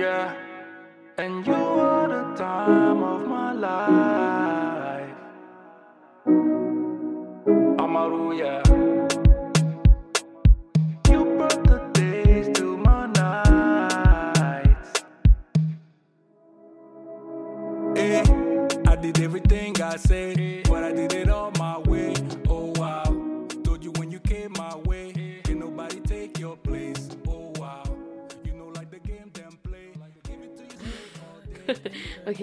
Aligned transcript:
Yeah, 0.00 0.32
and 1.18 1.46
you 1.46 1.69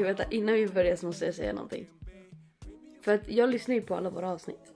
vänta, 0.07 0.23
innan 0.31 0.55
vi 0.55 0.67
börjar 0.67 0.95
så 0.95 1.05
måste 1.05 1.25
jag 1.25 1.35
säga 1.35 1.53
någonting. 1.53 1.87
För 3.01 3.13
att 3.13 3.29
jag 3.29 3.49
lyssnar 3.49 3.75
ju 3.75 3.81
på 3.81 3.95
alla 3.95 4.09
våra 4.09 4.31
avsnitt. 4.31 4.73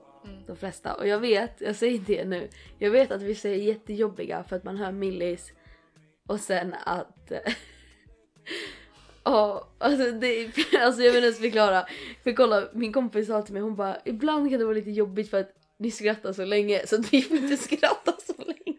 De 0.48 0.55
flesta. 0.55 0.94
Och 0.94 1.07
jag 1.07 1.20
vet, 1.20 1.62
jag 1.62 1.76
säger 1.76 1.99
det 1.99 2.26
nu. 2.26 2.49
Jag 2.80 2.91
vet 2.91 3.12
att 3.12 3.21
vissa 3.21 3.49
är 3.49 3.54
jättejobbiga 3.54 4.44
för 4.44 4.55
att 4.55 4.63
man 4.63 4.77
hör 4.77 4.91
Millis. 4.91 5.52
Och 6.27 6.40
sen 6.40 6.76
att... 6.85 7.31
Ja, 9.23 9.67
alltså, 9.77 10.12
det, 10.12 10.52
alltså 10.81 11.02
jag 11.02 11.13
vill 11.13 11.23
ens 11.23 11.40
förklara. 11.40 11.85
För 12.23 12.34
kolla, 12.34 12.70
min 12.73 12.93
kompis 12.93 13.27
sa 13.27 13.41
till 13.41 13.54
mig, 13.54 13.62
hon 13.63 13.76
bara 13.76 13.98
ibland 14.05 14.49
kan 14.49 14.59
det 14.59 14.66
vara 14.66 14.76
lite 14.76 14.91
jobbigt 14.91 15.29
för 15.29 15.40
att 15.40 15.52
ni 15.79 15.91
skrattar 15.91 16.34
så 16.34 16.45
länge 16.45 16.88
så 16.88 16.95
att 16.95 17.13
vi 17.13 17.21
får 17.21 17.38
inte 17.38 17.57
skratta 17.57 18.13
så 18.27 18.34
länge. 18.38 18.77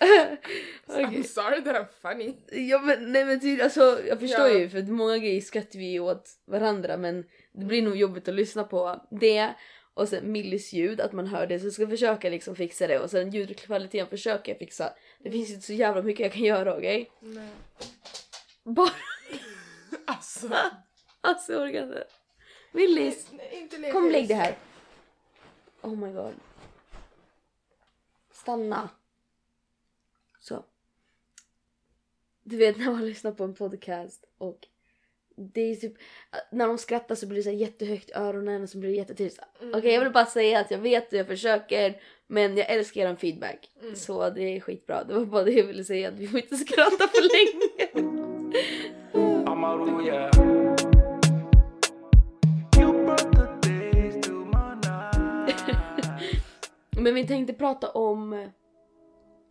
Okej. 0.88 1.04
I'm 1.04 1.22
sorry 1.22 1.64
that 1.64 1.76
I'm 1.76 1.86
funny. 2.02 2.34
Ja 2.68 2.78
men 2.78 3.12
nej 3.12 3.24
men 3.24 3.40
tydligt, 3.40 3.62
alltså 3.64 4.00
jag 4.06 4.20
förstår 4.20 4.48
Ja. 4.48 4.58
ju 4.58 4.68
för 4.68 4.78
att 4.78 4.88
många 4.88 5.18
grejer 5.18 5.40
skrattar 5.40 5.78
vi 5.78 6.00
åt 6.00 6.30
varandra 6.44 6.96
men 6.96 7.24
det 7.52 7.64
blir 7.64 7.82
nog 7.82 7.96
jobbigt 7.96 8.28
att 8.28 8.34
lyssna 8.34 8.64
på 8.64 9.06
det 9.10 9.54
och 9.94 10.08
sen 10.08 10.32
Millis 10.32 10.72
ljud, 10.72 11.00
att 11.00 11.12
man 11.12 11.26
hör 11.26 11.46
det 11.46 11.60
så 11.60 11.66
jag 11.66 11.72
ska 11.72 11.88
försöka 11.88 12.30
liksom 12.30 12.56
fixa 12.56 12.86
det 12.86 12.98
och 12.98 13.10
sen 13.10 13.30
ljudkvaliteten 13.30 14.08
försöker 14.08 14.52
jag 14.52 14.58
fixa. 14.58 14.92
Det 15.18 15.30
finns 15.30 15.50
inte 15.50 15.66
så 15.66 15.72
jävla 15.72 16.02
mycket 16.02 16.20
jag 16.20 16.32
kan 16.32 16.42
göra 16.42 16.76
okej? 16.76 17.10
Nej. 17.20 17.48
Bara, 18.64 18.90
Alltså. 20.04 20.50
alltså 21.20 21.52
jag 21.52 21.62
orkar 21.62 21.82
inte. 21.82 22.04
Millis, 22.72 23.28
Nej, 23.32 23.92
kom 23.92 24.10
lägg 24.10 24.28
det 24.28 24.34
här. 24.34 24.56
Oh 25.82 25.96
my 25.96 26.12
god. 26.12 26.34
Stanna. 28.32 28.88
Så. 30.40 30.64
Du 32.48 32.56
vet 32.56 32.78
när 32.78 32.90
man 32.90 33.06
lyssnar 33.06 33.32
på 33.32 33.44
en 33.44 33.54
podcast 33.54 34.24
och 34.38 34.58
det 35.36 35.60
är 35.60 35.76
typ 35.76 35.92
när 36.52 36.66
de 36.66 36.78
skrattar 36.78 37.14
så 37.14 37.26
blir 37.26 37.36
det 37.36 37.42
så 37.42 37.50
jättehögt 37.50 38.10
i 38.10 38.12
öronen 38.12 38.62
och 38.62 38.68
så 38.68 38.78
blir 38.78 38.90
det 38.90 38.96
jättetyst. 38.96 39.40
Okej 39.74 39.94
jag 39.94 40.00
vill 40.00 40.12
bara 40.12 40.26
säga 40.26 40.60
att 40.60 40.70
jag 40.70 40.78
vet 40.78 41.12
och 41.12 41.18
jag 41.18 41.26
försöker 41.26 42.00
men 42.26 42.56
jag 42.56 42.70
älskar 42.70 43.10
er 43.10 43.16
feedback. 43.16 43.70
Så 43.94 44.30
det 44.30 44.42
är 44.42 44.60
skitbra. 44.60 45.04
Det 45.04 45.14
var 45.14 45.24
bara 45.24 45.44
det 45.44 45.52
jag 45.52 45.66
ville 45.66 45.84
säga 45.84 46.08
att 46.08 46.18
vi 46.18 46.28
får 46.28 46.40
inte 46.40 46.56
skratta 46.56 47.08
för 47.08 47.22
länge. 47.22 47.88
Men 57.02 57.14
vi 57.14 57.26
tänkte 57.26 57.52
prata 57.52 57.90
om 57.90 58.32
eh, 58.32 58.48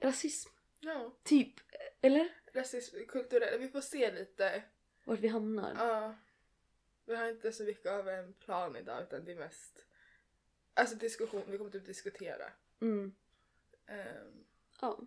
rasism. 0.04 0.50
Ja. 0.80 1.14
Typ. 1.24 1.54
Eller? 2.02 2.28
Rasism, 2.58 2.96
kulturell. 3.08 3.60
Vi 3.60 3.68
får 3.68 3.82
se 3.82 4.12
lite. 4.12 4.64
Vart 5.04 5.20
vi 5.20 5.28
hamnar. 5.28 5.76
Ja. 5.78 6.16
Vi 7.06 7.16
har 7.16 7.28
inte 7.30 7.52
så 7.52 7.64
mycket 7.64 7.92
av 7.92 8.10
en 8.10 8.34
plan 8.34 8.76
idag 8.76 9.04
utan 9.04 9.26
det 9.26 9.32
är 9.32 9.36
mest 9.36 9.84
Alltså 10.74 10.96
diskussion, 10.96 11.42
vi 11.48 11.58
kommer 11.58 11.72
typ 11.72 11.86
diskutera. 11.86 12.46
Mm. 12.82 13.16
Um, 13.90 14.46
Ja. 14.82 15.00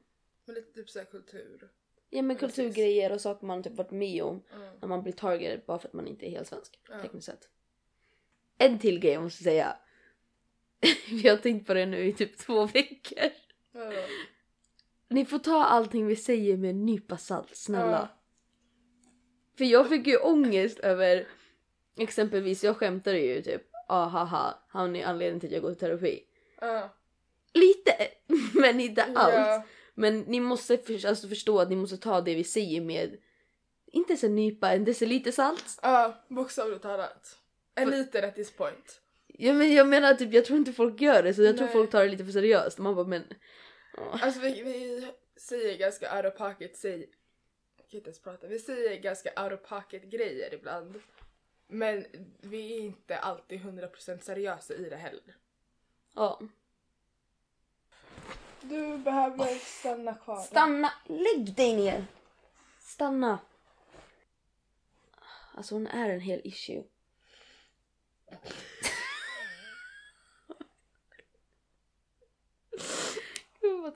men 0.45 0.55
lite 0.55 0.73
typ 0.73 0.91
såhär 0.91 1.07
kultur. 1.07 1.69
Ja 2.11 2.23
men 2.23 2.37
Precis. 2.37 2.57
kulturgrejer 2.57 3.13
och 3.13 3.21
saker 3.21 3.47
man 3.47 3.63
typ 3.63 3.73
varit 3.73 3.91
med 3.91 4.23
om 4.23 4.43
Mm. 4.55 4.75
när 4.81 4.89
man 4.89 5.03
blir 5.03 5.13
targeted 5.13 5.61
bara 5.67 5.79
för 5.79 5.89
att 5.89 5.95
man 5.95 6.07
inte 6.07 6.27
är 6.27 6.31
helt 6.31 6.49
svensk. 6.49 6.79
Ja. 6.89 7.03
Tekniskt 7.03 7.27
sett. 7.27 7.49
En 8.59 8.79
till 8.79 8.99
grej 9.01 9.13
jag 9.13 9.23
måste 9.23 9.43
säga. 9.45 9.77
Vi 11.11 11.29
har 11.29 11.37
tänkt 11.37 11.67
på 11.67 11.75
det 11.75 11.87
nu 11.87 12.05
i 12.05 12.13
typ 12.13 12.37
två 12.39 12.67
veckor. 12.67 13.31
Vadå? 13.71 14.03
Ni 15.11 15.25
får 15.25 15.39
ta 15.39 15.65
allting 15.65 16.07
vi 16.07 16.17
säger 16.17 16.57
med 16.57 16.71
en 16.71 16.87
nypa 16.87 17.17
salt, 17.17 17.57
snälla. 17.57 17.91
Ja. 17.91 18.09
För 19.59 19.65
jag 19.65 19.89
fick 19.89 20.07
ju 20.07 20.17
ångest 20.17 20.79
över 20.79 21.29
exempelvis, 21.99 22.65
jag 22.65 22.77
skämtade 22.77 23.19
ju 23.19 23.43
typ 23.43 23.63
ah 23.89 24.07
haha, 24.07 24.55
har 24.69 24.89
ni 24.89 25.03
anledning 25.03 25.41
till 25.41 25.49
att 25.49 25.53
jag 25.53 25.63
går 25.63 25.71
till 25.71 25.79
terapi? 25.79 26.23
Ja. 26.61 26.95
Lite, 27.55 27.93
men 28.61 28.81
inte 28.81 29.03
allt. 29.03 29.35
Ja. 29.35 29.63
Men 29.95 30.21
ni 30.21 30.41
måste 30.41 30.79
för, 30.79 31.07
alltså 31.07 31.29
förstå 31.29 31.59
att 31.59 31.71
ni 31.71 31.77
måste 31.77 31.97
ta 31.97 32.21
det 32.21 32.35
vi 32.35 32.45
säger 32.45 32.81
med 32.81 33.17
inte 33.93 34.17
så 34.17 34.29
nypa, 34.29 34.73
en 34.73 34.85
deciliter 34.85 35.31
salt. 35.33 35.79
Ja, 35.83 36.25
bokstavligt 36.29 36.83
talat. 36.83 37.39
A 37.77 37.85
liter 37.85 38.23
at 38.23 38.35
this 38.35 38.51
point. 38.51 39.01
Ja, 39.27 39.53
men 39.53 39.73
jag 39.73 39.89
menar 39.89 40.15
typ, 40.15 40.33
jag 40.33 40.45
tror 40.45 40.59
inte 40.59 40.73
folk 40.73 41.01
gör 41.01 41.23
det 41.23 41.35
så 41.35 41.43
jag 41.43 41.57
tror 41.57 41.67
Nej. 41.67 41.73
folk 41.73 41.91
tar 41.91 42.05
det 42.05 42.11
lite 42.11 42.25
för 42.25 42.33
seriöst. 42.33 42.79
Man 42.79 42.95
bara 42.95 43.07
men... 43.07 43.25
Alltså 43.97 44.41
vi, 44.41 44.63
vi 44.63 45.07
säger 45.37 45.79
ganska 45.79 46.17
out 46.17 46.33
of 46.33 46.39
pocket, 46.39 46.77
säg... 46.77 47.11
Jag 47.77 47.89
kan 47.89 47.99
inte 47.99 48.11
ens 48.11 48.23
prata. 48.23 48.47
Vi 48.47 48.59
säger 48.59 49.01
ganska 49.01 49.45
out 49.45 49.53
of 49.53 49.69
pocket 49.69 50.03
grejer 50.03 50.55
ibland. 50.55 51.01
Men 51.67 52.07
vi 52.41 52.77
är 52.77 52.81
inte 52.81 53.19
alltid 53.19 53.61
100% 53.61 54.21
seriösa 54.21 54.75
i 54.75 54.91
det 54.91 54.97
heller. 54.97 55.37
Ja. 56.15 56.41
Du 58.61 58.99
behöver 58.99 59.55
stanna 59.55 60.15
kvar. 60.15 60.41
Stanna! 60.41 60.93
Lägg 61.07 61.55
dig 61.55 61.77
ner! 61.77 62.07
Stanna! 62.81 63.39
Alltså 65.55 65.75
hon 65.75 65.87
är 65.87 66.11
en 66.11 66.21
hel 66.21 66.41
issue. 66.45 66.85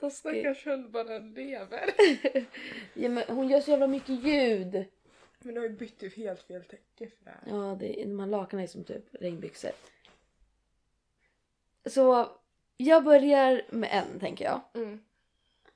Vad 0.01 0.11
taskigt. 0.11 0.57
Stackars 0.57 0.91
bara 0.91 1.19
lever. 1.19 1.89
Ja, 2.93 3.09
men 3.09 3.23
hon 3.27 3.49
gör 3.49 3.61
så 3.61 3.71
jävla 3.71 3.87
mycket 3.87 4.23
ljud. 4.25 4.85
Men 5.39 5.53
du 5.53 5.59
har 5.59 5.67
ju 5.67 5.73
bytt 5.73 6.03
ut 6.03 6.13
helt 6.13 6.41
fel 6.41 6.63
täcke 6.63 7.07
för 7.09 7.25
det 7.25 7.31
här. 7.31 7.41
Ja, 7.45 7.77
det, 7.79 8.03
de 8.03 8.19
här 8.19 8.27
lakanen 8.27 8.63
är 8.63 8.67
som 8.67 8.83
typ 8.83 9.05
regnbyxor. 9.11 9.71
Så 11.85 12.29
jag 12.77 13.03
börjar 13.03 13.61
med 13.69 13.89
en 13.91 14.19
tänker 14.19 14.45
jag. 14.45 14.61
Mm. 14.73 14.99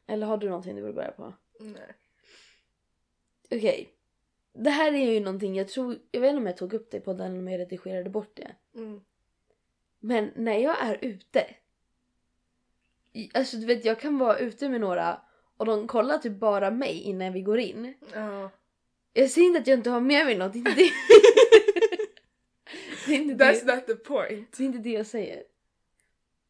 Eller 0.08 0.28
har 0.28 0.38
du 0.38 0.50
någonting 0.50 0.76
du 0.76 0.82
vill 0.82 0.94
börja 0.94 1.12
på? 1.12 1.34
Nej. 1.60 1.94
Okej. 3.52 3.90
Det 4.54 4.70
här 4.70 4.94
är 4.94 5.12
ju 5.12 5.20
någonting 5.20 5.56
jag 5.56 5.68
tror, 5.68 6.00
jag 6.12 6.22
vet 6.22 6.30
inte 6.30 6.38
om 6.38 6.46
jag 6.46 6.58
tog 6.58 6.74
upp 6.74 6.92
det 6.92 7.00
på 7.00 7.14
den 7.14 7.28
eller 7.28 7.40
om 7.40 7.48
jag 7.48 7.60
redigerade 7.60 8.10
bort 8.10 8.36
det. 8.36 8.56
Mm. 8.76 9.02
Men 10.00 10.32
när 10.36 10.58
jag 10.58 10.82
är 10.82 10.98
ute. 11.02 11.46
Alltså 13.34 13.58
du 13.58 13.66
vet 13.66 13.86
jag 13.86 14.00
kan 14.00 14.18
vara 14.18 14.38
ute 14.38 14.70
med 14.70 14.82
några 14.82 15.22
och 15.58 15.66
de 15.66 15.88
kollar 15.88 16.18
typ 16.18 16.40
bara 16.40 16.72
mig 16.72 17.02
innan 17.02 17.34
vi 17.34 17.42
går 17.42 17.60
in. 17.60 17.94
Ja. 18.14 18.50
Jag 19.14 19.30
säger 19.30 19.48
inte 19.48 19.60
att 19.60 19.68
jag 19.68 19.80
inte 19.80 19.90
har 19.90 20.02
med 20.02 20.26
mig 20.26 20.38
något, 20.38 20.56
inte 20.56 20.72
det. 20.72 20.92
det, 23.08 23.16
är 23.16 23.20
inte 23.22 23.46
That's 23.46 23.66
det. 23.66 23.76
not 23.76 23.86
the 23.88 23.96
point. 23.96 24.58
det 24.58 24.64
är 24.64 24.66
inte 24.66 24.80
det 24.80 24.90
jag 24.90 25.06
säger. 25.06 25.44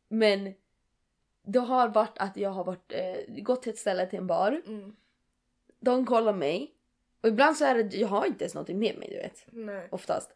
Men 0.07 0.53
det 1.43 1.59
har 1.59 1.87
varit 1.87 2.17
att 2.17 2.37
jag 2.37 2.49
har 2.49 2.63
varit, 2.63 2.93
eh, 2.93 3.43
gått 3.43 3.61
till 3.61 3.71
ett 3.71 3.77
ställe 3.77 4.05
till 4.05 4.19
en 4.19 4.27
bar. 4.27 4.61
Mm. 4.65 4.95
De 5.79 6.05
kollar 6.05 6.33
mig. 6.33 6.75
Och 7.21 7.29
ibland 7.29 7.57
så 7.57 7.65
är 7.65 7.83
det, 7.83 7.97
jag 7.97 8.07
har 8.07 8.25
inte 8.25 8.43
ens 8.43 8.53
någonting 8.53 8.79
med 8.79 8.97
mig 8.97 9.09
du 9.09 9.15
vet. 9.15 9.45
Nej. 9.51 9.87
Oftast. 9.91 10.31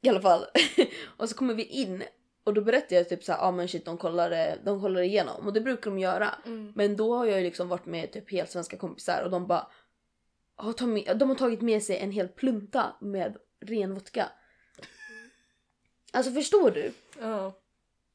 I 0.00 0.08
alla 0.08 0.20
fall. 0.20 0.46
och 1.16 1.28
så 1.28 1.36
kommer 1.36 1.54
vi 1.54 1.64
in 1.64 2.02
och 2.44 2.54
då 2.54 2.60
berättar 2.60 2.96
jag 2.96 3.08
typ 3.08 3.24
såhär, 3.24 3.38
ja 3.38 3.44
ah, 3.46 3.52
men 3.52 3.68
shit 3.68 3.84
de 3.84 3.98
kollar, 3.98 4.30
eh, 4.30 4.54
de 4.64 4.80
kollar 4.80 5.00
igenom 5.00 5.46
och 5.46 5.52
det 5.52 5.60
brukar 5.60 5.90
de 5.90 5.98
göra. 5.98 6.34
Mm. 6.46 6.72
Men 6.76 6.96
då 6.96 7.16
har 7.16 7.26
jag 7.26 7.38
ju 7.38 7.44
liksom 7.44 7.68
varit 7.68 7.86
med 7.86 8.12
typ 8.12 8.30
helt 8.30 8.50
svenska 8.50 8.76
kompisar 8.76 9.22
och 9.24 9.30
de 9.30 9.46
bara 9.46 9.66
har 10.56 10.72
tagit, 10.72 11.18
de 11.18 11.28
har 11.28 11.36
tagit 11.36 11.60
med 11.60 11.82
sig 11.82 11.96
en 11.96 12.10
hel 12.10 12.28
plunta 12.28 12.96
med 13.00 13.36
ren 13.60 13.94
vodka. 13.94 14.28
Alltså 16.12 16.32
förstår 16.32 16.70
du? 16.70 16.92
Ja. 17.20 17.58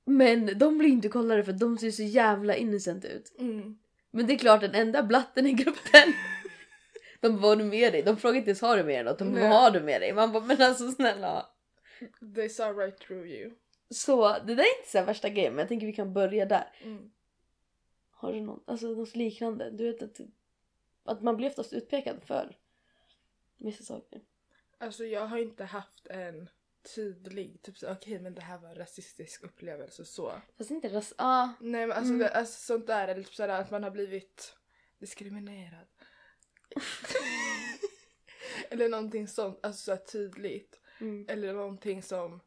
Men 0.05 0.59
de 0.59 0.77
blir 0.77 0.89
inte 0.89 1.09
kollade 1.09 1.43
för 1.43 1.53
de 1.53 1.77
ser 1.77 1.91
så 1.91 2.03
jävla 2.03 2.55
innocent 2.55 3.05
ut. 3.05 3.35
Mm. 3.39 3.77
Men 4.11 4.27
det 4.27 4.33
är 4.33 4.37
klart 4.37 4.61
den 4.61 4.75
enda 4.75 5.03
blatten 5.03 5.47
i 5.47 5.53
gruppen. 5.53 6.13
De 7.21 7.41
bara, 7.41 7.47
har 7.47 7.55
du 7.55 7.63
med 7.63 7.93
dig? 7.93 8.01
De 8.01 8.17
frågar 8.17 8.35
inte 8.35 8.49
ens 8.49 8.61
har 8.61 8.77
du 8.77 8.83
med 8.83 8.95
dig 8.95 9.03
något? 9.03 9.19
De 9.19 9.33
bara, 9.33 9.49
vad 9.49 9.61
har 9.61 9.71
du 9.71 9.79
med 9.79 10.01
dig? 10.01 10.13
Man 10.13 10.31
bara, 10.31 10.43
men 10.43 10.61
alltså 10.61 10.91
snälla. 10.91 11.45
They 12.35 12.49
saw 12.49 12.85
right 12.85 12.99
through 12.99 13.27
you. 13.27 13.51
Så 13.89 14.31
det 14.39 14.55
där 14.55 14.63
är 14.63 14.77
inte 14.79 14.89
så 14.91 15.03
värsta 15.03 15.29
grejen 15.29 15.53
men 15.53 15.59
jag 15.59 15.67
tänker 15.67 15.87
vi 15.87 15.93
kan 15.93 16.13
börja 16.13 16.45
där. 16.45 16.71
Mm. 16.81 17.11
Har 18.11 18.33
du 18.33 18.41
något, 18.41 18.63
alltså 18.65 18.87
något 18.87 19.15
liknande? 19.15 19.71
Du 19.71 19.91
vet 19.91 20.01
att, 20.01 20.19
att 21.03 21.21
man 21.21 21.37
blir 21.37 21.47
oftast 21.47 21.73
utpekad 21.73 22.23
för 22.23 22.57
vissa 23.57 23.83
saker. 23.83 24.21
Alltså 24.77 25.05
jag 25.05 25.27
har 25.27 25.37
inte 25.37 25.63
haft 25.63 26.07
en 26.07 26.49
tydlig, 26.95 27.61
typ 27.61 27.75
okej 27.83 28.19
men 28.19 28.35
det 28.35 28.41
här 28.41 28.57
var 28.57 28.69
en 28.69 28.75
rasistisk 28.75 29.43
upplevelse 29.43 30.05
så. 30.05 30.33
Fast 30.57 30.71
inte 30.71 30.89
ras... 30.95 31.13
Ah, 31.17 31.49
Nej 31.59 31.87
men 31.87 31.97
alltså, 31.97 32.13
Mm. 32.13 32.19
det, 32.19 32.29
alltså 32.29 32.65
sånt 32.65 32.87
där, 32.87 33.07
eller 33.07 33.23
typ 33.23 33.35
sådär 33.35 33.61
att 33.61 33.71
man 33.71 33.83
har 33.83 33.91
blivit 33.91 34.57
diskriminerad. 34.99 35.87
eller 38.69 38.89
någonting 38.89 39.27
sånt, 39.27 39.59
alltså 39.63 39.97
så 39.97 40.03
tydligt. 40.11 40.79
mm. 40.99 41.25
Eller 41.29 41.53
någonting 41.53 42.03
som 42.03 42.39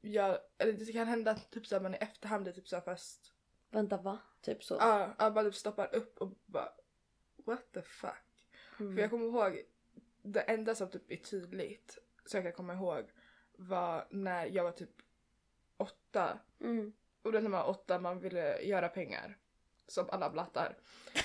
jag, 0.00 0.38
eller 0.58 0.72
det 0.72 0.92
kan 0.92 1.08
hända 1.08 1.30
att 1.30 1.50
typ 1.50 1.66
såhär 1.66 1.82
man 1.82 1.94
i 1.94 1.98
efterhand 1.98 2.48
är 2.48 2.52
typ 2.52 2.68
såhär 2.68 2.82
fast 2.82 3.32
Vänta 3.70 3.96
va? 3.96 4.18
Typ 4.40 4.64
så. 4.64 4.74
ja, 4.74 5.14
ja 5.18 5.30
man 5.30 5.44
typ 5.44 5.54
stoppar 5.54 5.94
upp 5.94 6.18
och 6.18 6.32
bara 6.46 6.72
what 7.36 7.72
the 7.72 7.82
fuck. 7.82 8.48
Mm. 8.80 8.94
För 8.94 9.02
jag 9.02 9.10
kommer 9.10 9.26
ihåg, 9.26 9.62
det 10.22 10.40
enda 10.40 10.74
som 10.74 10.90
typ 10.90 11.10
är 11.10 11.16
tydligt 11.16 11.98
så 12.24 12.36
jag 12.36 12.44
kan 12.44 12.52
komma 12.52 12.74
ihåg 12.74 13.04
var 13.52 14.06
när 14.10 14.46
jag 14.46 14.64
var 14.64 14.72
typ 14.72 15.02
åtta 15.76 16.38
Mm. 16.60 16.92
och 17.22 17.32
då 17.32 17.38
när 17.40 17.48
man 17.48 17.60
var 17.60 17.68
åtta 17.68 17.98
man 17.98 18.20
ville 18.20 18.62
göra 18.62 18.88
pengar. 18.88 19.38
Som 19.86 20.10
alla 20.10 20.30
blattar. 20.30 20.78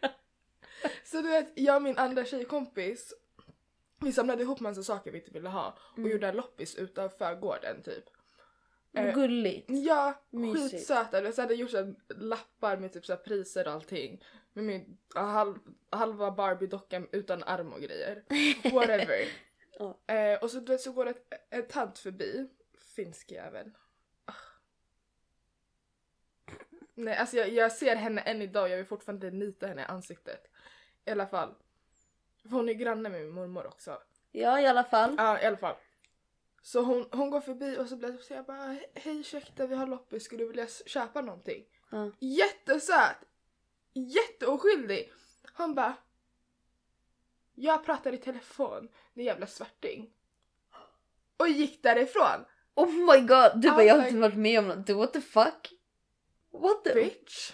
så 1.04 1.16
du 1.16 1.28
vet, 1.28 1.52
jag 1.54 1.76
och 1.76 1.82
min 1.82 1.98
andra 1.98 2.24
tjejkompis 2.24 3.14
vi 4.00 4.12
samlade 4.12 4.42
ihop 4.42 4.60
massa 4.60 4.82
saker 4.82 5.10
vi 5.10 5.18
inte 5.18 5.30
ville 5.30 5.48
ha 5.48 5.78
och 5.92 5.98
Mm. 5.98 6.10
gjorde 6.10 6.28
en 6.28 6.36
loppis 6.36 6.74
utanför 6.74 7.34
gården 7.34 7.82
typ. 7.82 8.04
Eh, 8.92 9.14
Gulligt. 9.14 9.66
Ja, 9.70 10.22
Mysigt. 10.30 10.70
skitsöta. 10.72 11.20
Vi 11.20 11.40
hade 11.40 11.54
gjort 11.54 11.70
så 11.70 11.94
lappar 12.08 12.76
med 12.76 12.92
typ 12.92 13.06
så 13.06 13.16
priser 13.16 13.66
och 13.66 13.72
allting. 13.72 14.24
Med 14.52 14.64
min 14.64 14.98
halv, 15.14 15.56
halva 15.90 16.30
Barbie-docka 16.30 17.06
utan 17.12 17.42
arm 17.42 17.72
och 17.72 17.80
grejer. 17.80 18.24
Whatever. 18.72 19.24
Eh, 20.06 20.42
och 20.42 20.50
så, 20.50 20.60
du 20.60 20.72
vet, 20.72 20.80
så 20.80 20.92
går 20.92 21.04
det 21.04 21.10
ett, 21.10 21.32
en 21.50 21.66
tant 21.66 21.98
förbi. 21.98 22.48
Finsk 22.78 23.30
jävel. 23.30 23.70
Nej 26.94 27.16
alltså 27.16 27.36
jag, 27.36 27.48
jag 27.48 27.72
ser 27.72 27.96
henne 27.96 28.20
än 28.20 28.42
idag 28.42 28.68
jag 28.70 28.76
vill 28.76 28.86
fortfarande 28.86 29.30
nita 29.30 29.66
henne 29.66 29.82
i 29.82 29.84
ansiktet. 29.84 30.46
I 31.04 31.10
alla 31.10 31.26
fall. 31.26 31.54
För 32.48 32.50
hon 32.50 32.68
är 32.68 32.72
granne 32.72 33.08
med 33.08 33.20
min 33.20 33.30
mormor 33.30 33.66
också. 33.66 33.98
Ja 34.32 34.60
i 34.60 34.66
alla 34.66 34.84
fall. 34.84 35.14
Ja 35.18 35.40
i 35.40 35.46
alla 35.46 35.56
fall. 35.56 35.76
Så 36.62 36.82
hon, 36.82 37.08
hon 37.12 37.30
går 37.30 37.40
förbi 37.40 37.78
och 37.78 37.88
så 37.88 37.96
blir 37.96 38.10
jag 38.10 38.20
så 38.20 38.34
jag 38.34 38.44
bara 38.44 38.76
hej 38.94 39.20
ursäkta 39.20 39.66
vi 39.66 39.74
har 39.74 39.86
loppis 39.86 40.24
skulle 40.24 40.42
du 40.42 40.48
vilja 40.48 40.66
köpa 40.86 41.20
någonting? 41.20 41.64
Ja. 41.90 42.10
Jättesöt! 42.18 43.16
Jätteoskyldig! 43.92 45.12
Han 45.52 45.74
bara 45.74 45.94
jag 47.54 47.84
pratar 47.84 48.12
i 48.12 48.18
telefon, 48.18 48.88
din 49.14 49.24
jävla 49.24 49.46
svarting. 49.46 50.10
Och 51.36 51.48
gick 51.48 51.82
därifrån. 51.82 52.44
Oh 52.74 52.92
my 52.92 53.26
god! 53.26 53.50
Du 53.54 53.70
bara 53.70 53.84
jag 53.84 53.96
har 53.96 54.06
inte 54.06 54.20
varit 54.20 54.36
med 54.36 54.58
om 54.58 54.68
något. 54.68 54.90
What 54.90 55.12
the 55.12 55.20
fuck? 55.20 55.72
What 56.50 56.84
the... 56.84 56.94
Bitch. 56.94 57.52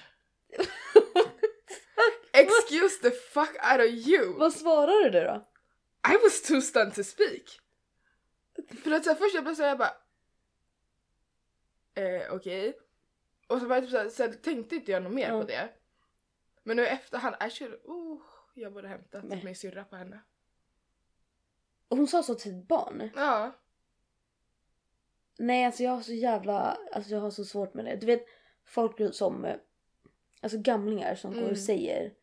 Excuse 2.43 3.03
the 3.03 3.11
fuck 3.11 3.51
out 3.73 3.81
of 3.81 4.07
you! 4.09 4.39
Vad 4.39 4.53
svarar 4.53 5.11
du 5.11 5.21
då? 5.21 5.47
I 6.13 6.17
was 6.25 6.43
too 6.43 6.61
stunned 6.61 6.95
to 6.95 7.03
speak. 7.03 7.61
För 8.85 8.91
att 8.91 9.05
så 9.05 9.11
här, 9.11 9.17
först 9.17 9.35
jag 9.35 9.45
blev 9.45 9.55
såhär 9.55 9.69
jag 9.69 9.79
bara... 9.79 9.95
Eh, 11.95 12.35
okej. 12.35 12.79
Och 13.49 13.61
så 13.61 13.67
var 13.67 13.77
jag 13.77 13.85
typ 13.85 13.91
såhär, 13.91 14.09
så 14.09 14.23
här, 14.23 14.33
tänkte 14.33 14.75
inte 14.77 14.93
jag 14.93 15.03
något 15.03 15.13
mer 15.13 15.29
Ja. 15.29 15.41
på 15.41 15.47
det. 15.47 15.69
Men 16.63 16.77
nu 16.77 16.83
i 16.83 16.87
efterhand, 16.87 17.37
I 17.47 17.51
should, 17.51 17.75
oh, 17.85 18.21
jag 18.55 18.73
borde 18.73 18.89
hämtat 18.89 19.25
Nej. 19.25 19.45
min 19.45 19.57
syrra 19.57 19.85
på 19.85 19.97
henne. 19.97 20.21
Och 21.89 21.97
hon 21.97 22.09
sa 22.09 22.23
så 22.23 22.35
till 22.35 22.59
ett 22.59 22.69
barn? 22.69 23.11
Ja. 23.17 23.53
Nej 25.39 25.65
alltså 25.65 25.83
jag 25.83 25.91
har 25.91 26.01
så 26.03 26.13
jävla, 26.13 26.79
alltså 26.93 27.11
jag 27.11 27.21
har 27.21 27.31
så 27.31 27.45
svårt 27.45 27.75
med 27.75 27.85
det. 27.85 27.97
Du 27.97 28.07
vet 28.07 28.25
folk 28.65 29.15
som, 29.15 29.55
alltså 30.41 30.59
gamlingar 30.59 31.15
som 31.15 31.31
går 31.31 31.39
Mm. 31.41 31.51
och 31.51 31.59
säger 31.59 32.15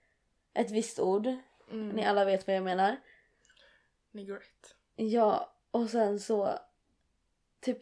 ett 0.58 0.72
visst 0.72 1.00
ord. 1.00 1.28
Mm. 1.72 1.90
Ni 1.90 2.06
alla 2.06 2.26
vet 2.26 2.48
vad 2.48 2.56
jag 2.56 2.64
menar. 2.64 2.98
Negrette. 4.12 4.68
Ja, 4.96 5.54
och 5.72 5.90
sen 5.90 6.20
så 6.20 6.60
typ 7.60 7.80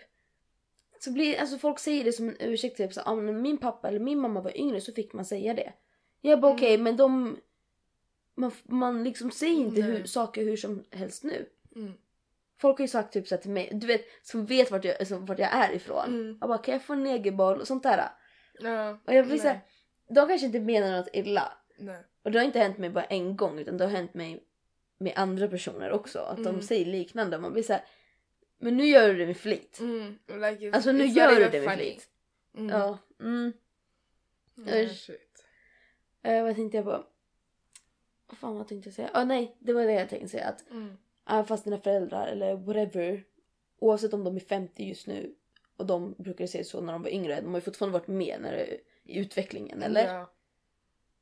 så 0.99 1.11
blir, 1.11 1.39
alltså 1.39 1.57
folk 1.57 1.79
säger 1.79 2.03
det 2.03 2.13
som 2.13 2.29
en 2.29 2.35
ursäkt 2.39 2.77
typ 2.77 2.93
så 2.93 3.01
ah, 3.05 3.15
men 3.15 3.41
min 3.41 3.57
pappa 3.57 3.87
eller 3.87 3.99
min 3.99 4.19
mamma 4.19 4.41
var 4.41 4.57
yngre 4.57 4.81
så 4.81 4.93
fick 4.93 5.13
man 5.13 5.25
säga 5.25 5.53
det. 5.53 5.73
Jag 6.21 6.41
bara 6.41 6.51
Mm. 6.51 6.57
okej 6.57 6.77
men 6.77 6.97
de 6.97 7.37
man, 8.35 8.51
man 8.63 9.03
liksom 9.03 9.31
säger 9.31 9.57
inte 9.59 9.81
Nej. 9.81 9.91
hur, 9.91 10.05
saker 10.05 10.43
hur 10.43 10.57
som 10.57 10.83
helst 10.91 11.23
nu. 11.23 11.49
Mm. 11.75 11.93
Folk 12.57 12.77
har 12.77 12.83
ju 12.83 12.87
sagt 12.87 13.13
typ 13.13 13.27
så 13.27 13.37
till 13.37 13.51
mig, 13.51 13.69
du 13.73 13.87
vet 13.87 14.05
som 14.23 14.45
vet 14.45 14.71
vart 14.71 14.85
jag, 14.85 14.99
alltså, 14.99 15.17
vart 15.17 15.39
jag 15.39 15.53
är 15.53 15.71
ifrån. 15.73 16.05
Mm. 16.05 16.37
Jag 16.41 16.49
bara 16.49 16.57
kan 16.57 16.73
jag 16.73 16.83
få 16.83 16.93
en 16.93 17.03
negerboll 17.03 17.61
och 17.61 17.67
sånt 17.67 17.83
där. 17.83 18.09
Ja. 18.59 18.97
Och 19.05 19.13
jag 19.13 19.25
blir 19.27 19.37
såhär, 19.37 19.59
de 20.07 20.27
kanske 20.27 20.45
inte 20.45 20.59
menar 20.59 20.97
något 20.97 21.09
illa. 21.13 21.53
Nej. 21.77 22.03
Och 22.25 22.31
det 22.31 22.39
har 22.39 22.45
inte 22.45 22.59
hänt 22.59 22.77
mig 22.77 22.89
bara 22.89 23.03
en 23.05 23.35
gång 23.37 23.59
utan 23.59 23.77
det 23.77 23.83
har 23.85 23.91
hänt 23.91 24.13
mig 24.13 24.43
med 24.97 25.13
andra 25.15 25.47
personer 25.47 25.91
också. 25.91 26.19
Att 26.19 26.39
Mm. 26.39 26.53
de 26.55 26.61
säger 26.61 26.85
liknande. 26.85 27.37
Man 27.37 27.53
blir 27.53 27.63
såhär, 27.63 27.83
men 28.57 28.77
nu 28.77 28.85
gör 28.85 29.07
du 29.09 29.15
det 29.17 29.25
med 29.25 29.37
flit. 29.37 29.79
Mm. 29.79 30.17
Like 30.27 30.71
Alltså 30.71 30.91
nu 30.91 31.05
gör 31.05 31.35
du 31.35 31.49
det 31.49 31.61
med 31.61 31.69
funny. 31.71 31.83
flit. 31.91 32.09
Mm. 32.57 32.69
Ja. 32.69 32.97
Mm. 33.19 33.53
Usch. 34.57 34.91
shit. 35.05 35.45
Eh, 36.23 36.43
vad 36.43 36.55
tänkte 36.55 36.77
jag 36.77 36.85
på? 36.85 37.03
Vad 38.27 38.37
fan 38.37 38.55
vad 38.57 38.67
tänkte 38.67 38.87
jag 38.89 38.93
säga? 38.95 39.09
Ah, 39.13 39.23
nej, 39.23 39.55
det 39.59 39.73
var 39.73 39.85
det 39.85 39.93
jag 39.93 40.09
tänkte 40.09 40.29
säga. 40.29 40.47
Att 40.47 40.69
Mm. 40.71 40.97
även 41.29 41.45
fast 41.45 41.63
dina 41.63 41.77
föräldrar 41.79 42.27
eller 42.27 42.55
whatever. 42.55 43.23
Oavsett 43.79 44.13
om 44.13 44.23
de 44.23 44.35
är 44.35 44.39
50 44.39 44.83
just 44.83 45.07
nu. 45.07 45.35
Och 45.77 45.85
de 45.85 46.15
brukade 46.17 46.47
säga 46.47 46.63
så 46.63 46.81
när 46.81 46.93
de 46.93 47.01
var 47.03 47.09
yngre. 47.09 47.41
De 47.41 47.47
har 47.53 47.57
ju 47.57 47.61
fortfarande 47.61 47.99
varit 47.99 48.07
med 48.07 48.37
när 48.41 48.51
det, 48.51 48.77
i 49.03 49.19
utvecklingen. 49.19 49.83
Eller? 49.83 50.13
Ja. 50.13 50.31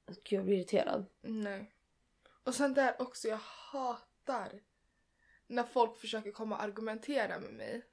Gud 0.08 0.40
jag 0.40 0.46
blir 0.46 0.56
irriterad. 0.56 1.06
Nej. 1.22 1.72
Och 2.44 2.56
sen 2.56 2.74
där 2.74 3.02
också, 3.02 3.28
jag 3.28 3.40
hatar 3.72 4.50
när 5.48 5.64
folk 5.64 5.98
försöker 5.98 6.32
komma 6.32 6.56
och 6.56 6.64
argumentera 6.64 7.40
med 7.40 7.54
mig. 7.54 7.86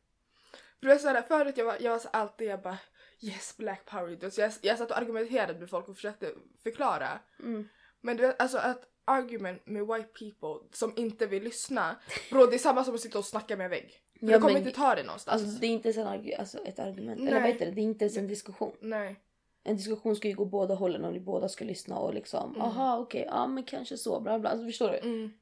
För 0.81 0.87
det 0.87 0.93
är 0.95 0.99
såhär, 0.99 1.23
förut 1.23 1.57
jag 1.57 1.65
var, 1.65 1.77
jag 1.81 1.91
var 1.91 1.99
så 1.99 2.09
alltid 2.09 2.49
jag 2.49 2.63
bara 2.63 2.79
yes 3.21 3.57
black 3.57 3.85
power. 3.85 4.31
Så 4.31 4.41
jag, 4.41 4.53
jag 4.61 4.79
satt 4.79 4.91
och 4.91 4.99
argumenterade 4.99 5.59
med 5.59 5.71
folk 5.71 5.89
och 5.89 5.97
försökte 5.97 6.35
förklara. 6.63 7.21
Mm. 7.39 7.69
Men 8.01 8.17
du 8.17 8.27
vet 8.27 8.43
alltså 8.43 8.59
att 8.59 8.87
argument 9.05 9.67
med 9.67 9.87
white 9.87 10.09
people 10.19 10.69
som 10.73 10.93
inte 10.97 11.27
vill 11.27 11.43
lyssna, 11.43 11.97
bro 12.31 12.47
det 12.47 12.57
är 12.57 12.59
samma 12.59 12.85
som 12.85 12.95
att 12.95 13.01
sitta 13.01 13.19
och 13.19 13.25
snacka 13.25 13.57
med 13.57 13.65
en 13.65 13.71
vägg. 13.71 14.03
Ja, 14.13 14.27
du 14.27 14.33
kommer 14.41 14.53
men- 14.53 14.63
inte 14.63 14.77
ta 14.77 14.95
det 14.95 15.03
någonstans. 15.03 15.43
Alltså 15.43 15.61
det 15.61 15.67
är 15.67 15.71
inte 15.71 15.89
ens 15.89 15.99
en, 15.99 16.41
alltså, 16.41 16.59
ett 16.59 16.79
argument. 16.79 17.21
Eller 17.21 17.31
Nej. 17.31 17.41
vad 17.41 17.51
heter 17.51 17.67
det? 17.67 17.73
Det 17.73 17.81
är 17.81 17.83
inte 17.83 18.05
ens 18.05 18.17
en 18.17 18.27
diskussion. 18.29 18.77
Nej. 18.81 19.21
En 19.63 19.77
diskussion 19.77 20.17
ska 20.17 20.29
ju 20.29 20.35
gå 20.35 20.45
båda 20.45 20.75
hållen 20.75 21.05
och 21.05 21.13
ni 21.13 21.21
båda 21.21 21.49
ska 21.49 21.65
lyssna 21.65 21.99
och 21.99 22.15
liksom 22.15 22.51
Mm. 22.51 22.63
aha 22.63 22.99
okej, 22.99 23.25
ja 23.29 23.47
men 23.47 23.65
kanske 23.65 23.97
så 23.97 24.21
bla 24.21 24.39
bla. 24.39 24.51
Alltså, 24.51 24.67
förstår 24.67 24.91
du? 24.91 24.97
Mm. 24.99 25.33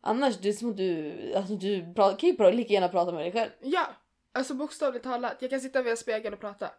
Annars 0.00 0.36
det 0.38 0.48
är 0.48 0.52
som 0.52 0.70
att 0.70 0.76
du, 0.76 1.12
alltså 1.34 1.54
du 1.56 1.82
pra- 1.82 2.16
kan 2.16 2.28
ju 2.28 2.52
lika 2.56 2.72
gärna 2.72 2.88
prata 2.88 3.12
med 3.12 3.20
dig 3.24 3.32
själv. 3.32 3.50
Ja, 3.60 3.86
alltså 4.32 4.54
bokstavligt 4.54 5.04
talat. 5.04 5.36
Jag 5.42 5.50
kan 5.50 5.60
sitta 5.60 5.82
vid 5.82 5.90
en 5.90 5.96
spegel 5.96 6.32
och 6.32 6.40
prata. 6.40 6.70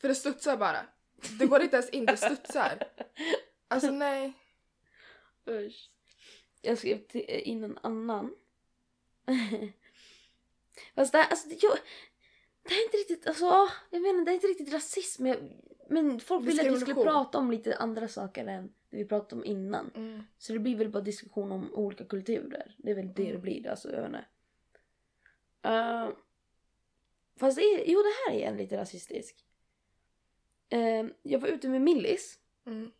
För 0.00 0.08
det 0.08 0.14
studsar 0.14 0.56
bara. 0.56 0.78
Det 1.38 1.46
går 1.46 1.62
inte 1.62 1.76
ens 1.76 1.90
in, 1.90 2.06
det 2.06 2.16
studsar. 2.16 2.82
Alltså 3.70 3.90
nej. 3.90 4.32
Usch. 5.48 5.90
Jag 6.62 6.78
skrev 6.78 6.98
till, 7.06 7.24
in 7.28 7.64
en 7.64 7.78
annan. 7.82 8.34
Fast 10.94 11.12
det 11.12 11.18
här, 11.18 11.30
alltså 11.30 11.48
jag, 11.48 11.78
det 12.62 12.74
här 12.74 12.80
är 12.80 12.84
inte 12.84 12.96
riktigt, 12.96 13.26
alltså 13.26 13.68
jag 13.90 14.02
menar 14.02 14.24
det 14.24 14.30
är 14.30 14.34
inte 14.34 14.46
riktigt 14.46 14.72
rasism. 14.72 15.26
Jag, 15.26 15.36
men 15.88 16.20
folk 16.20 16.46
ville 16.46 16.62
att 16.62 16.76
vi 16.76 16.80
skulle 16.80 17.02
prata 17.02 17.38
om 17.38 17.50
lite 17.50 17.76
andra 17.76 18.08
saker 18.08 18.46
än 18.46 18.72
det 18.90 18.96
vi 18.96 19.04
pratade 19.04 19.40
om 19.40 19.44
innan. 19.44 19.90
Mm. 19.94 20.22
Så 20.38 20.52
det 20.52 20.58
blir 20.58 20.76
väl 20.76 20.88
bara 20.88 21.02
diskussion 21.02 21.52
om 21.52 21.74
olika 21.74 22.04
kulturer. 22.04 22.74
Det 22.78 22.90
är 22.90 22.94
väl 22.94 23.06
det 23.06 23.22
det 23.22 23.28
Mm. 23.28 23.40
blir. 23.40 23.68
Alltså, 23.68 23.92
jag 23.92 24.00
vet 24.00 24.06
inte. 24.08 24.24
Uh, 25.68 26.10
fast 27.36 27.56
det 27.58 27.62
är, 27.62 27.90
jo, 27.90 27.98
det 27.98 28.32
här 28.32 28.38
är 28.40 28.48
en 28.48 28.56
lite 28.56 28.76
rasistisk. 28.76 29.44
Eh, 30.68 31.06
jag 31.22 31.38
var 31.38 31.48
ute 31.48 31.68
med 31.68 31.82
Millis. 31.82 32.38
Mm. 32.66 32.90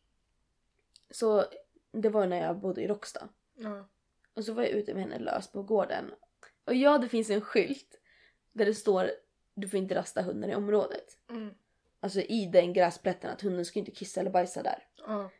Så 1.11 1.45
det 1.93 2.09
var 2.09 2.27
när 2.27 2.41
jag 2.43 2.59
bodde 2.61 2.83
i 2.83 2.89
Råcksta. 2.89 3.29
Ja. 3.55 3.89
Och 4.35 4.45
så 4.45 4.53
var 4.53 4.63
jag 4.63 4.73
ute 4.73 4.95
med 4.95 5.03
henne 5.03 5.19
lös 5.19 5.53
på 5.53 5.63
gården. 5.63 6.11
Och 6.65 6.75
ja, 6.75 6.99
det 6.99 7.09
finns 7.09 7.31
en 7.31 7.41
skylt 7.41 8.01
där 8.53 8.67
det 8.67 8.75
står 8.75 9.11
du 9.55 9.69
får 9.69 9.79
inte 9.79 9.95
rasta 9.95 10.23
hunden 10.23 10.51
i 10.51 10.55
området. 10.55 11.19
Mm. 11.31 11.55
Alltså 12.01 12.21
i 12.21 12.47
den 12.47 12.73
gräsplätten 12.73 13.31
att 13.31 13.41
hunden 13.43 13.65
ska 13.65 13.79
inte 13.79 13.91
kissa 13.91 14.21
eller 14.21 14.31
bajsa 14.31 14.63
där. 14.63 14.87
Ja. 15.07 15.31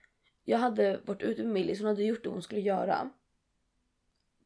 Jag 0.45 0.59
hade 0.59 1.01
varit 1.05 1.23
ute 1.23 1.43
med 1.43 1.53
Millis, 1.53 1.79
hon 1.79 1.89
hade 1.89 2.03
gjort 2.05 2.25
det 2.25 2.31
hon 2.31 2.43
skulle 2.43 2.61
göra. 2.61 3.11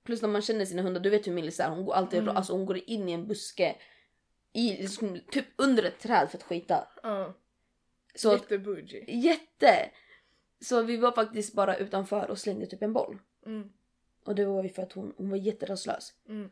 Plus 0.04 0.23
när 0.23 0.28
man 0.28 0.42
känner 0.42 0.64
sina 0.64 0.83
hundar, 0.83 1.00
du 1.00 1.11
vet 1.11 1.26
hur 1.26 1.33
Millis 1.33 1.61
är, 1.61 1.71
hon 1.71 1.85
går 1.85 1.95
alltid 1.95 2.23
Mm. 2.23 2.37
alltså 2.37 2.52
hon 2.52 2.66
går 2.66 2.81
in 2.90 3.09
i 3.09 3.12
en 3.12 3.26
buske. 3.26 3.76
I, 4.52 4.76
liksom, 4.76 5.21
typ 5.31 5.47
under 5.57 5.83
ett 5.83 5.99
träd 6.00 6.31
för 6.31 6.38
att 6.38 6.42
skita. 6.45 6.88
Ja. 7.02 7.35
Så 8.14 8.33
Jättebougie. 8.33 9.04
jätte! 9.09 9.90
Så 10.61 10.83
vi 10.83 10.97
var 10.97 11.12
faktiskt 11.12 11.54
bara 11.54 11.76
utanför 11.76 12.31
och 12.31 12.38
slängde 12.38 12.66
typ 12.66 12.83
en 12.83 12.92
boll. 12.92 13.19
Mm. 13.47 13.73
Och 14.25 14.35
det 14.35 14.45
var 14.45 14.62
ju 14.62 14.69
för 14.69 14.83
att 14.83 14.92
hon, 14.92 15.14
hon 15.16 15.31
var 15.31 15.37
jätterastlös. 15.37 16.14
Mm. 16.28 16.50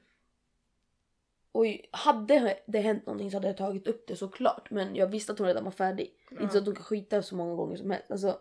Och 1.52 1.66
hade 1.90 2.58
det 2.66 2.78
hänt 2.78 3.06
någonting 3.06 3.30
så 3.30 3.36
hade 3.36 3.46
jag 3.46 3.56
tagit 3.56 3.86
upp 3.86 4.06
det 4.06 4.16
såklart. 4.16 4.70
Men 4.70 4.96
jag 4.96 5.06
visste 5.06 5.32
att 5.32 5.38
hon 5.38 5.48
redan 5.48 5.64
var 5.64 5.70
färdig. 5.70 6.14
Inte 6.30 6.48
så 6.48 6.58
att 6.58 6.66
hon 6.66 6.74
kan 6.74 6.84
skita 6.84 7.22
så 7.22 7.36
många 7.36 7.54
gånger 7.54 7.76
som 7.76 7.90
helst. 7.90 8.10
Alltså, 8.10 8.40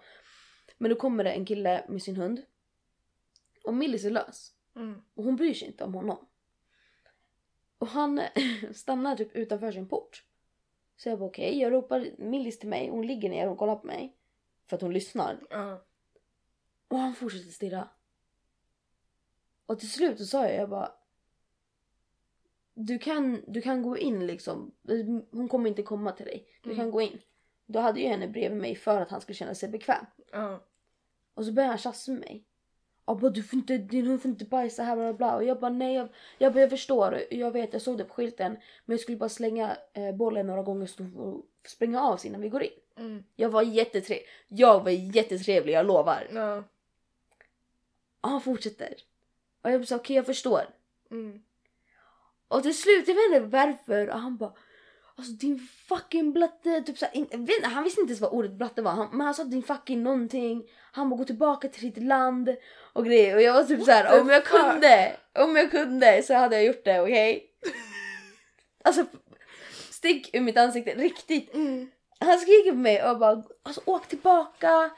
men 0.77 0.89
då 0.89 0.95
kommer 0.95 1.23
det 1.23 1.31
en 1.31 1.45
kille 1.45 1.85
med 1.89 2.01
sin 2.01 2.15
hund. 2.15 2.41
Och 3.63 3.73
Millis 3.73 4.05
är 4.05 4.09
lös. 4.09 4.53
Mm. 4.75 5.01
Och 5.15 5.23
hon 5.23 5.35
bryr 5.35 5.53
sig 5.53 5.67
inte 5.67 5.83
om 5.83 5.93
honom. 5.93 6.27
Och 7.77 7.87
han 7.87 8.21
stannar 8.73 9.15
typ 9.15 9.35
utanför 9.35 9.71
sin 9.71 9.87
port. 9.87 10.25
Så 10.97 11.09
jag 11.09 11.19
bara 11.19 11.29
okej, 11.29 11.59
jag 11.59 11.73
ropar 11.73 12.07
Millis 12.17 12.59
till 12.59 12.69
mig. 12.69 12.89
Hon 12.89 13.07
ligger 13.07 13.29
ner 13.29 13.49
och 13.49 13.57
kollar 13.57 13.75
på 13.75 13.87
mig. 13.87 14.15
För 14.67 14.75
att 14.75 14.81
hon 14.81 14.93
lyssnar. 14.93 15.39
Ja. 15.49 15.85
Och 16.87 16.97
han 16.97 17.15
fortsätter 17.15 17.51
stirra. 17.51 17.89
Och 19.65 19.79
till 19.79 19.91
slut 19.91 20.17
så 20.17 20.25
sa 20.25 20.45
jag, 20.47 20.55
jag 20.55 20.69
bara. 20.69 20.91
Du 22.81 22.99
kan, 22.99 23.41
du 23.47 23.61
kan 23.61 23.81
gå 23.81 23.97
in 23.97 24.27
liksom. 24.27 24.71
Hon 25.31 25.47
kommer 25.49 25.69
inte 25.69 25.83
komma 25.83 26.11
till 26.11 26.25
dig. 26.25 26.47
Du 26.63 26.75
kan 26.75 26.91
gå 26.91 27.01
in. 27.01 27.19
Då 27.65 27.79
hade 27.79 27.99
jag 27.99 28.09
henne 28.09 28.27
bredvid 28.27 28.61
mig 28.61 28.75
för 28.75 29.01
att 29.01 29.09
han 29.09 29.21
skulle 29.21 29.35
känna 29.35 29.55
sig 29.55 29.69
bekväm. 29.69 30.05
Ja. 30.31 30.63
Och 31.33 31.45
så 31.45 31.51
började 31.51 31.71
han 31.71 31.77
tjafsa 31.77 32.11
med 32.11 32.19
mig. 32.19 32.43
Jag 33.05 33.19
bara, 33.19 33.31
du 33.31 33.43
får 33.43 33.59
inte, 33.59 33.77
din 33.77 34.07
hund 34.07 34.21
får 34.21 34.31
inte 34.31 34.45
bajsa 34.45 34.83
här 34.83 34.95
bla 34.95 35.13
bla. 35.13 35.35
Och 35.35 35.43
jag 35.43 35.59
bara 35.59 35.71
nej, 35.71 35.95
jag, 35.95 36.09
jag, 36.37 36.53
bara, 36.53 36.59
jag 36.59 36.69
förstår. 36.69 37.21
Jag 37.29 37.51
vet, 37.51 37.73
jag 37.73 37.81
såg 37.81 37.97
det 37.97 38.03
på 38.03 38.13
skylten. 38.13 38.51
Men 38.85 38.93
jag 38.93 38.99
skulle 38.99 39.17
bara 39.17 39.29
slänga 39.29 39.77
eh, 39.93 40.15
bollen 40.15 40.47
några 40.47 40.63
gånger 40.63 40.85
så 40.85 41.05
får 41.05 41.41
springa 41.67 42.01
av 42.01 42.17
sig 42.17 42.27
innan 42.29 42.41
vi 42.41 42.49
går 42.49 42.63
in. 42.63 42.79
Mm. 42.97 43.23
Jag 43.35 43.49
var 43.49 43.61
jättetrevlig. 43.61 44.25
Jag 44.47 44.83
var 44.83 44.91
jättetrevlig, 44.91 45.73
jag 45.73 45.85
lovar. 45.85 46.27
Ja. 46.33 46.63
Och 48.21 48.29
han 48.29 48.41
fortsätter. 48.41 48.93
Och 49.61 49.71
jag 49.71 49.87
sa 49.87 49.95
okej 49.95 50.15
jag 50.15 50.25
förstår. 50.25 50.61
Mm. 51.11 51.41
Och 52.49 52.63
till 52.63 52.77
slut, 52.77 53.07
jag 53.07 53.15
vet 53.15 53.25
inte 53.25 53.39
varför, 53.39 54.09
och 54.09 54.19
han 54.19 54.37
bara 54.37 54.51
Alltså 55.19 55.33
din 55.33 55.67
fucking 55.87 56.33
blatte, 56.33 56.81
typ 56.81 56.97
såhär, 56.97 57.17
in, 57.17 57.27
vet, 57.31 57.65
han 57.65 57.83
visste 57.83 58.01
inte 58.01 58.11
ens 58.11 58.21
vad 58.21 58.31
ordet 58.31 58.51
blatte 58.51 58.81
var, 58.81 58.91
han, 58.91 59.09
men 59.11 59.21
han 59.21 59.33
sa 59.33 59.43
din 59.43 59.63
fucking 59.63 60.03
någonting. 60.03 60.63
Han 60.91 61.09
bara 61.09 61.17
gå 61.17 61.25
tillbaka 61.25 61.67
till 61.67 61.91
ditt 61.91 62.03
land 62.03 62.55
och 62.93 63.05
grejer. 63.05 63.35
Och 63.35 63.41
jag 63.41 63.53
var 63.53 63.63
typ 63.63 63.83
såhär, 63.83 64.21
om 64.21 64.29
jag 64.29 64.47
fuck? 64.47 64.61
kunde, 64.61 65.15
om 65.39 65.55
jag 65.55 65.71
kunde 65.71 66.23
så 66.23 66.33
hade 66.33 66.55
jag 66.55 66.65
gjort 66.65 66.85
det, 66.85 67.01
okej? 67.01 67.45
alltså 68.83 69.05
stick 69.89 70.35
ur 70.35 70.41
mitt 70.41 70.57
ansikte, 70.57 70.95
riktigt. 70.95 71.53
Mm. 71.53 71.91
Han 72.19 72.39
skriker 72.39 72.71
på 72.71 72.77
mig 72.77 73.03
och 73.03 73.19
bara 73.19 73.43
alltså 73.63 73.81
åk 73.85 74.07
tillbaka. 74.07 74.89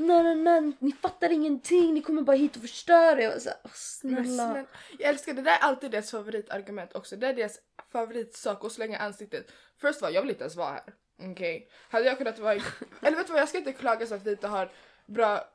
Nej, 0.00 0.22
nej, 0.22 0.36
nej, 0.36 0.72
ni 0.78 0.92
fattar 0.92 1.32
ingenting, 1.32 1.94
ni 1.94 2.02
kommer 2.02 2.22
bara 2.22 2.36
hit 2.36 2.56
och 2.56 2.62
förstör. 2.62 3.16
Jag 3.16 3.30
var 3.30 3.38
såhär, 3.38 3.58
snälla. 3.74 4.24
snälla. 4.24 4.66
Jag 4.98 5.08
älskar 5.08 5.34
det 5.34 5.42
där 5.42 5.52
är 5.52 5.58
alltid 5.58 5.90
deras 5.90 6.10
favoritargument 6.10 6.94
också. 6.94 7.16
Det 7.16 7.26
är 7.26 7.34
deras 7.34 7.60
favoritsak 7.92 8.64
att 8.64 8.72
slänga 8.72 8.98
ansiktet. 8.98 9.52
Först 9.76 10.02
var 10.02 10.10
jag 10.10 10.22
vill 10.22 10.30
inte 10.30 10.44
ens 10.44 10.56
vara 10.56 10.70
här. 10.70 10.94
Okej. 11.30 11.70
Hade 11.90 12.06
jag 12.06 12.18
kunnat 12.18 12.38
vara 12.38 12.54
i... 12.54 12.62
Eller 13.02 13.16
vet 13.16 13.26
du 13.26 13.32
vad 13.32 13.42
jag 13.42 13.48
ska 13.48 13.58
inte 13.58 13.72
klaga 13.72 14.06
så 14.06 14.14
att 14.14 14.26
vi 14.26 14.30
inte 14.30 14.48
har 14.48 14.72
bra... 15.06 15.48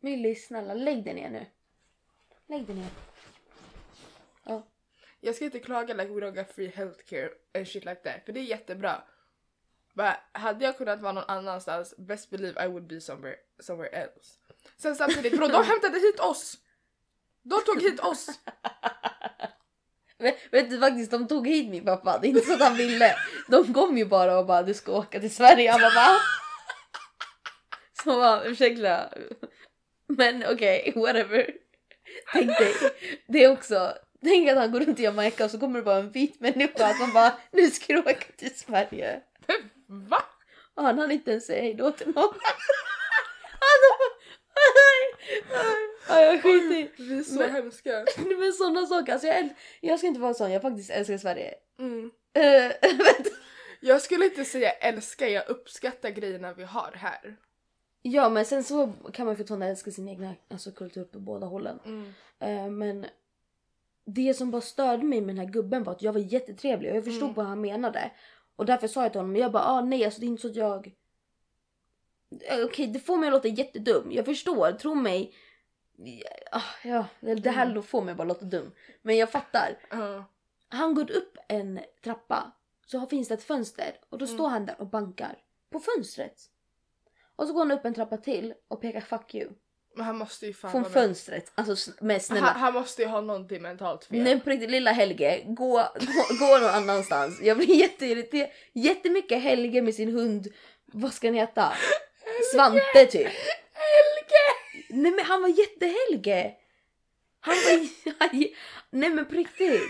Millie, 0.00 0.34
snälla 0.34 0.74
lägg 0.74 1.04
dig 1.04 1.14
ner 1.14 1.30
nu. 1.30 1.46
Lägg 2.46 2.66
dig 2.66 2.76
ner. 2.76 2.90
Ja. 4.44 4.66
Jag 5.20 5.34
ska 5.34 5.44
inte 5.44 5.58
klaga 5.58 5.94
like 5.94 6.12
we 6.12 6.20
don't 6.20 6.34
got 6.34 6.52
free 6.52 6.68
healthcare 6.68 7.30
and 7.54 7.68
shit 7.68 7.84
like 7.84 8.00
that. 8.00 8.24
För 8.24 8.32
det 8.32 8.40
är 8.40 8.44
jättebra. 8.44 9.02
But 9.94 10.14
hade 10.32 10.64
jag 10.64 10.78
kunnat 10.78 11.00
vara 11.00 11.12
någon 11.12 11.24
annanstans, 11.28 11.94
best 11.98 12.30
believe 12.30 12.64
I 12.64 12.68
would 12.68 12.86
be 12.86 13.00
somewhere, 13.00 13.36
somewhere 13.60 13.90
else. 13.90 14.38
Sen 14.76 14.96
samtidigt, 14.96 15.36
bro 15.36 15.48
de 15.48 15.64
hämtade 15.64 15.98
hit 15.98 16.20
oss! 16.20 16.56
De 17.42 17.62
tog 17.64 17.82
hit 17.82 18.00
oss! 18.00 18.26
Vet, 20.18 20.52
vet 20.52 20.70
du 20.70 20.80
faktiskt, 20.80 21.10
de 21.10 21.28
tog 21.28 21.46
hit 21.46 21.70
min 21.70 21.84
pappa. 21.84 22.18
Det 22.18 22.26
är 22.26 22.28
inte 22.28 22.46
så 22.46 22.52
att 22.52 22.60
han 22.60 22.74
ville. 22.74 23.16
De 23.48 23.74
kom 23.74 23.98
ju 23.98 24.04
bara 24.04 24.38
och 24.38 24.46
bara 24.46 24.62
du 24.62 24.74
ska 24.74 24.92
åka 24.92 25.20
till 25.20 25.34
Sverige. 25.34 25.70
Han 25.70 25.80
bara 25.80 25.94
va? 25.94 26.16
Så 28.04 28.20
bara 28.20 28.44
ursäkta. 28.44 29.08
Men 30.06 30.44
okej, 30.52 30.92
whatever. 30.96 31.50
Tänk 32.32 32.58
dig, 32.58 32.74
det 33.28 33.44
är 33.44 33.52
också. 33.52 33.94
Tänk 34.22 34.48
att 34.48 34.56
han 34.56 34.72
går 34.72 34.80
runt 34.80 35.00
i 35.00 35.02
Jamaica 35.02 35.44
och 35.44 35.50
så 35.50 35.58
kommer 35.58 35.78
det 35.78 35.84
bara 35.84 35.98
en 35.98 36.10
vit 36.10 36.40
människa 36.40 36.94
som 36.94 37.12
bara 37.12 37.32
nu 37.52 37.70
ska 37.70 37.92
du 37.92 37.98
åka 37.98 38.32
till 38.36 38.58
Sverige. 38.58 39.22
Va? 39.90 40.22
Och 40.74 40.82
han 40.82 40.98
hann 40.98 41.10
inte 41.10 41.30
ens 41.30 41.46
säga 41.46 41.62
hejdå 41.62 41.90
till 41.92 42.06
någon. 42.06 42.34
Han 43.60 43.80
bara, 43.82 44.10
Ja, 46.08 46.20
jag 46.24 46.42
skiter 46.42 46.76
i. 46.76 46.90
Vi 46.98 47.18
är 47.18 47.22
så 47.22 47.38
Men- 47.38 47.54
hemska. 47.54 47.90
Men 48.38 48.52
sådana 48.52 48.86
saker, 48.86 49.12
alltså 49.12 49.28
jag, 49.28 49.36
äl- 49.36 49.54
jag 49.80 49.98
ska 49.98 50.06
inte 50.08 50.20
vara 50.20 50.34
sån, 50.34 50.52
jag 50.52 50.62
faktiskt 50.62 50.90
älskar 50.90 51.18
Sverige. 51.18 51.54
Mm. 51.78 52.10
Vänta. 52.82 53.30
Jag 53.80 54.02
skulle 54.02 54.24
inte 54.24 54.44
säga 54.44 54.70
älskar, 54.70 55.26
jag 55.26 55.48
uppskattar 55.48 56.10
grejerna 56.10 56.52
vi 56.52 56.64
har 56.64 56.92
här. 56.96 57.36
ja 58.02 58.28
men 58.28 58.44
sen 58.44 58.64
så 58.64 58.92
kan 59.12 59.26
man 59.26 59.36
fortfarande 59.36 59.66
älska 59.66 59.90
sin 59.90 60.08
egna 60.08 60.34
alltså, 60.50 60.72
kultur 60.72 61.04
på 61.04 61.18
båda 61.18 61.46
hållen. 61.46 61.78
Mm. 61.84 62.12
Eh, 62.40 62.70
men 62.70 63.06
det 64.06 64.34
som 64.34 64.50
bara 64.50 64.62
störde 64.62 65.02
mig 65.04 65.20
med 65.20 65.36
den 65.36 65.44
här 65.46 65.52
gubben 65.52 65.82
var 65.84 65.92
att 65.92 66.02
jag 66.02 66.12
var 66.12 66.20
jättetrevlig 66.20 66.90
och 66.90 66.96
jag 66.96 67.04
förstod 67.04 67.22
Mm. 67.22 67.34
vad 67.34 67.46
han 67.46 67.60
menade. 67.60 68.10
Och 68.60 68.66
därför 68.66 68.88
sa 68.88 69.02
jag 69.02 69.12
till 69.12 69.20
honom, 69.20 69.36
jag 69.36 69.52
bara 69.52 69.64
ah, 69.64 69.80
nej 69.80 70.04
alltså 70.04 70.20
det 70.20 70.26
är 70.26 70.28
inte 70.28 70.42
så 70.42 70.48
att 70.48 70.56
jag... 70.56 70.94
Eh, 72.40 72.64
Okej 72.64 72.86
det 72.86 72.98
får 73.00 73.16
mig 73.16 73.26
att 73.26 73.32
låta 73.32 73.48
jättedum, 73.48 74.12
jag 74.12 74.24
förstår, 74.24 74.72
tro 74.72 74.94
mig. 74.94 75.34
Ja, 76.52 76.62
ja 76.84 77.06
det, 77.20 77.50
här 77.50 77.66
Mm. 77.66 77.82
får 77.82 78.02
mig 78.02 78.14
bara 78.14 78.24
låta 78.28 78.44
dum. 78.44 78.72
Men 79.02 79.16
jag 79.16 79.30
fattar. 79.30 79.78
Ja. 79.90 80.24
Han 80.68 80.94
går 80.94 81.10
upp 81.10 81.36
en 81.48 81.80
trappa 82.04 82.52
så 82.86 83.06
finns 83.06 83.28
det 83.28 83.34
ett 83.34 83.42
fönster 83.42 83.96
och 84.08 84.18
då 84.18 84.24
Mm. 84.24 84.36
står 84.36 84.48
han 84.48 84.66
där 84.66 84.80
och 84.80 84.86
bankar 84.86 85.38
på 85.70 85.80
fönstret. 85.80 86.40
Och 87.36 87.46
så 87.46 87.52
går 87.52 87.60
han 87.60 87.70
upp 87.72 87.84
en 87.84 87.94
trappa 87.94 88.16
till 88.16 88.54
och 88.68 88.80
pekar 88.80 89.00
fuck 89.00 89.34
you. 89.34 89.50
Men 89.94 90.06
han 90.06 90.16
måste 90.18 90.46
ju 90.46 90.52
fan 90.52 90.70
Från 90.70 90.82
vara 90.82 90.92
med. 90.92 91.02
fönstret. 91.02 91.52
Alltså 91.54 91.92
men 92.00 92.20
snälla. 92.20 92.46
Han, 92.46 92.60
han 92.60 92.74
måste 92.74 93.02
ju 93.02 93.08
ha 93.08 93.20
någonting 93.20 93.62
mentalt 93.62 94.04
fel. 94.04 94.22
Nej 94.22 94.40
på 94.40 94.50
riktigt 94.50 94.70
lilla 94.70 94.92
Helge, 94.92 95.42
gå, 95.46 95.88
gå, 96.00 96.46
gå 96.46 96.58
någon 96.58 96.70
annanstans. 96.70 97.40
Jag 97.42 97.56
blir 97.56 97.74
jätteirriterad. 97.76 98.50
Jättemycket 98.72 99.42
Helge 99.42 99.82
med 99.82 99.94
sin 99.94 100.12
hund. 100.12 100.48
Vad 100.86 101.14
ska 101.14 101.26
han 101.26 101.34
heta? 101.34 101.72
Svante 102.54 103.06
typ. 103.06 103.28
Helge! 103.72 104.46
Nej 104.90 105.12
men 105.12 105.24
han 105.24 105.42
var 105.42 105.48
jättehelge. 105.48 106.54
Han 107.40 107.54
var... 107.54 107.88
Nej 108.90 109.10
men 109.10 109.26
på 109.26 109.34
riktigt. 109.34 109.82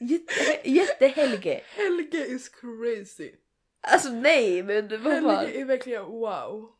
Jätte, 0.00 0.70
jättehelge. 0.70 1.60
Helge 1.76 2.26
is 2.26 2.48
crazy. 2.48 3.32
Alltså 3.80 4.08
nej 4.08 4.62
men 4.62 5.02
vad. 5.02 5.12
Helge 5.12 5.60
är 5.60 5.64
verkligen 5.64 6.04
wow. 6.04 6.70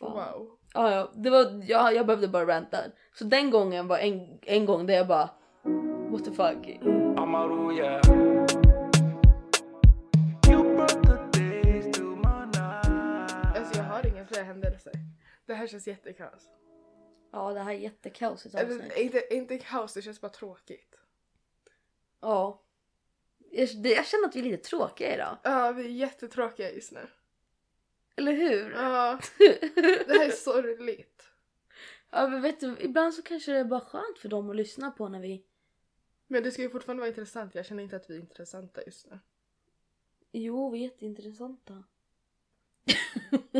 Wow. 0.00 0.58
Ja, 0.74 0.90
ja, 0.90 1.10
det 1.14 1.30
var, 1.30 1.62
ja, 1.68 1.92
jag 1.92 2.06
behövde 2.06 2.28
bara 2.28 2.46
ranta. 2.46 2.78
Så 3.14 3.24
den 3.24 3.50
gången 3.50 3.88
var 3.88 3.98
en, 3.98 4.38
en 4.42 4.66
gång 4.66 4.86
där 4.86 4.94
jag 4.94 5.06
bara 5.06 5.30
what 6.10 6.24
the 6.24 6.30
fuck. 6.30 6.78
Amaru, 7.16 7.76
yeah. 7.76 8.00
Alltså 13.56 13.78
jag 13.78 13.84
har 13.84 14.06
inga 14.06 14.26
fler 14.26 14.42
händelser. 14.42 14.92
Det 15.46 15.54
här 15.54 15.66
känns 15.66 15.86
jättekaos. 15.86 16.48
Ja 17.32 17.52
det 17.52 17.60
här 17.60 17.72
är 17.72 17.78
jättekaosigt 17.78 18.54
Eller, 18.54 18.98
inte, 19.00 19.34
inte 19.34 19.58
kaos, 19.58 19.94
det 19.94 20.02
känns 20.02 20.20
bara 20.20 20.28
tråkigt. 20.28 20.98
Ja. 22.20 22.62
Jag, 23.50 23.68
det, 23.82 23.88
jag 23.88 24.06
känner 24.06 24.28
att 24.28 24.36
vi 24.36 24.40
är 24.40 24.44
lite 24.44 24.68
tråkiga 24.68 25.14
idag. 25.14 25.36
Ja, 25.42 25.72
vi 25.72 25.84
är 25.84 25.88
jättetråkiga 25.88 26.70
just 26.72 26.92
nu. 26.92 27.08
Eller 28.16 28.32
hur? 28.32 28.70
Ja, 28.72 29.18
det 30.06 30.12
här 30.18 30.26
är 30.26 30.30
sorgligt. 30.30 31.28
ja 32.10 32.28
men 32.28 32.42
vet 32.42 32.60
du, 32.60 32.76
ibland 32.80 33.14
så 33.14 33.22
kanske 33.22 33.52
det 33.52 33.58
är 33.58 33.64
bara 33.64 33.80
skönt 33.80 34.18
för 34.18 34.28
dem 34.28 34.50
att 34.50 34.56
lyssna 34.56 34.90
på 34.90 35.08
när 35.08 35.20
vi... 35.20 35.44
Men 36.26 36.42
det 36.42 36.50
ska 36.50 36.62
ju 36.62 36.70
fortfarande 36.70 37.00
vara 37.00 37.08
intressant. 37.08 37.54
Jag 37.54 37.66
känner 37.66 37.82
inte 37.82 37.96
att 37.96 38.10
vi 38.10 38.16
är 38.16 38.20
intressanta 38.20 38.82
just 38.86 39.06
nu. 39.10 39.18
Jo, 40.32 40.70
vi 40.70 40.78
är 40.78 40.82
jätteintressanta. 40.82 41.84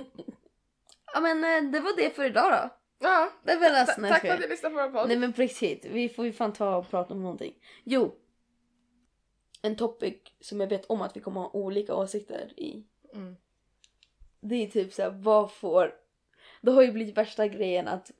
ja 1.14 1.20
men 1.20 1.44
eh, 1.44 1.70
det 1.72 1.80
var 1.80 1.96
det 1.96 2.10
för 2.16 2.24
idag 2.24 2.52
då. 2.52 2.76
Ja, 2.98 3.32
Det 3.44 3.56
var 3.56 3.66
ta- 3.66 3.72
nästan 3.72 4.08
tack 4.08 4.20
för 4.20 4.28
att 4.28 4.40
ni 4.40 4.48
lyssnade 4.48 4.74
på 4.74 4.80
vår 4.82 4.90
podd. 4.90 5.08
Nej 5.08 5.16
men 5.18 5.32
på 5.32 5.42
riktigt, 5.42 5.84
vi 5.84 6.08
får 6.08 6.24
ju 6.24 6.32
fan 6.32 6.52
ta 6.52 6.76
och 6.76 6.90
prata 6.90 7.14
om 7.14 7.22
någonting. 7.22 7.54
Jo. 7.84 8.14
En 9.62 9.76
topic 9.76 10.14
som 10.40 10.60
jag 10.60 10.68
vet 10.68 10.84
om 10.86 11.02
att 11.02 11.16
vi 11.16 11.20
kommer 11.20 11.40
ha 11.40 11.50
olika 11.50 11.94
åsikter 11.94 12.52
i. 12.60 12.84
Mm. 13.14 13.36
Det 14.44 14.54
är 14.54 14.66
typ 14.66 14.92
såhär, 14.92 15.10
vad 15.10 15.52
får... 15.52 15.94
Det 16.60 16.70
har 16.70 16.82
ju 16.82 16.92
blivit 16.92 17.16
värsta 17.16 17.48
grejen 17.48 17.88
att... 17.88 18.10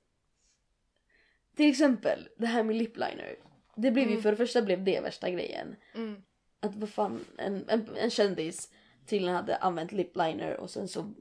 Till 1.57 1.71
exempel 1.71 2.29
det 2.37 2.47
här 2.47 2.63
med 2.63 2.77
lipliner. 2.77 3.37
Det 3.75 3.91
blev 3.91 4.07
ju 4.07 4.11
Mm. 4.11 4.23
för 4.23 4.31
det 4.31 4.37
första 4.37 4.63
blev 4.63 4.85
det 4.85 5.01
värsta 5.01 5.31
grejen. 5.31 5.77
Mm. 5.95 6.23
Att 6.61 6.75
vad 6.75 6.89
fan, 6.89 7.25
en, 7.39 7.65
en, 7.69 7.89
en 7.97 8.11
kändis 8.11 8.73
tydligen 9.07 9.37
hade 9.37 9.57
använt 9.57 9.93
lip 9.93 10.17
liner 10.17 10.57
och 10.57 10.71
sen 10.71 10.89
så 10.89 11.13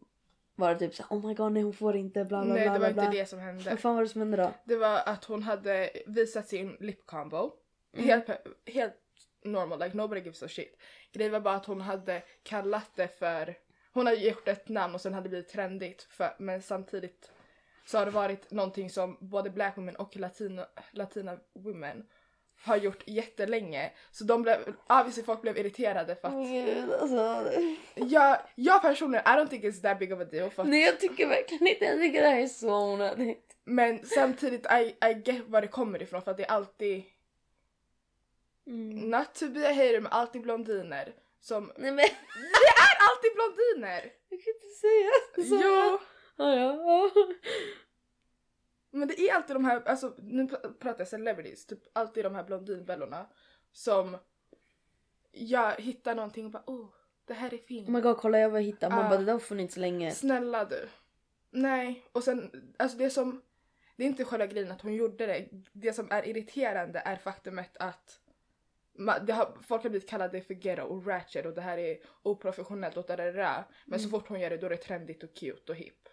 var 0.55 0.73
det 0.73 0.79
typ 0.79 0.95
så 0.95 1.03
här, 1.03 1.17
oh 1.17 1.27
my 1.27 1.33
god 1.33 1.51
nej 1.51 1.63
hon 1.63 1.73
får 1.73 1.95
inte 1.95 2.25
bla 2.25 2.45
bla 2.45 2.53
Nej 2.53 2.63
bla 2.63 2.73
det 2.73 2.79
var 2.79 2.79
bla. 2.79 2.87
inte 2.89 3.11
bla. 3.11 3.19
det 3.19 3.25
som 3.25 3.39
hände. 3.39 3.69
Vad 3.69 3.79
fan 3.79 3.95
var 3.95 4.01
det 4.01 4.09
som 4.09 4.21
hände 4.21 4.37
då? 4.37 4.53
Det 4.63 4.75
var 4.75 5.01
att 5.05 5.23
hon 5.25 5.43
hade 5.43 5.89
visat 6.05 6.47
sin 6.47 6.77
lip 6.79 7.05
combo. 7.05 7.51
Mm. 7.93 8.05
Helt, 8.07 8.29
helt 8.65 8.93
normal, 9.43 9.79
like 9.79 9.97
nobody 9.97 10.21
gives 10.21 10.43
a 10.43 10.47
shit. 10.47 10.77
Grejen 11.11 11.31
var 11.31 11.39
bara 11.39 11.55
att 11.55 11.65
hon 11.65 11.81
hade 11.81 12.23
kallat 12.43 12.91
det 12.95 13.19
för, 13.19 13.55
hon 13.93 14.05
hade 14.05 14.17
gjort 14.17 14.47
ett 14.47 14.69
namn 14.69 14.95
och 14.95 15.01
sen 15.01 15.13
hade 15.13 15.25
det 15.25 15.29
blivit 15.29 15.49
trendigt 15.49 16.03
för, 16.09 16.35
men 16.39 16.61
samtidigt 16.61 17.31
så 17.85 17.97
har 17.97 18.05
det 18.05 18.11
varit 18.11 18.51
någonting 18.51 18.89
som 18.89 19.17
både 19.19 19.49
black 19.49 19.77
women 19.77 19.95
och 19.95 20.15
latina, 20.15 20.67
latina 20.91 21.37
women 21.53 22.05
har 22.63 22.77
gjort 22.77 23.03
jättelänge. 23.05 23.91
Så 24.11 24.23
de 24.23 24.41
blev, 24.41 24.73
obviously 24.89 25.23
folk 25.23 25.41
blev 25.41 25.57
irriterade 25.57 26.15
för 26.15 26.27
att 26.27 26.33
gud 26.33 26.91
alltså. 26.93 27.51
jag, 27.95 28.37
jag 28.55 28.81
personligen, 28.81 29.25
I 29.25 29.29
don't 29.29 29.47
think 29.47 29.63
it's 29.63 29.81
that 29.81 29.99
big 29.99 30.13
of 30.13 30.19
a 30.19 30.25
deal 30.25 30.49
för 30.49 30.63
att, 30.63 30.69
Nej 30.69 30.81
jag 30.81 30.99
tycker 30.99 31.27
verkligen 31.27 31.67
inte, 31.67 31.85
jag 31.85 31.99
tycker 31.99 32.21
det 32.21 32.27
här 32.27 32.41
är 32.41 32.47
så 32.47 32.93
onödigt. 32.93 33.55
men 33.63 34.05
samtidigt 34.05 34.65
I, 34.71 34.95
I 35.05 35.21
get 35.25 35.47
var 35.47 35.61
det 35.61 35.67
kommer 35.67 36.01
ifrån 36.01 36.21
för 36.21 36.31
att 36.31 36.37
det 36.37 36.43
är 36.43 36.51
alltid 36.51 37.03
Mm. 38.67 39.09
Not 39.09 39.33
to 39.33 39.47
be 39.47 39.69
a 39.69 39.73
hater 39.73 39.99
men 39.99 40.11
alltid 40.11 40.41
blondiner 40.41 41.13
som... 41.41 41.71
Nej 41.77 41.91
men 41.91 41.97
Det 41.97 42.67
är 42.81 42.95
alltid 43.09 43.31
blondiner! 43.35 44.11
jag 44.29 44.39
kan 44.43 44.53
inte 44.53 44.67
säga 44.81 45.11
så. 45.49 45.63
Jo! 45.65 45.99
Ja, 46.35 46.55
ja. 46.55 47.11
Men 48.91 49.07
det 49.07 49.19
är 49.19 49.33
alltid 49.35 49.55
de 49.55 49.65
här, 49.65 49.83
alltså 49.85 50.15
nu 50.17 50.43
pr- 50.43 50.73
pratar 50.73 50.99
jag 50.99 51.07
celebrities, 51.07 51.65
typ 51.65 51.79
alltid 51.93 52.25
de 52.25 52.35
här 52.35 52.43
blondinbellorna 52.43 53.25
som 53.71 54.17
jag 55.31 55.71
hittar 55.75 56.15
någonting 56.15 56.45
och 56.45 56.51
bara 56.51 56.63
oh, 56.67 56.87
det 57.25 57.33
här 57.33 57.53
är 57.53 57.57
fint. 57.57 57.87
Oh 57.87 57.93
my 57.93 58.01
god 58.01 58.17
kolla 58.17 58.39
jag 58.39 58.49
vad 58.49 58.59
jag 58.61 58.65
hittade. 58.65 58.95
Man 58.95 59.05
Ah. 59.05 59.09
bara 59.09 59.19
det 59.19 59.25
där 59.25 59.33
har 59.33 59.39
funnits 59.39 59.77
länge. 59.77 60.11
Snälla 60.11 60.65
du. 60.65 60.87
Nej, 61.51 62.05
och 62.11 62.23
sen 62.23 62.71
alltså 62.79 62.97
det 62.97 63.09
som, 63.09 63.41
det 63.95 64.03
är 64.03 64.07
inte 64.07 64.25
själva 64.25 64.45
grejen 64.47 64.71
att 64.71 64.81
hon 64.81 64.93
gjorde 64.93 65.25
det. 65.25 65.47
Det 65.73 65.93
som 65.93 66.11
är 66.11 66.27
irriterande 66.27 66.99
är 67.05 67.15
faktumet 67.15 67.77
att 67.77 68.19
har, 69.33 69.61
folk 69.67 69.83
har 69.83 69.89
blivit 69.89 70.09
kallade 70.09 70.41
för 70.41 70.53
ghetto 70.53 70.81
och 70.81 71.07
ratchet 71.07 71.45
och 71.45 71.53
det 71.53 71.61
här 71.61 71.77
är 71.77 71.97
oprofessionellt 72.23 72.97
och 72.97 73.05
där 73.07 73.65
Men 73.85 73.99
så 73.99 74.09
fort 74.09 74.27
hon 74.27 74.39
gör 74.39 74.49
det 74.49 74.57
då 74.57 74.65
är 74.65 74.69
det 74.69 74.77
trendigt 74.77 75.23
och 75.23 75.33
cute 75.33 75.71
och 75.71 75.77
hip. 75.77 76.09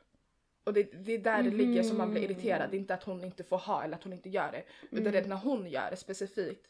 Och 0.65 0.73
det, 0.73 0.83
det 0.83 1.13
är 1.13 1.19
där 1.19 1.43
det 1.43 1.51
ligger 1.51 1.83
som 1.83 1.99
man 1.99 2.11
blir 2.11 2.23
irriterad. 2.23 2.71
Det 2.71 2.77
är 2.77 2.79
inte 2.79 2.95
att 2.95 3.05
hon 3.05 3.25
inte 3.25 3.45
får 3.45 3.59
ha 3.59 3.85
eller 3.85 3.95
att 3.95 4.05
hon 4.05 4.13
inte 4.13 4.29
gör 4.29 4.53
det. 4.53 4.63
Utan 4.91 5.13
det 5.13 5.19
är 5.19 5.25
när 5.25 5.37
hon 5.37 5.67
gör 5.67 5.91
det 5.91 5.97
specifikt. 5.97 6.67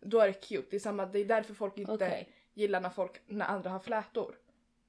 Då 0.00 0.20
är 0.20 0.26
det 0.26 0.32
cute. 0.32 0.66
Det 0.70 0.76
är, 0.76 0.80
samma, 0.80 1.06
det 1.06 1.18
är 1.18 1.24
därför 1.24 1.54
folk 1.54 1.78
inte 1.78 1.92
Okej. 1.92 2.28
gillar 2.54 2.80
när, 2.80 2.90
folk, 2.90 3.20
när 3.26 3.46
andra 3.46 3.70
har 3.70 3.78
flätor. 3.78 4.34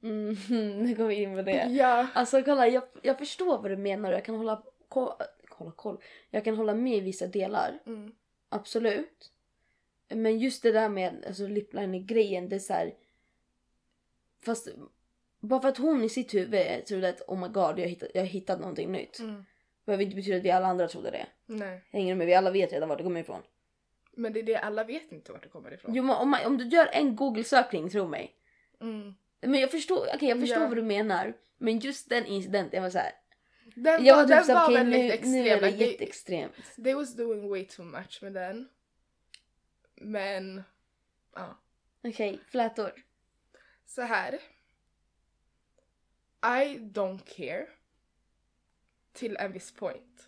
Mm, 0.03 0.35
nu 0.83 0.95
går 0.95 1.07
vi 1.07 1.15
in 1.15 1.35
på 1.35 1.41
det. 1.41 1.67
Ja. 1.69 2.07
Alltså 2.13 2.43
kolla 2.43 2.67
jag, 2.67 2.83
jag 3.01 3.17
förstår 3.17 3.61
vad 3.61 3.71
du 3.71 3.77
menar 3.77 4.11
jag 4.11 4.25
kan 4.25 4.35
hålla 4.35 4.63
koll, 4.87 5.13
kolla 5.49 5.71
koll. 5.71 5.97
Jag 6.29 6.43
kan 6.43 6.57
hålla 6.57 6.73
med 6.73 6.97
i 6.97 7.01
vissa 7.01 7.27
delar. 7.27 7.79
Mm. 7.85 8.11
Absolut. 8.49 9.31
Men 10.15 10.39
just 10.39 10.63
det 10.63 10.71
där 10.71 10.89
med 10.89 11.23
alltså, 11.27 11.47
lipliner-grejen, 11.47 12.49
det 12.49 12.55
är 12.55 12.59
så 12.59 12.73
här. 12.73 12.93
Fast 14.45 14.67
bara 15.39 15.61
för 15.61 15.69
att 15.69 15.77
hon 15.77 16.03
i 16.03 16.09
sitt 16.09 16.33
huvud 16.33 16.85
trodde 16.85 17.09
att 17.09 17.21
oh 17.27 17.39
my 17.39 17.47
god 17.47 17.79
jag 17.79 17.83
har 17.83 17.87
hittat, 17.89 18.09
jag 18.13 18.21
har 18.21 18.27
hittat 18.27 18.59
någonting 18.59 18.91
nytt. 18.91 19.19
Mm. 19.19 19.45
Behöver 19.85 20.03
inte 20.03 20.15
betyda 20.15 20.37
att 20.37 20.43
vi 20.43 20.51
alla 20.51 20.67
andra 20.67 20.87
trodde 20.87 21.11
det. 21.11 21.25
Nej. 21.45 21.81
Hänger 21.91 22.15
med? 22.15 22.27
Vi 22.27 22.33
alla 22.33 22.51
vet 22.51 22.73
redan 22.73 22.89
vart 22.89 22.97
det 22.97 23.03
kommer 23.03 23.19
ifrån. 23.19 23.41
Men 24.13 24.33
det 24.33 24.39
är 24.39 24.43
det 24.43 24.55
alla 24.55 24.83
vet 24.83 25.11
inte 25.11 25.31
vart 25.31 25.43
det 25.43 25.49
kommer 25.49 25.73
ifrån. 25.73 25.93
Jo 25.95 26.03
men 26.03 26.15
om, 26.15 26.29
man, 26.29 26.45
om 26.45 26.57
du 26.57 26.67
gör 26.67 26.89
en 26.93 27.15
google-sökning, 27.15 27.89
tro 27.89 28.07
mig. 28.07 28.35
Mm. 28.81 29.13
Men 29.41 29.59
jag 29.59 29.71
förstår, 29.71 30.07
okej 30.15 30.29
jag 30.29 30.39
förstår 30.39 30.61
Ja. 30.61 30.67
vad 30.67 30.77
du 30.77 30.83
menar. 30.83 31.33
Men 31.57 31.79
just 31.79 32.09
den 32.09 32.25
incidenten, 32.25 32.77
jag 32.77 32.81
var 32.83 32.89
såhär. 32.89 33.11
Den, 33.75 34.05
Jag 34.05 34.15
var, 34.15 34.21
var 34.23 34.27
typ 34.27 34.35
den 34.37 34.45
såhär, 34.45 34.59
var 34.59 34.65
okej 34.73 34.83
nu, 34.83 34.91
väldigt 34.91 35.25
nu 35.25 35.39
extrem. 35.39 35.57
är 35.57 35.61
det 35.71 35.77
they, 35.77 35.91
jätteextremt. 35.91 36.53
they 36.83 36.93
was 36.93 37.15
doing 37.15 37.49
way 37.49 37.65
too 37.65 37.85
much 37.85 38.19
med 38.23 38.33
den. 38.33 38.67
Men, 40.01 40.63
ja. 41.35 41.57
Okej, 42.03 42.39
flätor. 42.47 42.91
Så 43.85 44.01
här. 44.01 44.33
I 46.43 46.77
don't 46.77 47.19
care. 47.37 47.67
Till 49.13 49.37
en 49.37 49.51
viss 49.51 49.71
point. 49.75 50.27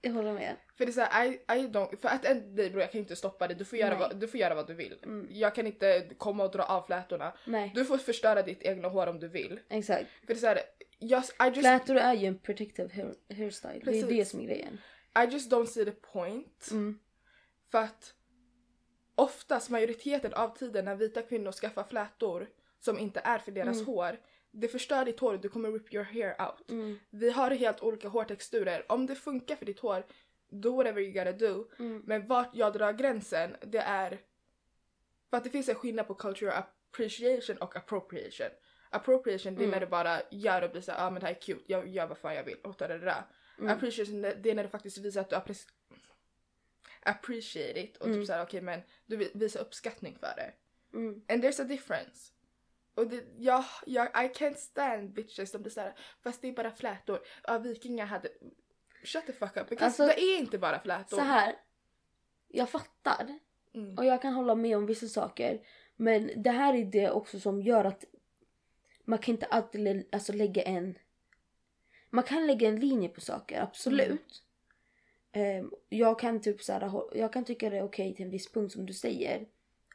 Jag 0.00 0.12
håller 0.12 0.32
med. 0.32 0.56
För 0.76 0.86
det 0.86 0.90
är 0.90 0.92
såhär, 0.92 1.26
I, 1.26 1.34
I 1.34 1.66
don't, 1.68 1.96
för 1.96 2.08
att 2.08 2.24
en 2.24 2.54
dig 2.54 2.70
bror 2.70 2.82
jag 2.82 2.92
kan 2.92 2.98
inte 3.00 3.16
stoppa 3.16 3.48
dig, 3.48 3.56
du 3.56 3.64
får 3.64 3.78
göra, 3.78 3.90
Nej. 3.90 3.98
vad, 3.98 4.16
du 4.20 4.28
får 4.28 4.40
göra 4.40 4.54
vad 4.54 4.66
du 4.66 4.74
vill. 4.74 4.98
Mm. 5.02 5.26
Jag 5.30 5.54
kan 5.54 5.66
inte 5.66 6.10
komma 6.18 6.44
och 6.44 6.50
dra 6.52 6.62
av 6.62 6.82
flätorna. 6.86 7.36
Nej, 7.46 7.72
Du 7.74 7.84
får 7.84 7.98
förstöra 7.98 8.42
ditt 8.42 8.62
egna 8.62 8.88
hår 8.88 9.06
om 9.06 9.20
du 9.20 9.28
vill. 9.28 9.60
exakt. 9.68 10.10
För 10.20 10.26
det 10.26 10.32
är 10.32 10.36
såhär, 10.36 10.58
I 10.98 11.06
just 11.08 11.60
Flätor 11.60 11.96
är 11.96 12.14
ju 12.14 12.26
en 12.26 12.38
protective 12.38 12.94
hair, 12.94 13.14
hairstyle. 13.36 13.72
Det 13.72 13.80
är 13.80 13.84
Precis. 13.84 14.08
det 14.08 14.24
som 14.24 14.40
är 14.40 14.44
grejen. 14.44 14.80
I 15.18 15.32
just 15.32 15.52
don't 15.52 15.66
see 15.66 15.84
the 15.84 15.90
point. 15.90 16.68
Mm. 16.70 16.98
För 17.70 17.78
att 17.78 18.14
oftast 19.18 19.70
majoriteten 19.70 20.34
av 20.34 20.56
tiden 20.56 20.84
när 20.84 20.94
vita 20.96 21.22
kvinnor 21.22 21.52
skaffar 21.52 21.84
flätor 21.84 22.46
som 22.80 22.98
inte 22.98 23.20
är 23.24 23.38
för 23.38 23.52
deras 23.52 23.76
Mm. 23.76 23.86
hår, 23.86 24.16
det 24.50 24.68
förstör 24.68 25.04
ditt 25.04 25.20
hår 25.20 25.36
du 25.36 25.48
kommer 25.48 25.72
rip 25.72 25.94
your 25.94 26.04
hair 26.04 26.36
out. 26.40 26.70
Mm. 26.70 26.98
Vi 27.10 27.30
har 27.30 27.50
helt 27.50 27.82
olika 27.82 28.08
hårtexturer. 28.08 28.92
Om 28.92 29.06
det 29.06 29.14
funkar 29.14 29.56
för 29.56 29.66
ditt 29.66 29.80
hår, 29.80 30.04
do 30.50 30.76
whatever 30.76 31.02
you 31.02 31.12
gotta 31.12 31.32
do. 31.32 31.68
Mm. 31.78 32.02
Men 32.06 32.26
vart 32.26 32.50
jag 32.54 32.72
drar 32.72 32.92
gränsen, 32.92 33.56
det 33.60 33.78
är... 33.78 34.18
För 35.30 35.36
att 35.36 35.44
det 35.44 35.50
finns 35.50 35.68
en 35.68 35.74
skillnad 35.74 36.06
på 36.06 36.14
cultural 36.14 36.62
appreciation 36.92 37.56
och 37.56 37.76
appropriation. 37.76 38.46
Appropriation 38.90 39.54
det 39.54 39.60
är 39.60 39.64
Mm. 39.64 39.70
när 39.70 39.80
du 39.80 39.86
bara 39.86 40.20
gör 40.30 40.62
och 40.62 40.70
blir 40.70 40.80
såhär, 40.80 41.06
ah 41.06 41.10
men 41.10 41.20
det 41.20 41.26
här 41.26 41.34
är 41.34 41.40
cute, 41.40 41.64
jag 41.66 41.88
gör 41.88 42.06
vad 42.06 42.18
fan 42.18 42.34
jag 42.34 42.44
vill. 42.44 42.56
Och 42.62 42.74
där, 42.78 42.88
där, 42.88 42.98
där. 42.98 43.22
Mm. 43.58 43.70
Appreciation 43.76 44.22
det 44.22 44.50
är 44.50 44.54
när 44.54 44.62
du 44.62 44.68
faktiskt 44.68 44.98
visar 44.98 45.20
att 45.20 45.30
du 45.30 45.36
appreciate 47.02 47.80
it 47.80 47.96
och 47.96 48.06
Mm. 48.06 48.18
typ 48.18 48.26
såhär 48.26 48.42
okej 48.42 48.60
men 48.60 48.80
du 49.06 49.16
vi- 49.16 49.30
visar 49.34 49.60
uppskattning 49.60 50.16
för 50.20 50.32
det. 50.36 50.52
Mm. 50.98 51.22
And 51.28 51.44
there's 51.44 51.60
a 51.62 51.64
difference. 51.64 52.32
Och 52.94 53.06
det, 53.08 53.24
jag, 53.38 53.64
jag, 53.86 54.06
I 54.06 54.28
can't 54.28 54.54
stand 54.56 55.12
bitches 55.12 55.50
som 55.50 55.62
blir 55.62 55.72
såhär, 55.72 55.94
fast 56.22 56.42
det 56.42 56.48
är 56.48 56.52
bara 56.52 56.70
flätor. 56.72 57.20
Ja 57.44 57.58
vikingar 57.58 58.06
hade... 58.06 58.28
Shut 59.04 59.26
the 59.26 59.32
fuck 59.32 59.56
up, 59.56 59.68
because 59.68 59.84
Alltså, 59.84 60.06
det 60.06 60.20
är 60.20 60.38
inte 60.38 60.58
bara 60.58 60.80
flätor. 60.80 61.16
Så 61.16 61.22
här. 61.22 61.56
Jag 62.48 62.70
fattar. 62.70 63.38
Mm. 63.74 63.98
Och 63.98 64.04
jag 64.04 64.22
kan 64.22 64.32
hålla 64.34 64.54
med 64.54 64.76
om 64.76 64.86
vissa 64.86 65.06
saker. 65.08 65.66
Men 65.96 66.42
det 66.42 66.50
här 66.50 66.74
är 66.74 66.84
det 66.84 67.10
också 67.10 67.40
som 67.40 67.62
gör 67.62 67.84
att 67.84 68.04
man 69.04 69.18
kan 69.18 69.34
inte 69.34 69.46
alltid 69.46 69.80
lä- 69.80 70.04
alltså, 70.12 70.32
lägga 70.32 70.62
en... 70.62 70.98
Man 72.10 72.24
kan 72.24 72.46
lägga 72.46 72.68
en 72.68 72.80
linje 72.80 73.08
på 73.08 73.20
saker, 73.20 73.60
absolut. 73.62 74.10
Ehm, 74.10 74.18
jag 75.88 76.18
kan 76.18 76.40
typ 76.40 76.62
så 76.62 76.72
här, 76.72 77.02
jag 77.14 77.32
kan 77.32 77.44
tycka 77.44 77.70
det 77.70 77.76
är 77.76 77.82
okej 77.82 78.14
till 78.14 78.24
en 78.24 78.30
viss 78.30 78.52
punkt 78.52 78.72
som 78.72 78.86
du 78.86 78.92
säger. 78.92 79.46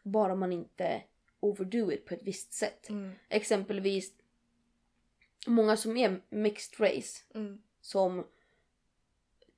Bara 0.04 0.36
man 0.36 0.52
inte 0.54 1.04
overdo 1.40 1.92
it 1.92 2.06
på 2.06 2.14
ett 2.14 2.24
visst 2.24 2.54
sätt. 2.54 2.90
Mm. 2.90 3.12
Exempelvis 3.30 4.14
många 5.48 5.78
som 5.78 5.98
är 5.98 6.22
mixed 6.30 6.80
race. 6.80 7.24
Mm. 7.34 7.62
Som 7.82 8.28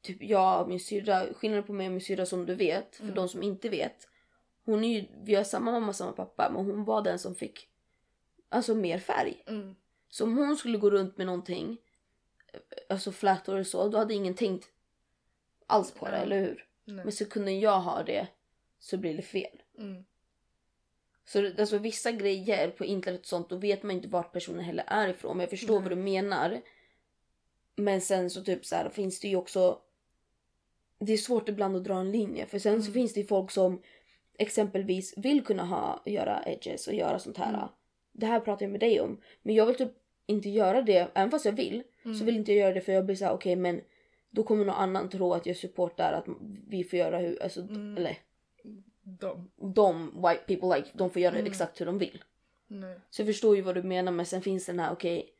typ 0.01 0.23
jag 0.23 0.61
och 0.61 0.69
min 0.69 0.79
syrra, 0.79 1.33
skillnaden 1.33 1.63
på 1.63 1.73
mig 1.73 1.87
och 1.87 1.91
min 1.91 2.01
syrra 2.01 2.25
som 2.25 2.45
du 2.45 2.55
vet, 2.55 2.95
för 2.95 3.03
Mm. 3.03 3.15
de 3.15 3.29
som 3.29 3.43
inte 3.43 3.69
vet. 3.69 4.07
Hon 4.65 4.83
är 4.83 4.99
ju, 4.99 5.05
vi 5.23 5.35
har 5.35 5.43
samma 5.43 5.71
mamma 5.71 5.93
samma 5.93 6.11
pappa 6.11 6.49
men 6.53 6.65
hon 6.65 6.83
var 6.85 7.01
den 7.01 7.19
som 7.19 7.35
fick 7.35 7.69
alltså 8.49 8.75
mer 8.75 8.99
färg. 8.99 9.43
Mm. 9.47 9.75
Så 10.09 10.23
om 10.23 10.37
hon 10.37 10.57
skulle 10.57 10.77
gå 10.77 10.89
runt 10.89 11.17
med 11.17 11.25
någonting, 11.27 11.77
alltså 12.89 13.11
flätor 13.11 13.59
och 13.59 13.67
så, 13.67 13.87
då 13.89 13.97
hade 13.97 14.13
ingen 14.13 14.35
tänkt 14.35 14.67
alls 15.67 15.91
på 15.91 16.05
det, 16.05 16.17
eller 16.17 16.39
hur? 16.39 16.65
Nej. 16.85 17.05
Men 17.05 17.11
sekunden 17.11 17.59
jag 17.59 17.79
har 17.79 18.03
det 18.03 18.27
så 18.79 18.97
blir 18.97 19.13
det 19.13 19.21
fel. 19.21 19.61
Mm. 19.77 20.05
Så 21.25 21.51
alltså 21.59 21.77
vissa 21.77 22.11
grejer 22.11 22.69
på 22.69 22.85
internet 22.85 23.21
och 23.21 23.25
sånt, 23.27 23.49
då 23.49 23.55
vet 23.57 23.83
man 23.83 23.91
inte 23.95 24.07
vart 24.07 24.31
personen 24.33 24.63
heller 24.63 24.83
är 24.87 25.07
ifrån. 25.07 25.37
Men 25.37 25.43
jag 25.43 25.49
förstår 25.49 25.73
Nej. 25.73 25.81
vad 25.81 25.91
du 25.91 25.95
menar. 26.03 26.61
Men 27.75 28.01
sen 28.01 28.29
så 28.29 28.43
typ 28.43 28.65
så 28.65 28.75
här 28.75 28.89
finns 28.89 29.19
det 29.19 29.27
ju 29.27 29.35
också... 29.35 29.79
Det 30.99 31.13
är 31.13 31.17
svårt 31.17 31.49
ibland 31.49 31.75
att 31.75 31.83
dra 31.83 31.95
en 31.99 32.11
linje. 32.11 32.45
För 32.45 32.59
sen 32.59 32.83
så 32.83 32.87
Mm. 32.87 32.93
finns 32.93 33.13
det 33.13 33.19
ju 33.19 33.27
folk 33.27 33.51
som 33.51 33.81
exempelvis 34.37 35.13
vill 35.17 35.45
kunna 35.45 35.65
ha, 35.65 36.03
göra 36.05 36.43
edges 36.45 36.87
och 36.87 36.93
göra 36.93 37.19
sånt 37.19 37.37
här. 37.37 37.53
Mm. 37.53 37.67
Det 38.11 38.25
här 38.25 38.39
pratar 38.39 38.65
jag 38.65 38.71
med 38.71 38.79
dig 38.79 39.01
om. 39.01 39.21
Men 39.41 39.55
jag 39.55 39.65
vill 39.65 39.75
typ 39.75 39.91
inte 40.25 40.49
göra 40.49 40.81
det, 40.81 41.11
även 41.13 41.31
fast 41.31 41.45
jag 41.45 41.53
vill. 41.53 41.83
Mm. 42.05 42.17
Så 42.17 42.25
vill 42.25 42.35
inte 42.35 42.51
jag 42.53 42.59
göra 42.59 42.73
det 42.73 42.81
för 42.81 42.91
jag 42.91 43.05
blir 43.05 43.15
såhär, 43.15 43.33
okej 43.33 43.55
men 43.55 43.81
då 44.35 44.43
kommer 44.43 44.65
någon 44.65 44.75
annan 44.75 45.09
tro 45.09 45.33
att 45.33 45.45
jag 45.45 45.57
supportar 45.57 46.13
att 46.13 46.25
vi 46.67 46.83
får 46.83 46.99
göra 46.99 47.17
hur, 47.19 47.43
alltså, 47.43 47.61
Mm. 47.61 47.97
eller 47.97 48.17
De. 49.03 49.51
de 49.57 50.05
white 50.21 50.43
people 50.47 50.77
like, 50.77 50.89
de 50.93 51.09
får 51.09 51.21
göra 51.21 51.35
Mm. 51.35 51.47
exakt 51.51 51.81
hur 51.81 51.85
de 51.85 51.97
vill. 51.97 52.23
Nej. 52.67 52.99
Så 53.09 53.21
jag 53.21 53.27
förstår 53.27 53.55
ju 53.55 53.61
vad 53.61 53.75
du 53.75 53.83
menar 53.83 54.11
men 54.11 54.25
sen 54.25 54.41
finns 54.41 54.65
den 54.65 54.79
här 54.79 54.91
okej. 54.93 55.31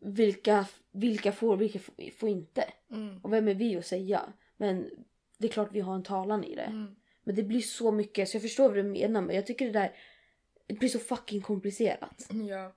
vilka, 0.00 0.66
vilka 0.90 1.32
får, 1.32 1.56
vilka 1.56 1.78
får, 1.78 2.10
får 2.10 2.28
inte? 2.28 2.64
Mm. 2.90 3.18
Och 3.22 3.32
vem 3.32 3.48
är 3.48 3.54
vi 3.54 3.76
att 3.76 3.86
säga? 3.86 4.32
Men 4.56 4.90
det 5.38 5.46
är 5.46 5.52
klart 5.52 5.68
vi 5.72 5.80
har 5.80 5.94
en 5.94 6.02
talan 6.02 6.44
i 6.44 6.54
det. 6.54 6.62
Mm. 6.62 6.96
Men 7.24 7.34
det 7.34 7.42
blir 7.42 7.60
så 7.60 7.90
mycket 7.92 8.28
så 8.28 8.36
jag 8.36 8.42
förstår 8.42 8.68
vad 8.68 8.76
du 8.76 8.82
menar 8.82 9.20
men 9.20 9.36
jag 9.36 9.46
tycker 9.46 9.66
det 9.66 9.72
där. 9.72 9.92
det 10.66 10.74
blir 10.74 10.88
så 10.88 10.98
fucking 10.98 11.40
komplicerat. 11.40 12.26
Ja. 12.48 12.72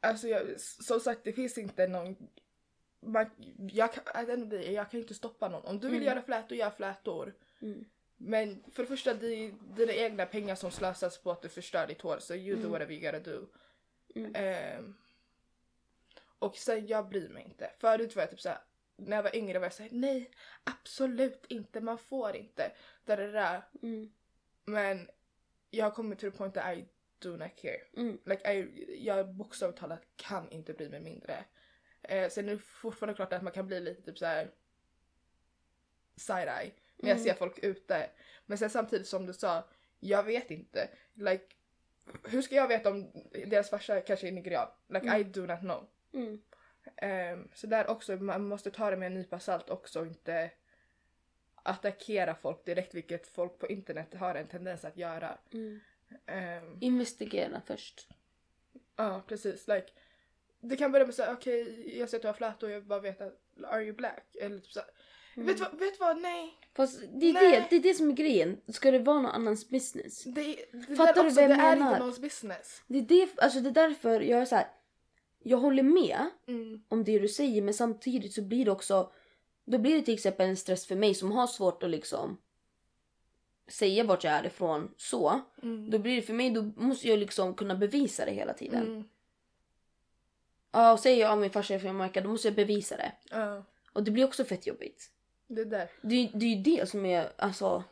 Alltså 0.00 0.28
jag, 0.28 0.60
som 0.60 1.00
sagt 1.00 1.20
det 1.24 1.32
finns 1.32 1.58
inte 1.58 1.86
någon... 1.86 2.16
Man, 3.04 3.30
jag, 3.72 3.92
kan, 3.92 4.02
jag 4.72 4.90
kan 4.90 5.00
inte 5.00 5.14
stoppa 5.14 5.48
någon. 5.48 5.64
Om 5.64 5.80
du 5.80 5.86
vill 5.88 5.96
Mm. 6.02 6.06
göra 6.08 6.22
flätor, 6.22 6.58
gör 6.58 6.70
flätor. 6.70 7.34
Mm. 7.62 7.84
Men 8.16 8.64
för 8.72 8.82
det 8.82 8.86
första, 8.88 9.14
det 9.14 9.26
är 9.26 9.52
dina 9.76 9.92
egna 9.92 10.26
pengar 10.26 10.54
som 10.54 10.70
slösas 10.70 11.18
på 11.18 11.30
att 11.30 11.42
du 11.42 11.48
förstör 11.48 11.86
ditt 11.86 12.02
hår. 12.02 12.18
Så 12.18 12.34
you 12.34 12.54
do 12.56 12.60
Mm. 12.60 12.70
whatever 12.72 12.92
you 12.94 13.12
gotta 13.12 13.30
do. 13.30 13.46
Mm. 14.14 14.32
Ehm, 14.34 14.94
och 16.38 16.56
sen, 16.56 16.86
jag 16.86 17.08
bryr 17.08 17.28
mig 17.28 17.44
inte. 17.44 17.70
Förut 17.78 18.16
var 18.16 18.22
jag 18.22 18.30
typ 18.30 18.40
såhär, 18.40 18.58
när 18.96 19.16
jag 19.16 19.22
var 19.22 19.36
yngre 19.36 19.58
var 19.58 19.66
jag 19.66 19.72
såhär, 19.72 19.90
nej 19.92 20.30
absolut 20.64 21.44
inte, 21.48 21.80
man 21.80 21.98
får 21.98 22.36
inte. 22.36 22.72
Där, 23.04 23.16
där, 23.16 23.32
där. 23.32 23.62
Mm. 23.82 24.12
Men 24.64 25.08
jag 25.70 25.84
har 25.84 25.90
kommit 25.90 26.18
till 26.18 26.30
the 26.32 26.36
point 26.38 26.54
that 26.54 26.76
I 26.78 26.88
do 27.18 27.36
not 27.36 27.56
care. 27.56 27.80
Mm. 27.96 28.18
Like, 28.24 28.52
I, 28.52 29.04
jag 29.06 29.28
bokstavligt 29.34 29.80
talat 29.80 30.02
kan 30.16 30.50
inte 30.50 30.72
bry 30.72 30.88
mig 30.88 31.00
mindre. 31.00 31.44
Eh, 32.08 32.28
sen 32.30 32.48
är 32.48 32.52
det 32.52 32.58
fortfarande 32.58 33.14
klart 33.14 33.32
att 33.32 33.42
man 33.42 33.52
kan 33.52 33.66
bli 33.66 33.80
lite 33.80 34.02
typ 34.02 34.18
såhär 34.18 34.50
side-eye 36.16 36.70
när 36.96 37.08
jag 37.10 37.16
Mm. 37.18 37.24
ser 37.24 37.34
folk 37.34 37.58
ute. 37.58 38.10
Men 38.46 38.58
sen 38.58 38.70
samtidigt 38.70 39.06
som 39.08 39.26
du 39.26 39.32
sa, 39.32 39.68
jag 40.00 40.22
vet 40.22 40.50
inte. 40.50 40.88
Like, 41.14 41.44
hur 42.24 42.42
ska 42.42 42.54
jag 42.54 42.68
veta 42.68 42.90
om 42.90 43.10
deras 43.46 43.70
farsa 43.70 44.00
kanske 44.00 44.28
är 44.28 44.32
nigerian? 44.32 44.68
Like 44.88 45.06
Mm. 45.06 45.20
I 45.20 45.24
do 45.24 45.46
not 45.46 45.58
know. 45.60 45.88
Mm. 46.12 46.42
Ehm, 46.96 47.48
så 47.54 47.66
där 47.66 47.90
också, 47.90 48.16
man 48.16 48.44
måste 48.48 48.70
ta 48.70 48.90
det 48.90 48.96
med 48.96 49.06
en 49.06 49.14
nypa 49.14 49.38
salt 49.40 49.70
också 49.70 50.00
och 50.00 50.06
inte 50.06 50.50
attackera 51.62 52.34
folk 52.34 52.64
direkt 52.64 52.94
vilket 52.94 53.26
folk 53.26 53.58
på 53.58 53.66
internet 53.68 54.14
har 54.14 54.34
en 54.34 54.48
tendens 54.48 54.84
att 54.84 54.96
göra. 54.96 55.38
Mm. 55.52 55.80
Ehm, 56.26 56.78
Investigera 56.80 57.62
först. 57.66 58.08
Ja, 58.96 59.22
precis. 59.26 59.68
Like, 59.68 59.86
det 60.68 60.76
kan 60.76 60.92
börja 60.92 61.06
med 61.06 61.14
såhär, 61.14 61.32
okej 61.32 61.98
jag 61.98 62.10
ser 62.10 62.16
att 62.16 62.22
du 62.22 62.28
har 62.28 62.32
flätor 62.34 62.66
och 62.66 62.72
jag 62.72 62.84
bara 62.86 63.00
vet 63.00 63.20
att, 63.20 63.40
are 63.64 63.84
you 63.84 63.92
black? 63.96 64.36
Eller 64.40 64.58
typ 64.58 64.72
såhär, 64.72 64.88
Mm. 65.36 65.46
vet 65.46 65.56
du 65.56 65.62
vad, 65.64 65.78
vet 65.78 66.00
vad, 66.00 66.20
nej. 66.20 66.54
Fast 66.76 67.00
det 67.00 67.28
är 67.28 67.32
Nej. 67.32 67.50
det, 67.50 67.66
det 67.70 67.76
är 67.76 67.80
det 67.80 67.94
som 67.94 68.08
är 68.10 68.12
grejen. 68.14 68.60
Ska 68.68 68.90
det 68.90 68.98
vara 68.98 69.16
någon 69.20 69.30
annans 69.30 69.68
business? 69.68 70.24
Det, 70.24 70.56
det 70.88 70.96
Fattar 70.96 71.14
du 71.14 71.20
också, 71.28 71.40
vad 71.40 71.50
det 71.50 71.54
jag 71.56 71.64
är 71.64 71.76
menar? 71.76 71.88
inte 71.90 71.98
någons 72.00 72.18
business. 72.20 72.82
Det 72.86 72.98
är, 72.98 73.02
det, 73.02 73.28
alltså 73.38 73.60
det 73.60 73.68
är 73.68 73.88
därför 73.88 74.20
jag 74.20 74.40
är 74.40 74.44
så 74.44 74.54
här. 74.56 74.68
Jag 75.42 75.58
håller 75.58 75.82
med 75.82 76.18
Mm. 76.46 76.82
om 76.88 77.04
det 77.04 77.18
du 77.18 77.28
säger 77.28 77.62
men 77.62 77.74
samtidigt 77.74 78.32
så 78.34 78.42
blir 78.42 78.64
det 78.64 78.70
också 78.70 79.12
då 79.64 79.78
blir 79.78 79.94
det 79.96 80.02
till 80.02 80.14
exempel 80.14 80.48
en 80.48 80.56
stress 80.56 80.86
för 80.86 80.96
mig 80.96 81.14
som 81.14 81.32
har 81.32 81.46
svårt 81.46 81.82
att 81.82 81.90
liksom 81.90 82.38
säga 83.68 84.04
vart 84.04 84.24
jag 84.24 84.32
är 84.32 84.46
ifrån 84.46 84.90
så. 84.96 85.40
Mm. 85.62 85.90
Då 85.90 85.98
blir 85.98 86.16
det 86.16 86.22
för 86.22 86.32
mig, 86.34 86.50
då 86.50 86.62
måste 86.76 87.08
jag 87.08 87.18
liksom 87.18 87.54
kunna 87.54 87.74
bevisa 87.74 88.24
det 88.24 88.30
hela 88.32 88.52
tiden. 88.54 89.08
Ja, 90.74 90.92
och 90.92 91.00
säger 91.00 91.20
jag 91.20 91.32
att 91.32 91.38
min 91.38 91.50
farsa 91.50 91.74
är 91.74 91.78
från 91.78 91.86
Jamaica 91.88 92.20
då 92.20 92.28
måste 92.28 92.48
jag 92.48 92.54
bevisa 92.54 92.96
det. 92.96 93.12
Ja, 93.30 93.64
Och 93.92 94.02
det 94.02 94.10
blir 94.10 94.24
också 94.24 94.44
fett 94.44 94.66
jobbigt. 94.66 95.10
det 95.46 95.60
är 95.60 95.64
där. 95.64 95.90
Det, 96.02 96.30
det 96.34 96.46
är 96.46 96.56
ju 96.56 96.62
det 96.62 96.88
som 96.88 97.06
är, 97.06 97.32
alltså. 97.36 97.84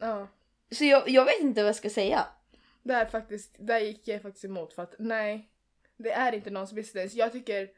Ja. 0.00 0.28
Så 0.70 0.84
jag, 0.84 1.08
jag 1.08 1.24
vet 1.24 1.40
inte 1.40 1.62
vad 1.62 1.68
jag 1.68 1.76
ska 1.76 1.90
säga. 1.90 2.26
Där 2.82 3.06
faktiskt, 3.06 3.54
där 3.58 3.78
gick 3.78 4.08
jag 4.08 4.22
faktiskt 4.22 4.44
emot 4.44 4.72
för 4.72 4.82
att 4.82 4.94
nej, 4.98 5.48
det 5.96 6.10
är 6.12 6.32
inte 6.32 6.50
någons 6.50 6.72
business. 6.72 7.14
Jag 7.14 7.32
tycker 7.32 7.70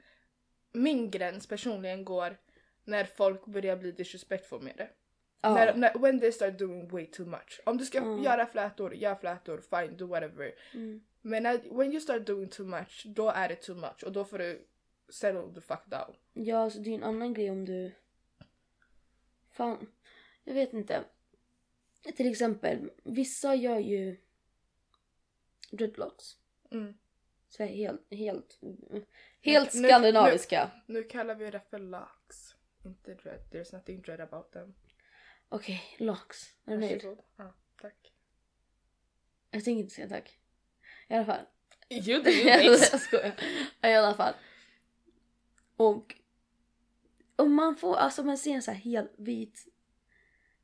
min 0.72 1.10
gräns 1.10 1.46
personligen 1.46 2.04
går 2.04 2.36
när 2.84 3.04
folk 3.04 3.46
börjar 3.46 3.76
bli 3.76 3.92
disrespectful 3.92 4.62
med 4.62 4.74
det. 4.76 4.88
Ja. 5.40 5.54
När, 5.54 5.74
när, 5.74 5.98
when 5.98 6.20
they 6.20 6.32
start 6.32 6.58
doing 6.58 6.88
way 6.88 7.06
too 7.06 7.26
much. 7.26 7.60
Om 7.66 7.76
du 7.78 7.84
ska 7.84 7.98
Mm. 7.98 8.22
göra 8.22 8.46
flätor, 8.46 8.94
gör 8.94 9.14
flätor, 9.14 9.60
fine, 9.60 9.96
do 9.96 10.06
whatever. 10.06 10.54
Mm. 10.74 11.04
Men 11.22 11.42
när, 11.42 11.76
when 11.78 11.92
you 11.92 12.00
start 12.00 12.26
doing 12.26 12.48
too 12.48 12.66
much, 12.66 13.02
då 13.06 13.30
är 13.30 13.48
det 13.48 13.56
too 13.56 13.76
much 13.76 14.04
och 14.04 14.12
då 14.12 14.24
får 14.24 14.38
du 14.38 14.66
settle 15.08 15.54
the 15.54 15.60
fuck 15.60 15.86
down. 15.86 16.14
Ja, 16.32 16.58
alltså 16.58 16.78
det 16.78 16.90
är 16.90 16.94
en 16.94 17.02
annan 17.04 17.34
grej 17.34 17.50
om 17.50 17.64
du... 17.64 17.92
Fan, 19.50 19.86
jag 20.44 20.54
vet 20.54 20.72
inte. 20.72 21.04
Till 22.16 22.30
exempel, 22.30 22.90
vissa 23.04 23.54
gör 23.54 23.78
ju 23.78 24.16
dreadlocks. 25.70 26.36
Mm. 26.70 26.94
Så 27.48 27.62
här 27.62 27.70
helt, 27.70 28.06
helt, 28.14 28.58
helt 29.40 29.74
Nu- 29.74 29.80
nu- 29.80 29.88
skandinaviska. 29.88 30.70
Nu 30.86 31.02
kallar 31.02 31.34
vi 31.34 31.50
det 31.50 31.60
för 31.70 31.78
locks, 31.78 32.54
inte 32.84 33.14
dread. 33.14 33.40
There's 33.50 33.74
nothing 33.74 34.00
dread 34.02 34.20
about 34.20 34.52
them. 34.52 34.74
Okej, 35.48 35.82
locks. 35.98 36.54
Är 36.66 36.70
du 36.70 36.78
nöjd? 36.78 36.92
Varsågod. 36.92 37.18
Ja, 37.36 37.54
tack. 37.82 38.12
Jag 39.50 39.64
tänker 39.64 39.80
inte 39.82 39.94
säga 39.94 40.08
tack. 40.08 40.38
I 41.08 41.14
alla 41.14 41.24
fall. 41.24 41.44
You 41.90 42.22
jag 42.44 43.00
skojar. 43.00 43.34
I 43.82 43.94
alla 43.94 44.14
fall. 44.14 44.34
Och, 45.76 46.14
och 47.36 47.50
man 47.50 47.76
får, 47.76 47.96
alltså 47.96 48.22
man 48.24 48.38
ser 48.38 48.50
en 48.54 48.62
så 48.62 48.70
här 48.70 48.78
helt 48.78 49.14
vit. 49.18 49.66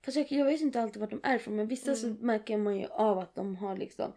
Fast 0.03 0.17
jag, 0.17 0.33
jag 0.33 0.45
vet 0.45 0.61
inte 0.61 0.81
alltid 0.81 1.01
vart 1.01 1.11
de 1.11 1.21
är 1.23 1.37
ifrån 1.37 1.57
men 1.57 1.69
vissa 1.69 1.95
så 1.95 2.07
Mm. 2.07 2.19
märker 2.27 2.57
man 2.57 2.77
ju 2.77 2.87
av 2.87 3.19
att 3.19 3.35
de 3.35 3.57
har 3.57 3.77
liksom 3.77 4.13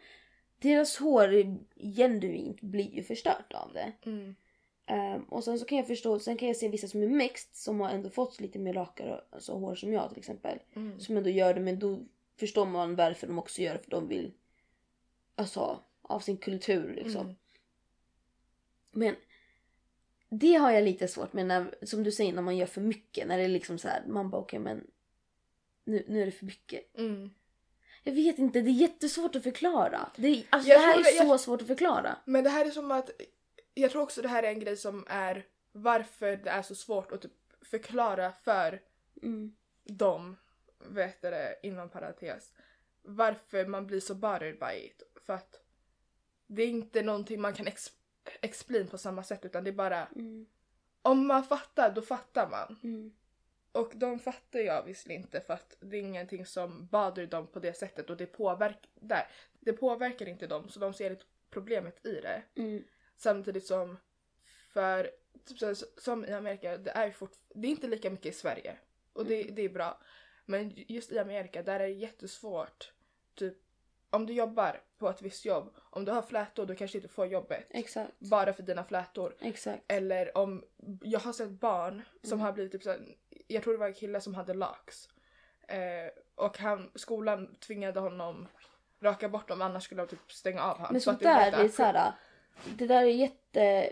deras 0.60 0.98
hår 0.98 1.34
är 1.34 1.58
genuint 1.96 2.62
blir 2.62 2.96
ju 2.96 3.04
förstört 3.04 3.54
av 3.54 3.74
det. 3.74 3.94
Mm. 4.06 4.36
Ehm, 4.90 5.24
och 5.24 5.44
sen 5.44 5.60
så 5.60 5.66
kan 5.66 5.78
jag 5.78 5.88
förstå, 5.88 6.20
sen 6.20 6.38
kan 6.38 6.48
jag 6.48 6.58
se 6.58 6.68
vissa 6.68 6.88
som 6.88 7.04
är 7.04 7.08
mixed 7.08 7.56
som 7.56 7.80
har 7.80 7.90
ändå 7.90 8.10
fått 8.10 8.40
lite 8.40 8.60
mer 8.60 8.74
rakare 8.74 9.22
alltså, 9.30 9.54
hår 9.54 9.76
som 9.76 9.94
jag 9.94 10.10
till 10.10 10.20
exempel. 10.20 10.60
Mm. 10.76 11.00
Som 11.00 11.18
ändå 11.18 11.30
gör 11.30 11.54
det 11.54 11.60
men 11.60 11.80
då 11.80 12.00
förstår 12.40 12.66
man 12.66 12.96
varför 12.96 13.28
de 13.28 13.40
också 13.40 13.62
gör 13.62 13.74
det 13.74 13.80
för 13.80 13.92
de 13.92 14.08
vill 14.08 14.34
alltså 15.36 15.80
av 16.02 16.20
sin 16.20 16.38
kultur 16.38 16.94
liksom. 16.96 17.22
Mm. 17.22 17.36
Men 18.92 19.16
det 20.30 20.54
har 20.54 20.72
jag 20.72 20.84
lite 20.84 21.08
svårt 21.08 21.34
med 21.34 21.46
när, 21.46 21.76
som 21.86 22.04
du 22.04 22.12
säger 22.12 22.34
när 22.34 22.42
man 22.42 22.58
gör 22.58 22.66
för 22.66 22.82
mycket. 22.82 23.28
När 23.28 23.38
det 23.38 23.44
är 23.44 23.48
liksom 23.50 23.78
så 23.78 23.88
här, 23.88 24.04
man 24.08 24.30
bara 24.30 24.42
okej 24.42 24.60
men 24.60 24.88
nu, 25.86 26.06
nu 26.08 26.22
är 26.22 26.26
det 26.26 26.32
för 26.32 26.46
mycket. 26.46 26.98
Mm. 26.98 27.30
Jag 28.04 28.14
vet 28.14 28.40
inte, 28.40 28.62
det 28.62 28.70
är 28.70 28.74
jättesvårt 28.74 29.36
att 29.36 29.44
förklara. 29.44 30.10
Det, 30.16 30.28
är, 30.28 30.44
alltså, 30.50 30.70
det 30.70 30.78
här 30.78 31.00
är 31.00 31.04
det- 31.04 31.12
jag- 31.12 31.28
så 31.28 31.38
svårt 31.38 31.62
att 31.62 31.68
förklara. 31.68 32.18
Men 32.26 32.44
det 32.44 32.50
här 32.50 32.66
är 32.66 32.72
som 32.72 32.92
att, 32.92 33.10
jag 33.82 33.92
tror 33.92 34.02
också 34.02 34.22
det 34.22 34.28
här 34.28 34.44
är 34.44 34.48
en 34.48 34.60
grej 34.60 34.78
som 34.78 35.06
är 35.10 35.46
varför 35.72 36.38
det 36.38 36.50
är 36.50 36.62
så 36.62 36.76
svårt 36.76 37.12
att 37.12 37.22
typ 37.22 37.32
förklara 37.62 38.32
för 38.32 38.82
Mm. 39.22 39.56
dem, 39.84 40.38
vet 40.80 41.22
det, 41.22 41.60
inom 41.64 41.90
parentes, 41.90 42.54
varför 43.02 43.66
man 43.66 43.88
blir 43.88 44.00
så 44.00 44.16
bothered 44.16 44.60
by 44.60 44.86
it. 44.86 45.04
För 45.26 45.34
att 45.34 45.62
det 46.48 46.64
är 46.64 46.68
inte 46.68 47.02
någonting 47.02 47.42
man 47.42 47.54
kan 47.54 47.68
ex- 47.68 47.94
explain 48.42 48.88
på 48.88 48.98
samma 48.98 49.24
sätt 49.24 49.46
utan 49.46 49.64
det 49.64 49.70
är 49.70 49.74
bara, 49.74 50.06
Mm. 50.06 50.46
om 51.02 51.28
man 51.28 51.44
fattar 51.44 51.92
då 51.96 52.02
fattar 52.02 52.50
man. 52.50 52.80
Mm. 52.84 53.14
Och 53.72 53.92
de 53.96 54.20
fattar 54.20 54.60
jag 54.60 54.84
visserligen 54.84 55.22
inte 55.22 55.42
för 55.42 55.54
att 55.54 55.78
det 55.80 55.98
är 55.98 56.02
ingenting 56.02 56.46
som 56.46 56.88
bother 56.88 57.26
dem 57.28 57.48
på 57.48 57.60
det 57.60 57.74
sättet 57.74 58.10
och 58.10 58.18
det 58.18 58.26
påverkar, 58.26 58.90
där, 58.96 59.28
det 59.60 59.74
påverkar 59.74 60.28
inte 60.28 60.48
dem 60.48 60.70
så 60.70 60.80
de 60.80 60.94
ser 60.94 61.12
inte 61.12 61.26
problemet 61.50 62.06
i 62.06 62.22
det. 62.22 62.44
Mm. 62.56 62.84
Samtidigt 63.18 63.66
som 63.66 63.98
för, 64.74 65.12
typ 65.46 65.60
så, 65.60 65.76
som 65.98 66.26
i 66.26 66.34
Amerika, 66.34 66.78
det 66.78 66.92
är 66.92 67.12
fort, 67.12 67.32
det 67.56 67.68
är 67.68 67.72
inte 67.72 67.88
lika 67.88 68.10
mycket 68.10 68.26
i 68.26 68.32
Sverige. 68.38 68.78
Och 69.14 69.26
det, 69.26 69.44
det 69.44 69.62
är 69.62 69.70
bra. 69.70 69.98
Men 70.46 70.74
just 70.76 71.12
i 71.12 71.20
Amerika, 71.20 71.64
där 71.64 71.74
är 71.80 71.88
det 71.88 71.94
jättesvårt. 71.94 72.92
Typ, 73.36 73.58
om 74.10 74.26
du 74.26 74.34
jobbar 74.34 74.82
på 74.98 75.10
ett 75.10 75.22
visst 75.22 75.46
jobb, 75.46 75.76
om 75.90 76.06
du 76.06 76.12
har 76.12 76.22
flätor 76.22 76.66
då 76.66 76.76
kanske 76.76 76.98
du 76.98 77.02
inte 77.02 77.14
får 77.14 77.26
jobbet. 77.28 77.66
Exakt. 77.70 78.20
Bara 78.20 78.54
för 78.54 78.64
dina 78.64 78.84
flätor. 78.84 79.36
Exakt. 79.40 79.84
Eller 79.88 80.38
om, 80.38 80.64
jag 81.02 81.20
har 81.20 81.34
sett 81.34 81.50
barn 81.50 82.02
som 82.24 82.34
Mm. 82.34 82.46
har 82.46 82.54
blivit 82.54 82.72
typ 82.72 82.84
såhär, 82.84 83.16
jag 83.48 83.64
tror 83.64 83.74
det 83.74 83.80
var 83.80 83.88
en 83.88 83.94
kille 83.94 84.22
som 84.22 84.36
hade 84.36 84.54
locks. 84.54 85.10
Eh, 85.68 86.10
och 86.36 86.58
han, 86.58 86.92
skolan 86.96 87.56
tvingade 87.56 88.00
honom 88.00 88.48
raka 89.02 89.30
bort 89.30 89.48
dem 89.48 89.62
annars 89.62 89.84
skulle 89.84 90.02
de 90.02 90.08
typ 90.08 90.32
stänga 90.32 90.62
av 90.64 90.78
honom. 90.78 90.92
Men 90.92 91.02
Så 91.02 91.12
att 91.12 91.20
det 91.20 91.28
är 91.28 91.36
där, 91.46 91.52
det 91.52 91.58
är 91.58 91.64
lite- 91.64 91.76
såhär. 91.76 92.12
Det 92.78 92.88
där 92.88 93.02
är 93.04 93.06
jätte... 93.06 93.90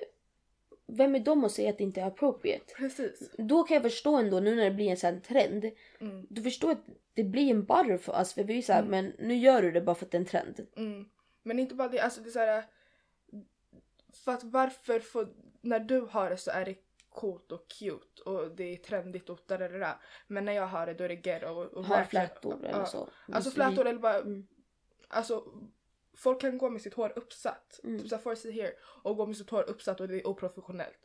Vem 0.88 1.15
är 1.15 1.19
de 1.19 1.43
att 1.43 1.51
säga 1.51 1.69
att 1.69 1.78
det 1.78 1.84
inte 1.84 2.01
är 2.01 2.06
appropriate? 2.06 2.73
Precis. 2.78 3.32
Då 3.38 3.63
kan 3.63 3.75
jag 3.75 3.84
förstå 3.84 4.15
ändå 4.17 4.39
nu 4.39 4.56
när 4.56 4.63
det 4.63 4.71
blir 4.71 4.89
en 4.91 4.97
sån 4.97 5.21
trend. 5.21 5.71
Mm. 5.99 6.28
Du 6.30 6.41
förstår 6.41 6.71
att 6.71 6.86
det 7.13 7.23
blir 7.23 7.51
en 7.51 7.65
butter 7.65 7.97
för 7.97 8.21
oss. 8.21 8.34
För 8.34 8.43
vi 8.43 8.58
är 8.58 8.62
såhär, 8.62 8.80
Mm. 8.82 8.91
men 8.91 9.28
nu 9.28 9.36
gör 9.36 9.62
du 9.62 9.71
det 9.71 9.82
bara 9.82 9.95
för 9.95 10.06
att 10.06 10.12
det 10.12 10.17
är 10.17 10.19
en 10.19 10.25
trend. 10.25 10.67
Mm. 10.78 11.10
Men 11.43 11.60
inte 11.60 11.75
bara 11.75 11.88
det, 11.88 11.99
alltså 11.99 12.21
det 12.21 12.30
är 12.30 12.32
såhär... 12.32 12.63
För 14.13 14.32
att 14.32 14.43
varför 14.43 14.99
får, 14.99 15.28
när 15.62 15.80
du 15.80 15.99
har 15.99 16.30
det 16.30 16.38
så 16.38 16.51
är 16.51 16.65
det 16.65 16.75
coolt 17.10 17.51
och 17.51 17.67
cute 17.67 18.21
och 18.25 18.56
det 18.56 18.63
är 18.63 18.78
trendigt 18.78 19.30
och 19.30 19.39
där, 19.47 19.60
där, 19.60 19.69
där. 19.69 19.95
Men 20.28 20.45
när 20.45 20.54
jag 20.54 20.67
har 20.67 20.86
det 20.86 20.93
då 20.93 21.04
är 21.04 21.10
det 21.10 21.15
ghetto 21.15 21.47
och, 21.47 21.65
och 21.73 21.86
Har 21.86 22.04
flätor 22.04 22.65
eller 22.65 22.86
så. 22.86 23.10
Alltså 23.32 23.51
flätor 23.51 23.88
eller 23.88 23.99
bara, 23.99 24.17
Mm. 24.17 24.47
alltså 25.08 25.43
folk 26.15 26.41
kan 26.41 26.58
gå 26.58 26.69
med 26.69 26.82
sitt 26.82 26.93
hår 26.93 27.13
uppsatt, 27.15 27.80
Mm. 27.84 27.99
typ 27.99 28.10
såhär 28.10 28.21
for 28.21 28.36
sig 28.36 28.51
here 28.51 28.71
och 29.04 29.17
gå 29.17 29.25
med 29.25 29.38
sitt 29.38 29.49
hår 29.49 29.69
uppsatt 29.69 30.01
och 30.01 30.08
det 30.08 30.15
är 30.15 30.28
oprofessionellt. 30.28 30.99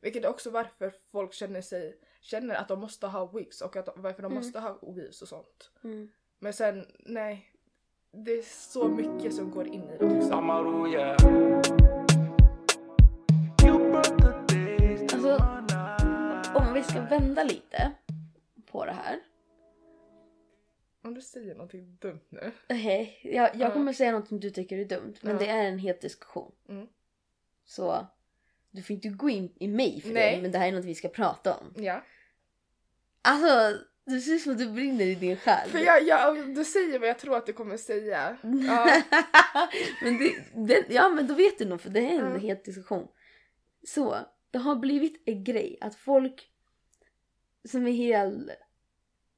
Vilket 0.00 0.24
är 0.24 0.28
också 0.28 0.50
varför 0.50 0.92
folk 1.12 1.32
känner 1.34 1.60
sig, 1.62 1.98
känner 2.20 2.54
att 2.54 2.68
de 2.68 2.80
måste 2.80 3.06
ha 3.06 3.26
wigs 3.26 3.60
och 3.60 3.76
att, 3.76 3.88
varför 3.96 4.22
de 4.22 4.26
Mm. 4.32 4.38
måste 4.44 4.60
ha 4.60 4.78
weaves 4.82 5.22
och 5.22 5.28
sånt. 5.28 5.70
Mm. 5.84 6.08
Men 6.38 6.52
sen, 6.52 6.86
nej. 6.98 7.50
det 8.12 8.32
är 8.32 8.42
så 8.42 8.88
mycket 8.88 9.34
som 9.34 9.50
går 9.50 9.66
in 9.66 9.82
i 9.84 9.96
det 9.98 10.04
också. 10.18 10.32
Alltså, 15.12 15.36
om 16.54 16.74
vi 16.74 16.82
ska 16.82 17.00
vända 17.00 17.44
lite 17.44 17.92
på 18.70 18.84
det 18.84 18.92
här. 18.92 19.20
Om 21.08 21.14
du 21.14 21.20
säger 21.20 21.54
någonting 21.54 21.96
dumt 22.00 22.20
nu. 22.28 22.52
Okej, 22.64 23.20
jag, 23.22 23.32
jag 23.32 23.56
Ja. 23.56 23.70
kommer 23.72 23.92
säga 23.92 24.12
något 24.12 24.28
som 24.28 24.40
du 24.40 24.50
tycker 24.50 24.78
är 24.78 24.84
dumt. 24.84 25.14
Men 25.20 25.38
det 25.38 25.46
är 25.46 25.64
en 25.68 25.78
het 25.78 26.00
diskussion. 26.00 26.52
Mm. 26.68 26.86
Så 27.64 28.06
du 28.70 28.82
får 28.82 28.94
inte 28.94 29.08
gå 29.08 29.30
in 29.30 29.52
i 29.56 29.68
mig 29.68 30.00
för 30.00 30.10
Nej. 30.10 30.36
det. 30.36 30.42
Men 30.42 30.52
det 30.52 30.58
här 30.58 30.68
är 30.68 30.72
något 30.72 30.84
vi 30.84 30.94
ska 30.94 31.08
prata 31.08 31.54
om. 31.56 31.72
Ja. 31.76 32.04
Alltså, 33.22 33.78
det 34.04 34.20
ser 34.20 34.32
ut 34.34 34.42
som 34.42 34.52
att 34.52 34.58
du 34.58 34.70
brinner 34.72 35.04
i 35.04 35.14
din 35.14 35.36
själ. 35.36 35.70
För 35.70 35.78
jag, 35.78 36.02
jag, 36.02 36.54
du 36.54 36.64
säger 36.64 36.98
vad 36.98 37.08
jag 37.08 37.18
tror 37.18 37.36
att 37.36 37.46
du 37.46 37.52
kommer 37.52 37.76
säga. 37.76 38.36
Ja. 38.42 39.02
men 40.02 40.18
det, 40.18 40.34
det, 40.66 40.94
ja 40.94 41.08
men 41.08 41.26
då 41.26 41.34
vet 41.34 41.58
du 41.58 41.64
nog 41.64 41.80
för 41.80 41.90
det 41.90 42.00
är 42.00 42.18
en 42.22 42.32
Ja. 42.32 42.38
het 42.38 42.64
diskussion. 42.64 43.08
Så, 43.86 44.16
det 44.50 44.58
har 44.58 44.76
blivit 44.76 45.22
en 45.26 45.44
grej 45.44 45.78
att 45.80 45.94
folk 45.94 46.50
som 47.68 47.86
är 47.86 47.92
hel... 47.92 48.52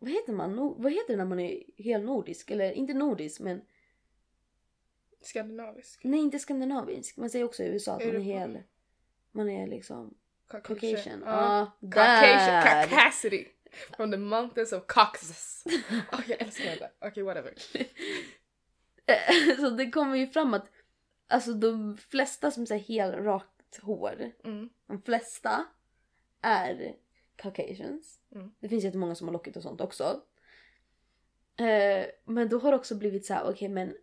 Vad 0.03 0.11
heter 0.11 0.33
man? 0.33 0.57
No, 0.57 0.83
vad 0.83 0.93
heter 0.93 1.13
det 1.13 1.17
när 1.17 1.25
man 1.25 1.41
är 1.41 1.63
hel 1.77 2.03
nordisk? 2.05 2.51
Eller 2.51 2.73
inte 2.73 2.95
nordisk 2.95 3.41
men... 3.41 3.63
Skandinavisk. 5.23 6.01
Nej 6.05 6.21
inte 6.21 6.39
skandinavisk. 6.39 7.17
Man 7.17 7.31
säger 7.31 7.45
också 7.45 7.63
i 7.63 7.67
USA 7.67 7.93
att 7.97 8.07
man 8.07 8.17
är 8.17 8.21
hel... 8.21 8.63
Man 9.33 9.51
är 9.51 9.67
liksom 9.67 10.15
Caucasian. 10.49 11.21
Caucasian. 11.21 11.71
där! 11.81 12.63
Caucasity. 12.63 13.47
From 13.97 14.11
the 14.11 14.17
mountains 14.17 14.73
of 14.73 14.87
Caucasus. 14.87 15.65
Okej, 16.13 16.25
jag 16.29 16.43
älskar 16.43 16.77
det. 16.77 16.91
Okej, 17.01 17.23
whatever. 17.23 17.55
Så 19.61 19.71
det 19.71 19.91
kommer 19.91 20.17
ju 20.17 20.27
fram 20.27 20.55
att 20.55 20.67
alltså 21.29 21.53
de 21.55 21.97
flesta 21.97 22.51
som 22.51 22.67
säger 22.67 22.83
hel 22.85 23.13
rakt 23.13 23.79
hår, 23.83 24.33
Mm. 24.45 24.69
de 24.87 25.03
flesta 25.03 25.65
är 26.43 26.97
caucasians. 27.41 28.21
Mm. 28.35 28.51
Det 28.61 28.69
finns 28.69 28.85
jättemånga 28.85 29.15
som 29.15 29.29
har 29.29 29.33
lockigt 29.33 29.57
och 29.57 29.63
sånt 29.63 29.81
också. 29.81 30.23
Eh, 31.57 32.07
men 32.25 32.49
då 32.49 32.59
har 32.59 32.71
det 32.71 32.77
också 32.77 32.95
blivit 32.95 33.27
så 33.27 33.35
här, 33.35 33.51
okej 33.51 33.69
men 33.69 33.97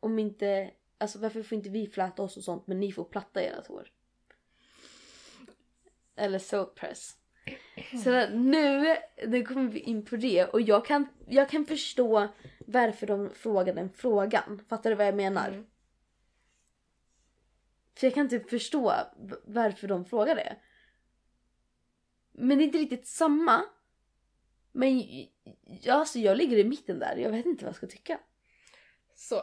om 0.00 0.18
inte, 0.18 0.70
alltså 0.98 1.18
varför 1.18 1.42
får 1.42 1.56
inte 1.56 1.70
vi 1.70 1.86
fläta 1.86 2.22
oss 2.22 2.36
och 2.36 2.44
sånt 2.44 2.66
men 2.66 2.80
ni 2.80 2.92
får 2.92 3.04
platta 3.04 3.40
ert 3.40 3.66
hår? 3.66 3.88
Eller 6.16 6.38
soap 6.38 6.74
press. 6.74 7.16
Så 8.04 8.28
nu, 8.28 8.96
nu 9.26 9.42
kommer 9.42 9.70
vi 9.70 9.80
in 9.80 10.04
på 10.04 10.16
det 10.16 10.44
och 10.44 10.60
jag 10.60 10.86
kan, 10.86 11.06
jag 11.28 11.48
kan 11.48 11.66
förstå 11.66 12.28
varför 12.66 13.06
de 13.06 13.30
frågar 13.30 13.74
den 13.74 13.90
frågan. 13.90 14.64
Fattar 14.68 14.90
du 14.90 14.96
vad 14.96 15.06
jag 15.06 15.14
menar? 15.14 15.48
Mm. 15.48 15.66
För 17.94 18.06
jag 18.06 18.14
kan 18.14 18.28
typ 18.28 18.50
förstå 18.50 18.94
varför 19.44 19.88
de 19.88 20.04
frågar 20.04 20.34
det. 20.34 20.56
Men 22.32 22.58
det 22.58 22.64
är 22.64 22.66
inte 22.66 22.78
riktigt 22.78 23.06
samma. 23.06 23.64
Men 24.72 25.02
alltså 25.88 26.18
jag 26.18 26.36
ligger 26.36 26.56
i 26.56 26.64
mitten 26.64 26.98
där. 26.98 27.16
Jag 27.16 27.30
vet 27.30 27.46
inte 27.46 27.64
vad 27.64 27.68
jag 27.68 27.76
ska 27.76 27.86
tycka. 27.86 28.18
Så. 29.14 29.42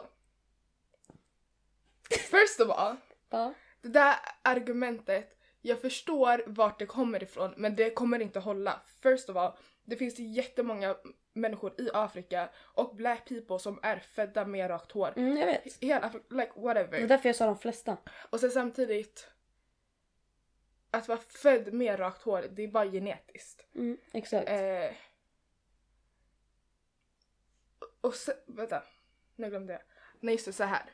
First 2.10 2.60
of 2.60 2.70
all. 2.70 2.96
Ja. 3.30 3.54
Det 3.82 3.88
där 3.88 4.14
argumentet, 4.42 5.38
jag 5.60 5.80
förstår 5.80 6.42
vart 6.46 6.78
det 6.78 6.86
kommer 6.86 7.22
ifrån 7.22 7.54
men 7.56 7.76
det 7.76 7.90
kommer 7.90 8.18
inte 8.18 8.38
hålla. 8.40 8.80
First 9.02 9.28
of 9.28 9.36
all, 9.36 9.52
det 9.84 9.96
finns 9.96 10.18
jättemånga 10.18 10.96
människor 11.32 11.80
i 11.80 11.90
Afrika 11.92 12.48
och 12.56 12.96
black 12.96 13.28
people 13.28 13.58
som 13.58 13.78
är 13.82 13.98
födda 13.98 14.44
med 14.44 14.70
rakt 14.70 14.92
hår. 14.92 15.12
Mm, 15.16 15.36
jag 15.36 15.46
vet. 15.46 15.76
Hela 15.80 16.00
Afrika, 16.06 16.24
like 16.30 16.52
Det 16.54 16.60
var 16.60 16.74
whatever. 16.74 17.08
därför 17.08 17.28
jag 17.28 17.36
sa 17.36 17.46
de 17.46 17.58
flesta. 17.58 17.96
Och 18.30 18.40
sen 18.40 18.50
samtidigt, 18.50 19.28
att 20.90 21.08
vara 21.08 21.18
född 21.18 21.72
med 21.72 21.98
rakt 22.00 22.22
hår, 22.22 22.44
det 22.50 22.62
är 22.62 22.68
bara 22.68 22.86
genetiskt. 22.90 23.66
Mm, 23.74 23.98
exakt. 24.12 24.48
Eh, 24.48 24.90
och 28.00 28.14
sen, 28.14 28.34
vänta, 28.46 28.82
nu 29.36 29.48
glömde 29.50 29.72
jag. 29.72 29.82
Nej 30.20 30.34
just 30.34 30.46
det, 30.46 30.52
så 30.52 30.64
här. 30.64 30.90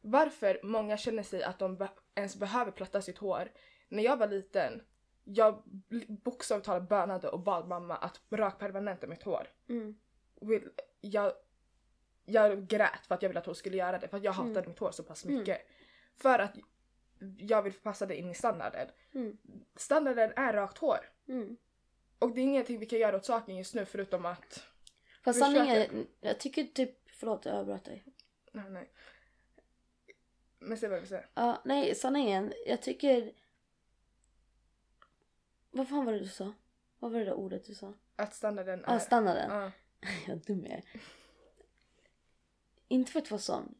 Varför 0.00 0.60
många 0.62 0.96
känner 0.96 1.22
sig 1.22 1.42
att 1.42 1.58
de 1.58 1.76
be- 1.76 1.90
ens 2.14 2.36
behöver 2.36 2.72
platta 2.72 3.02
sitt 3.02 3.18
hår. 3.18 3.52
När 3.88 4.02
jag 4.02 4.16
var 4.16 4.26
liten, 4.28 4.82
jag 5.24 5.62
bokstavligt 6.08 6.66
talat 6.66 6.88
bönade 6.88 7.28
och 7.28 7.40
bad 7.40 7.68
mamma 7.68 7.96
att 7.96 8.20
rakpermanenta 8.30 9.06
mitt 9.06 9.22
hår. 9.22 9.48
Mm. 9.68 9.96
Jag, 11.00 11.32
jag 12.24 12.66
grät 12.66 13.06
för 13.06 13.14
att 13.14 13.22
jag 13.22 13.28
ville 13.28 13.40
att 13.40 13.46
hon 13.46 13.54
skulle 13.54 13.76
göra 13.76 13.98
det 13.98 14.08
för 14.08 14.16
att 14.16 14.24
jag 14.24 14.32
hatade 14.32 14.58
Mm. 14.58 14.70
mitt 14.70 14.78
hår 14.78 14.90
så 14.90 15.02
pass 15.02 15.24
Mm. 15.24 15.36
mycket. 15.38 15.66
För 16.16 16.38
att 16.38 16.54
jag 17.38 17.62
vill 17.62 17.72
passa 17.72 18.06
det 18.06 18.16
in 18.16 18.30
i 18.30 18.34
standarden. 18.34 18.88
Mm. 19.14 19.38
Standarden 19.76 20.32
är 20.36 20.52
rakt 20.52 20.78
hår. 20.78 20.98
Mm. 21.28 21.56
Och 22.18 22.34
det 22.34 22.40
är 22.40 22.44
ingenting 22.44 22.78
vi 22.78 22.86
kan 22.86 22.98
göra 22.98 23.16
åt 23.16 23.24
saken 23.24 23.56
just 23.56 23.74
nu 23.74 23.84
förutom 23.84 24.26
att 24.26 24.66
Fast 25.24 25.38
sanningen 25.38 25.76
är, 25.76 26.06
jag 26.20 26.40
tycker 26.40 26.64
typ, 26.64 27.10
förlåt 27.10 27.44
jag 27.44 27.54
avbröt 27.54 27.84
dig. 27.84 28.04
Nej, 28.52 28.70
nej. 28.70 28.90
Men 30.58 30.78
säg 30.78 30.88
vad 30.88 30.96
jag 30.96 31.00
vill 31.00 31.08
säga. 31.08 31.24
Ja, 31.34 31.62
nej 31.64 31.94
sanningen, 31.94 32.52
jag 32.66 32.82
tycker... 32.82 33.32
Vad 35.70 35.88
fan 35.88 36.04
var 36.04 36.12
det 36.12 36.18
du 36.18 36.28
sa? 36.28 36.52
Vad 36.98 37.12
var 37.12 37.18
det 37.18 37.24
där 37.24 37.34
ordet 37.34 37.64
du 37.64 37.74
sa? 37.74 37.94
Att 38.16 38.34
standarden 38.34 38.84
Ja, 38.86 38.92
är... 38.92 38.98
standarden. 38.98 39.50
Ja. 39.50 39.70
Vad 40.28 40.38
dum 40.46 40.66
jag 40.66 40.72
är. 40.72 40.84
Inte 42.88 43.12
för 43.12 43.20
att 43.20 43.30
vara 43.30 43.40
sån. 43.40 43.74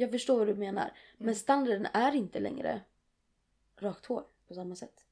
Jag 0.00 0.10
förstår 0.10 0.38
vad 0.38 0.46
du 0.46 0.54
menar. 0.54 0.92
Men 1.16 1.28
Mm. 1.28 1.34
standarden 1.34 1.86
är 1.92 2.14
inte 2.14 2.40
längre 2.40 2.80
rakt 3.76 4.06
hår 4.06 4.24
på 4.48 4.54
samma 4.54 4.74
sätt. 4.74 5.06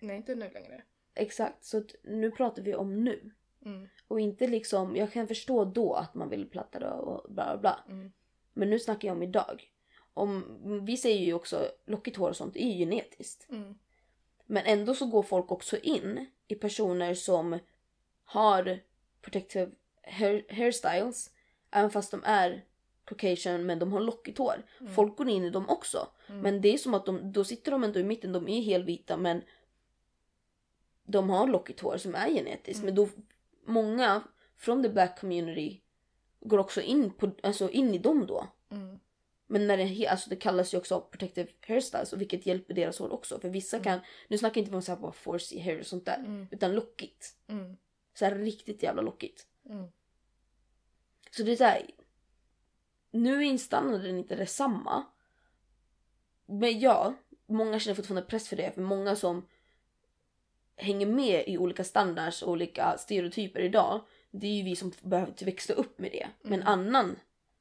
Nej, 0.00 0.16
inte 0.16 0.34
nu 0.34 0.50
längre. 0.50 0.82
Exakt, 1.14 1.64
så 1.64 1.82
nu 2.02 2.30
pratar 2.30 2.62
vi 2.62 2.74
om 2.74 3.04
nu. 3.04 3.30
Mm. 3.64 3.88
Och 4.08 4.20
inte 4.20 4.46
liksom, 4.46 4.96
jag 4.96 5.12
kan 5.12 5.28
förstå 5.28 5.64
då 5.64 5.94
att 5.94 6.14
man 6.14 6.28
vill 6.28 6.50
platta 6.50 6.78
det 6.78 6.90
och 6.90 7.32
bla 7.32 7.44
bla 7.44 7.56
bla. 7.56 7.84
Mm. 7.88 8.12
Men 8.52 8.70
nu 8.70 8.78
snackar 8.78 9.08
jag 9.08 9.16
om 9.16 9.22
idag. 9.22 9.72
Om, 10.14 10.58
vi 10.86 10.96
säger 10.96 11.26
ju 11.26 11.34
också 11.34 11.68
lockigt 11.84 12.16
hår 12.16 12.28
och 12.28 12.36
sånt 12.36 12.56
är 12.56 12.68
ju 12.68 12.78
genetiskt. 12.78 13.50
Mm. 13.50 13.78
Men 14.46 14.64
ändå 14.66 14.94
så 14.94 15.06
går 15.06 15.22
folk 15.22 15.52
också 15.52 15.76
in 15.76 16.26
i 16.48 16.54
personer 16.54 17.14
som 17.14 17.58
har 18.24 18.78
protective 19.20 19.70
hair, 20.02 20.44
hairstyles. 20.50 21.30
Även 21.70 21.90
fast 21.90 22.10
de 22.10 22.22
är 22.24 22.64
caucasian 23.06 23.66
men 23.66 23.78
de 23.78 23.92
har 23.92 24.00
lockigt 24.00 24.38
hår. 24.38 24.62
Mm. 24.80 24.92
Folk 24.92 25.16
går 25.16 25.28
in 25.28 25.44
i 25.44 25.50
dem 25.50 25.68
också. 25.68 26.08
Mm. 26.26 26.40
Men 26.40 26.60
det 26.60 26.74
är 26.74 26.78
som 26.78 26.94
att 26.94 27.06
de, 27.06 27.32
då 27.32 27.44
sitter 27.44 27.70
de 27.70 27.84
ändå 27.84 28.00
i 28.00 28.04
mitten, 28.04 28.32
de 28.32 28.48
är 28.48 28.62
helvita 28.62 29.16
men 29.16 29.42
de 31.04 31.30
har 31.30 31.46
lockigt 31.46 31.80
hår 31.80 31.96
som 31.96 32.14
är 32.14 32.28
genetiskt. 32.28 32.82
Mm. 32.82 32.84
Men 32.84 32.94
då, 32.94 33.08
många 33.64 34.22
från 34.56 34.82
the 34.82 34.88
black 34.88 35.20
community 35.20 35.80
går 36.40 36.58
också 36.58 36.80
in, 36.80 37.10
på, 37.10 37.30
alltså 37.42 37.70
in 37.70 37.94
i 37.94 37.98
dem 37.98 38.26
då. 38.26 38.46
Mm. 38.70 38.98
Men 39.46 39.66
när 39.66 39.76
det, 39.76 40.06
alltså 40.06 40.30
det 40.30 40.36
kallas 40.36 40.74
ju 40.74 40.78
också 40.78 41.00
protective 41.00 41.48
hairstyles 41.68 42.12
och 42.12 42.20
vilket 42.20 42.46
hjälper 42.46 42.74
deras 42.74 42.98
hår 42.98 43.12
också. 43.12 43.40
För 43.40 43.48
vissa 43.48 43.78
kan, 43.78 44.00
nu 44.28 44.38
snackar 44.38 44.60
jag 44.60 44.64
inte 44.66 44.76
om 44.76 44.82
så 44.82 44.92
här 44.92 45.00
bara 45.00 45.12
forcey 45.12 45.60
hair 45.60 45.80
och 45.80 45.86
sånt 45.86 46.04
där. 46.04 46.18
Mm. 46.18 46.46
Utan 46.50 46.74
lockigt. 46.74 47.36
Mm. 47.48 47.76
Så 48.14 48.24
här 48.24 48.34
riktigt 48.34 48.82
jävla 48.82 49.02
lockigt. 49.02 49.46
Mm. 49.68 49.86
Så 51.30 51.42
det 51.42 51.52
är 51.52 51.56
så 51.56 51.64
här. 51.64 51.90
Nu 53.22 53.36
är 53.36 53.40
instandarden 53.42 54.18
inte 54.18 54.36
detsamma. 54.36 55.04
Men 56.46 56.80
ja, 56.80 57.14
många 57.46 57.78
känner 57.78 57.94
fortfarande 57.94 58.28
press 58.28 58.48
för 58.48 58.56
det. 58.56 58.74
För 58.74 58.80
många 58.80 59.16
som 59.16 59.46
hänger 60.76 61.06
med 61.06 61.44
i 61.48 61.58
olika 61.58 61.84
standards 61.84 62.42
och 62.42 62.50
olika 62.52 62.98
stereotyper 62.98 63.60
idag. 63.60 64.00
Det 64.30 64.46
är 64.46 64.54
ju 64.54 64.62
vi 64.62 64.76
som 64.76 64.92
behöver 65.02 65.44
växa 65.44 65.72
upp 65.72 65.98
med 65.98 66.12
det. 66.12 66.28
Med 66.42 66.58
en 66.60 66.66
Mm. 66.66 66.72
annan 66.72 67.16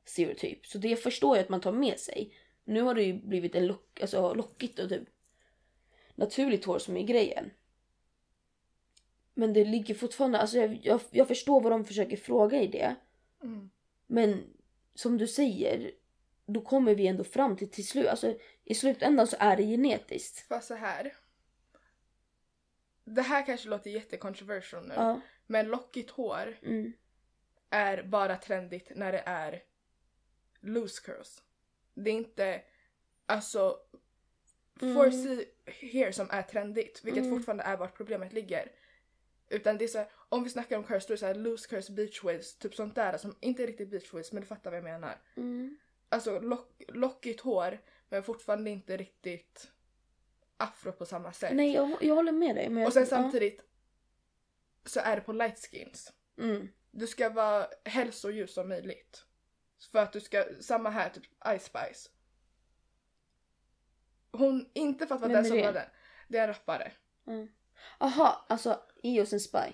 stereotyp. 0.06 0.66
Så 0.68 0.78
det 0.78 0.96
förstår 0.96 1.38
jag 1.38 1.44
att 1.44 1.50
man 1.50 1.62
tar 1.62 1.72
med 1.72 2.00
sig. 2.00 2.34
Nu 2.64 2.82
har 2.82 2.96
det 2.96 3.04
ju 3.04 3.14
blivit 3.14 3.56
en 3.56 3.68
lock, 3.68 4.02
alltså 4.02 4.34
lockigt 4.34 4.80
och 4.80 4.90
typ 4.90 5.10
naturligt 6.16 6.66
hår 6.66 6.80
som 6.80 6.98
är 6.98 7.04
grejen. 7.04 7.52
Men 9.34 9.54
det 9.54 9.66
ligger 9.66 9.96
fortfarande, 9.96 10.40
alltså 10.40 10.58
jag, 10.58 10.80
jag, 10.84 11.02
jag 11.12 11.28
förstår 11.28 11.62
vad 11.62 11.72
de 11.72 11.86
försöker 11.86 12.18
fråga 12.18 12.62
i 12.62 12.68
det. 12.68 12.96
Mm. 13.44 13.70
Men 14.08 14.44
som 14.96 15.18
du 15.18 15.28
säger, 15.28 15.92
då 16.46 16.62
kommer 16.62 16.96
vi 16.96 17.08
ändå 17.08 17.24
fram 17.24 17.58
till 17.58 17.70
till 17.72 17.88
slut, 17.88 18.08
alltså 18.08 18.38
i 18.64 18.76
slutändan 18.76 19.28
så 19.28 19.36
är 19.40 19.58
det 19.58 19.64
genetiskt. 19.64 20.40
Fast 20.48 20.68
så 20.68 20.76
här. 20.76 21.14
Det 23.04 23.22
här 23.22 23.46
kanske 23.46 23.70
låter 23.70 23.90
jättekontroversial 23.90 24.88
nu. 24.88 24.94
Ja. 24.94 25.22
Men 25.48 25.68
lockigt 25.68 26.10
hår 26.12 26.58
Mm. 26.64 26.94
är 27.70 28.04
bara 28.04 28.38
trendigt 28.38 28.92
när 28.96 29.12
det 29.12 29.24
är 29.26 29.64
loose 30.60 31.02
curls. 31.06 31.44
Det 31.94 32.10
är 32.10 32.14
inte 32.14 32.62
alltså 33.26 33.80
Mm. 34.82 34.96
forcey 34.96 35.46
hair 35.82 36.12
som 36.12 36.30
är 36.32 36.42
trendigt, 36.42 37.02
vilket 37.04 37.24
Mm. 37.24 37.38
fortfarande 37.38 37.64
är 37.64 37.78
vart 37.78 37.98
problemet 37.98 38.34
ligger. 38.34 38.72
Utan 39.50 39.78
det 39.78 39.84
är 39.84 39.88
så 39.88 39.98
här, 39.98 40.12
om 40.36 40.44
vi 40.44 40.50
snackar 40.50 40.78
om 40.78 40.84
curse 40.84 41.08
då 41.08 41.12
är 41.12 41.16
det 41.16 41.20
såhär 41.20 41.36
loose 41.36 41.70
curse 41.70 41.92
beach 41.92 42.24
waves, 42.24 42.58
typ 42.58 42.76
sånt 42.76 42.96
där 42.96 43.18
som 43.18 43.36
inte 43.40 43.64
är 43.64 43.68
riktigt 43.68 43.90
beach 43.90 44.14
waves 44.14 44.32
men 44.32 44.42
du 44.42 44.48
fattar 44.48 44.72
vad 44.72 44.78
jag 44.78 44.84
menar. 44.84 45.22
Mm. 45.36 45.78
Alltså 46.10 46.40
lock, 46.40 46.84
lockigt 46.88 47.42
hår 47.42 47.82
men 48.10 48.24
fortfarande 48.24 48.70
inte 48.70 48.98
riktigt 48.98 49.72
afro 50.58 50.92
på 50.92 51.06
samma 51.06 51.34
sätt. 51.34 51.56
Nej 51.56 51.74
jag, 51.74 51.98
jag 52.02 52.16
håller 52.16 52.32
med 52.32 52.56
dig. 52.56 52.70
Men 52.70 52.82
jag, 52.82 52.88
Och 52.88 52.94
sen 52.94 53.02
ja. 53.02 53.08
samtidigt 53.08 53.62
så 54.86 55.00
är 55.00 55.16
det 55.16 55.22
på 55.22 55.34
light 55.34 55.68
skins. 55.72 56.14
Mm. 56.38 56.68
Du 56.92 57.08
ska 57.08 57.30
vara 57.30 57.68
helst 57.86 58.20
så 58.20 58.32
ljus 58.32 58.54
som 58.54 58.70
möjligt. 58.70 59.26
För 59.92 60.00
att 60.00 60.14
du 60.14 60.22
ska, 60.22 60.46
samma 60.62 60.90
här, 60.90 61.10
typ 61.10 61.24
Ice 61.24 61.66
Spice. 61.66 62.10
Hon, 64.32 64.70
inte 64.74 65.08
för 65.08 65.16
att 65.16 65.22
vara 65.22 65.34
den 65.34 65.46
som 65.46 65.58
det? 65.58 65.64
var 65.64 65.74
den. 65.74 65.88
Det 66.28 66.38
är 66.38 66.42
en 66.42 66.54
rappare. 66.54 66.92
Mm. 67.28 67.48
Aha, 68.00 68.46
alltså 68.50 68.82
Eos 69.04 69.34
en 69.34 69.40
spy. 69.40 69.74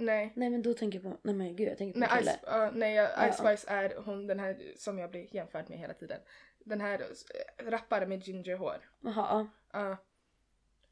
Nej. 0.00 0.32
Nej 0.36 0.50
men 0.50 0.62
då 0.62 0.74
tänker 0.74 0.98
jag 0.98 1.12
på, 1.12 1.18
nej 1.22 1.34
men 1.34 1.56
gud 1.56 1.68
jag 1.68 1.78
tänker 1.78 1.92
på 1.92 1.98
Nej, 1.98 2.08
en 2.12 2.18
kille. 2.18 2.32
Ice, 2.32 2.48
uh, 2.54 2.78
nej 2.78 3.00
uh, 3.00 3.30
Ice. 3.32 3.38
Spice 3.38 3.70
är 3.70 3.96
hon 3.96 4.26
den 4.26 4.40
här 4.40 4.72
som 4.76 4.98
jag 4.98 5.10
blir 5.10 5.34
jämförd 5.34 5.70
med 5.70 5.78
hela 5.78 5.94
tiden. 5.94 6.20
Den 6.58 6.80
här 6.80 7.00
uh, 7.00 7.70
rappare 7.70 8.06
med 8.06 8.26
gingerhår. 8.26 8.90
Jaha, 9.00 9.48
ja. 9.72 9.80
Uh, 9.80 9.96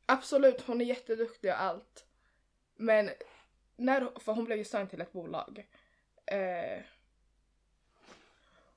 absolut, 0.06 0.60
hon 0.60 0.80
är 0.80 0.84
jätteduktig 0.84 1.50
och 1.50 1.62
allt. 1.62 2.06
Men 2.76 3.10
när, 3.76 4.20
för 4.20 4.32
hon 4.32 4.44
blev 4.44 4.58
ju 4.58 4.64
signed 4.64 4.90
till 4.90 5.00
ett 5.00 5.12
bolag. 5.12 5.66
Eh, 6.26 6.82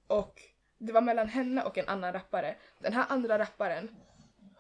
och 0.08 0.42
det 0.78 0.94
var 0.94 1.02
mellan 1.02 1.28
henne 1.28 1.64
och 1.64 1.78
en 1.78 1.88
annan 1.88 2.14
rappare. 2.14 2.56
Den 2.80 2.94
här 2.94 3.06
andra 3.10 3.40
rapparen 3.40 3.96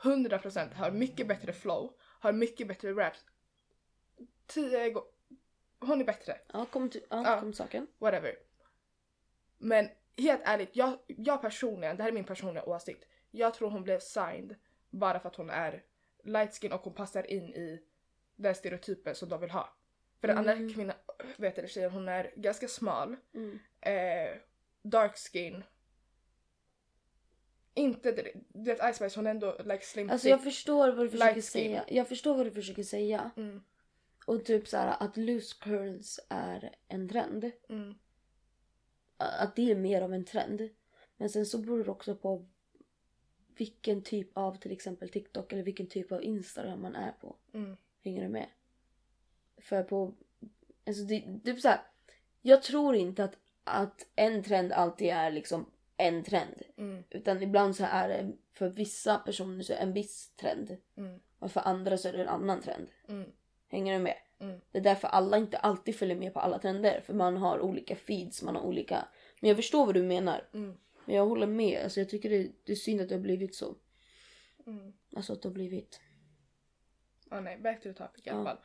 100% 0.02 0.74
har 0.74 0.92
mycket 0.92 1.28
bättre 1.28 1.54
flow, 1.54 1.94
har 2.00 2.32
mycket 2.32 2.68
bättre 2.68 2.92
raps. 2.92 3.26
Tio 4.48 4.90
gånger. 4.90 5.19
Hon 5.80 6.02
är 6.02 6.06
bättre 6.06 6.38
Ja, 6.54 6.65
kom 6.65 6.89
till, 6.89 7.02
ja, 7.10 7.24
Ja. 7.26 7.39
kom 7.39 7.52
till 7.52 7.58
saken. 7.58 7.88
whatever. 7.98 8.36
Men 9.58 9.89
helt 10.18 10.42
ärligt, 10.46 10.76
jag, 10.76 10.98
jag 11.08 11.42
personligen, 11.42 11.98
det 11.98 12.04
här 12.04 12.10
är 12.10 12.13
min 12.13 12.24
personliga 12.24 12.63
åsikt. 12.65 13.06
Jag 13.32 13.54
tror 13.54 13.70
hon 13.70 13.84
blev 13.84 14.00
signed 14.00 14.56
bara 14.89 15.20
för 15.20 15.30
att 15.30 15.36
hon 15.36 15.50
är 15.50 15.84
light 16.24 16.54
skin 16.62 16.72
och 16.72 16.82
hon 16.82 16.94
passar 16.94 17.32
in 17.32 17.44
i 17.54 17.84
den 18.36 18.56
stereotypen 18.56 19.15
som 19.15 19.30
de 19.30 19.42
vill 19.42 19.50
ha. 19.52 19.70
För 20.22 20.28
den 20.28 20.38
Mm. 20.38 20.50
andra 20.60 20.74
kvinnan, 20.74 20.96
vet 21.38 21.56
du 21.56 21.68
tjejen, 21.68 21.92
hon 21.92 22.08
är 22.10 22.32
ganska 22.36 22.68
smal, 22.68 23.15
Mm. 23.34 23.60
eh, 23.82 24.38
dark 24.82 25.18
skin. 25.18 25.63
Inte 27.74 28.12
direkt, 28.12 28.38
du 28.50 28.63
vet 28.74 28.94
Ice 28.94 28.98
Spice 28.98 29.20
hon 29.20 29.28
är 29.28 29.32
ändå 29.32 29.58
like 29.65 29.86
slim 29.86 30.10
Alltså 30.10 30.30
jag 30.30 30.44
förstår 30.44 30.92
vad 30.92 31.06
du 31.06 31.10
försöker 31.10 31.42
säga. 31.42 31.86
Jag 31.88 32.08
förstår 32.08 32.38
vad 32.38 32.46
du 32.46 32.52
försöker 32.52 32.84
säga. 32.84 33.32
Mm, 33.38 33.63
Och 34.30 34.46
typ 34.46 34.68
så 34.68 34.78
här 34.78 34.96
att 35.04 35.18
loose 35.18 35.56
curls 35.62 36.20
är 36.30 36.76
en 36.88 37.10
trend. 37.10 37.52
mm, 37.70 37.96
Att 39.18 39.56
det 39.56 39.72
är 39.72 39.76
mer 39.76 40.02
av 40.02 40.13
en 40.13 40.26
trend. 40.26 40.70
Men 41.18 41.30
sen 41.30 41.46
så 41.46 41.58
beror 41.58 41.84
det 41.84 41.92
också 41.92 42.15
på 42.15 42.46
vilken 43.58 44.02
typ 44.04 44.30
av 44.38 44.56
till 44.56 44.72
exempel 44.72 45.10
TikTok 45.10 45.54
eller 45.54 45.63
vilken 45.63 45.88
typ 45.88 46.12
av 46.12 46.24
Instagram 46.24 46.82
man 46.82 46.96
är 46.96 47.12
på. 47.12 47.36
mm, 47.54 47.78
Hänger 48.04 48.22
du 48.24 48.30
med? 48.30 48.48
För 49.58 49.84
på... 49.84 50.13
Alltså 50.88 51.04
det, 51.04 51.15
är 51.52 51.56
så 51.56 51.68
här, 51.68 51.82
Jag 52.42 52.63
tror 52.63 52.96
inte 52.96 53.24
att, 53.24 53.38
att 53.63 54.08
en 54.15 54.44
trend 54.44 54.72
alltid 54.72 55.08
är 55.10 55.32
liksom 55.32 55.72
en 55.98 56.24
trend. 56.24 56.62
mm, 56.78 57.04
Utan 57.10 57.44
ibland 57.44 57.76
så 57.76 57.84
är 57.86 58.08
det 58.10 58.32
för 58.52 58.70
vissa 58.70 59.18
personer 59.18 59.63
så 59.63 59.74
en 59.74 59.94
viss 59.94 60.30
trend. 60.36 60.78
mm, 60.98 61.20
Och 61.39 61.52
för 61.52 61.62
andra 61.62 61.98
så 61.98 62.08
är 62.08 62.13
det 62.13 62.22
en 62.22 62.30
annan 62.30 62.62
trend. 62.62 62.88
mm, 63.08 63.32
Hänger 63.70 63.94
du 63.94 64.00
med? 64.00 64.18
mm. 64.40 64.62
Det 64.72 64.78
är 64.78 64.82
därför 64.82 65.08
alla 65.08 65.38
inte 65.38 65.58
alltid 65.58 65.96
följer 65.96 66.16
med 66.16 66.34
på 66.34 66.40
alla 66.40 66.60
trender. 66.60 67.02
För 67.02 67.14
man 67.14 67.38
har 67.38 67.60
olika 67.60 67.96
feeds, 67.96 68.44
man 68.44 68.56
har 68.56 68.64
olika... 68.64 69.08
Men 69.40 69.48
jag 69.48 69.58
förstår 69.58 69.86
vad 69.86 69.96
du 69.96 70.04
menar. 70.04 70.50
Mm. 70.54 70.78
Men 71.06 71.16
jag 71.16 71.26
håller 71.26 71.48
med. 71.48 71.84
Alltså 71.84 72.00
jag 72.00 72.10
tycker 72.10 72.30
det, 72.30 72.52
det 72.64 72.72
är 72.72 72.76
synd 72.76 73.02
att 73.02 73.10
det 73.10 73.16
har 73.16 73.22
blivit 73.22 73.56
så. 73.56 73.76
Mm. 74.66 74.94
Alltså 75.16 75.34
att 75.34 75.42
det 75.42 75.50
har 75.50 75.54
blivit... 75.54 76.02
Ja 77.30 77.42
nej, 77.42 77.58
back 77.58 77.82
to 77.82 77.84
the 77.84 77.94
topic 77.94 78.28
i 78.28 78.30
alla 78.30 78.44
fall. 78.44 78.58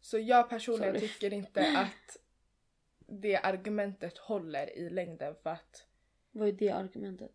Så 0.00 0.18
jag 0.18 0.48
personligen 0.48 0.94
Sorry. 0.94 1.08
tycker 1.08 1.32
inte 1.32 1.78
att 1.78 2.18
det 3.06 3.36
argumentet 3.36 4.18
håller 4.18 4.78
i 4.78 4.90
längden 4.90 5.34
för 5.42 5.50
att, 5.50 5.86
Vad 6.30 6.48
är 6.48 6.52
det 6.52 6.70
argumentet? 6.70 7.30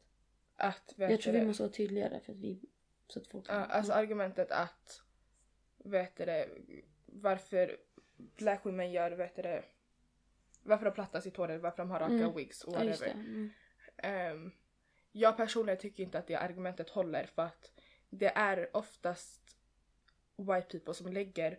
att 0.56 0.94
Jag 0.96 1.22
tror 1.22 1.34
vi 1.34 1.46
måste 1.46 1.64
vara 1.64 1.74
tydligare 1.74 2.20
för 2.20 2.34
att 2.34 2.40
vi... 2.40 2.62
Så 3.08 3.20
att 3.20 3.28
folk... 3.28 3.46
ja, 3.50 3.54
alltså 3.54 3.94
argumentet 3.94 4.52
att 4.52 5.02
vet 5.78 6.16
du 6.18 6.26
det, 6.26 6.50
varför 7.08 7.78
black 8.18 8.66
women 8.66 8.92
gör 8.92 9.12
vet 9.12 9.36
du 9.36 9.42
det, 9.42 9.64
varför 10.64 10.86
de 10.86 10.92
plattar 10.92 11.22
sitt 11.22 11.38
hår 11.38 11.50
eller 11.50 11.60
varför 11.60 11.78
de 11.78 11.92
har 11.92 12.00
raka 12.00 12.14
Mm. 12.14 12.36
wigs 12.36 12.64
och 12.64 12.74
Ja, 12.74 12.78
whatever. 12.80 13.12
Mm. 13.12 13.50
Ehm, 13.98 14.52
jag 15.12 15.38
personligen 15.38 15.80
tycker 15.80 16.04
inte 16.04 16.20
att 16.20 16.28
det 16.28 16.36
argumentet 16.36 16.90
håller 16.90 17.26
för 17.26 17.42
att 17.42 17.72
det 18.10 18.32
är 18.36 18.78
oftast 18.78 19.58
white 20.38 20.68
people 20.72 20.94
som 20.94 21.14
lägger 21.14 21.52
Ja, 21.52 21.58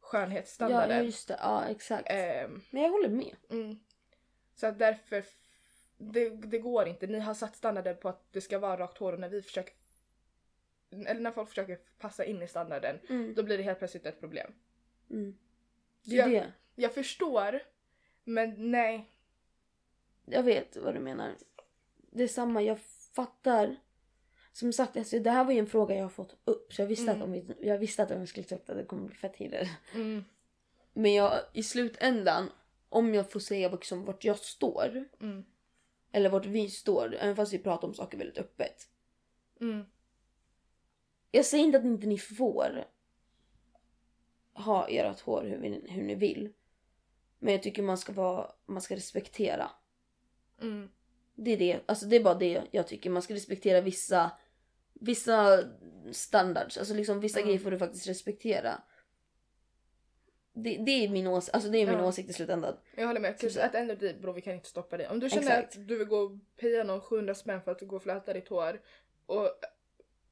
skönhetsstandarden. 0.00 0.96
ja, 0.98 1.02
just 1.04 1.28
det. 1.28 1.36
Ja, 1.42 1.64
exakt. 1.68 2.06
Ehm, 2.10 2.62
Men 2.70 2.82
jag 2.82 2.90
håller 2.90 3.08
med. 3.08 3.36
Mm. 3.50 3.78
Så 4.54 4.66
att 4.66 4.78
därför, 4.78 5.24
det, 5.96 6.28
det 6.30 6.58
går 6.58 6.88
inte. 6.88 7.06
Ni 7.06 7.18
har 7.18 7.34
satt 7.34 7.56
standarden 7.56 7.96
på 7.96 8.08
att 8.08 8.32
det 8.32 8.40
ska 8.40 8.58
vara 8.58 8.76
rakt 8.80 8.98
hår 8.98 9.12
och 9.12 9.20
när 9.20 9.28
vi 9.28 9.42
försöker, 9.42 9.74
eller 10.90 11.20
när 11.20 11.30
folk 11.30 11.48
försöker 11.48 11.76
passa 11.98 12.24
in 12.24 12.42
i 12.42 12.48
standarden, 12.48 13.00
Mm. 13.08 13.34
då 13.34 13.42
blir 13.42 13.56
det 13.58 13.64
helt 13.64 13.78
plötsligt 13.78 14.06
ett 14.06 14.20
problem. 14.20 14.52
Mm. 15.10 15.38
Jag, 16.02 16.30
det. 16.30 16.52
jag 16.74 16.94
förstår, 16.94 17.60
men 18.24 18.70
nej. 18.70 19.10
Jag 20.24 20.42
vet 20.42 20.76
vad 20.76 20.94
du 20.94 21.00
menar. 21.00 21.34
Det 22.10 22.22
är 22.22 22.28
samma, 22.28 22.62
jag 22.62 22.78
fattar. 23.14 23.76
Som 24.52 24.72
sagt, 24.72 24.96
alltså, 24.96 25.18
det 25.18 25.30
här 25.30 25.44
var 25.44 25.52
ju 25.52 25.58
en 25.58 25.66
fråga 25.66 25.94
jag 25.94 26.02
har 26.02 26.08
fått 26.08 26.36
upp. 26.44 26.72
Så 26.72 26.82
jag 26.82 26.86
visste, 26.86 27.02
Mm. 27.10 27.16
att, 27.16 27.24
om 27.24 27.32
vi, 27.32 27.54
jag 27.60 27.78
visste 27.78 28.02
att 28.02 28.10
om 28.10 28.18
jag 28.18 28.28
skulle 28.28 28.46
ta 28.46 28.54
upp 28.54 28.66
det, 28.66 28.74
det 28.74 28.84
kommer 28.84 29.06
bli 29.06 29.16
fett 29.16 29.36
heated. 29.36 29.68
Mm, 29.94 30.24
Men 30.92 31.14
jag, 31.14 31.40
i 31.52 31.62
slutändan, 31.62 32.50
om 32.88 33.14
jag 33.14 33.30
får 33.30 33.40
säga 33.40 33.68
liksom 33.68 34.04
vart 34.04 34.24
jag 34.24 34.38
står. 34.38 35.04
mm, 35.20 35.44
Eller 36.12 36.30
vart 36.30 36.46
vi 36.46 36.70
står, 36.70 37.14
även 37.14 37.36
fast 37.36 37.52
vi 37.52 37.58
pratar 37.58 37.88
om 37.88 37.94
saker 37.94 38.18
väldigt 38.18 38.38
öppet. 38.38 38.88
mm, 39.60 39.84
Jag 41.30 41.44
säger 41.46 41.64
inte 41.64 41.78
att 41.78 41.84
inte 41.84 42.06
ni 42.06 42.18
får 42.18 42.84
ha 44.64 44.88
ert 44.88 45.20
hår 45.20 45.42
hur, 45.42 45.56
vi, 45.58 45.82
hur 45.90 46.02
ni 46.02 46.14
vill. 46.14 46.52
Men 47.38 47.52
jag 47.52 47.62
tycker 47.62 47.82
man 47.82 47.98
ska, 47.98 48.12
vara, 48.12 48.50
man 48.66 48.82
ska 48.82 48.96
respektera. 48.96 49.70
mm, 50.60 50.88
Det 51.34 51.50
är, 51.50 51.56
det, 51.56 51.80
alltså 51.86 52.06
det 52.06 52.16
är 52.16 52.24
bara 52.24 52.34
det 52.34 52.62
jag 52.70 52.86
tycker. 52.88 53.10
Man 53.10 53.22
ska 53.22 53.34
respektera 53.34 53.80
vissa, 53.80 54.30
vissa 54.94 55.64
standards. 56.12 56.78
Alltså 56.78 56.94
liksom 56.94 57.20
vissa 57.20 57.38
Mm. 57.38 57.46
grejer 57.48 57.60
får 57.60 57.70
du 57.70 57.78
faktiskt 57.78 58.06
respektera. 58.08 58.82
Det, 60.52 60.76
det 60.86 60.90
är 61.04 61.08
min, 61.08 61.26
ås- 61.26 61.50
alltså 61.52 61.70
det 61.70 61.78
är 61.78 61.86
min 61.86 61.98
Ja. 61.98 62.06
åsikt 62.06 62.30
i 62.30 62.32
slutändan. 62.32 62.76
Jag 62.96 63.06
håller 63.06 63.20
med. 63.20 63.40
Cause 63.40 63.54
Så- 63.54 63.60
at 63.66 63.72
the 63.72 63.78
end 63.78 63.90
of 63.90 63.98
the 63.98 64.06
day 64.06 64.20
bro, 64.20 64.32
vi 64.32 64.40
kan 64.40 64.54
inte 64.54 64.68
stoppa 64.68 64.96
dig. 64.96 65.08
Om 65.08 65.20
du 65.20 65.30
känner 65.30 65.42
Exakt. 65.42 65.76
att 65.78 65.88
du 65.88 65.98
vill 65.98 66.06
gå 66.08 66.16
och 66.18 66.32
paya 66.60 66.84
någon 66.84 67.00
700 67.00 67.34
spänn 67.34 67.62
för 67.62 67.70
att 67.72 67.80
gå 67.80 67.96
och 67.96 68.02
fläta 68.02 68.32
ditt 68.32 68.48
hår 68.48 68.80
och 69.26 69.50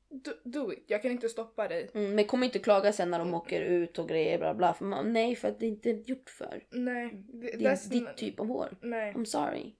do, 0.08 0.30
do 0.44 0.72
it. 0.72 0.84
Jag 0.86 1.02
kan 1.02 1.10
inte 1.10 1.28
stoppa 1.28 1.68
dig. 1.68 1.90
Mm, 1.94 2.14
men 2.14 2.24
kom 2.24 2.42
inte 2.42 2.58
klaga 2.58 2.92
sen 2.92 3.10
när 3.10 3.18
de 3.18 3.34
åker 3.34 3.60
ut 3.60 3.98
och 3.98 4.08
grejer 4.08 4.38
bla 4.38 4.54
bla. 4.54 4.74
För 4.74 4.84
man, 4.84 5.12
nej, 5.12 5.36
för 5.36 5.48
att 5.48 5.60
det 5.60 5.66
är 5.66 5.68
inte 5.68 5.90
gjort 5.90 6.30
för. 6.30 6.66
Nej. 6.70 7.24
Det, 7.28 7.56
Det 7.56 7.64
är 7.64 7.90
ditt 7.90 8.16
typ 8.16 8.40
av 8.40 8.46
hår. 8.46 8.76
Nej. 8.82 9.14
I'm 9.14 9.24
sorry. 9.24 9.74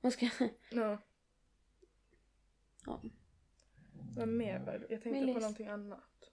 Man 0.00 0.12
ska... 0.12 0.28
No. 0.72 0.98
Ja. 2.86 3.02
Vad 4.16 4.28
mer 4.28 4.58
var? 4.58 4.86
Jag 4.90 5.02
tänkte 5.02 5.32
på 5.32 5.40
någonting 5.40 5.66
annat. 5.66 6.30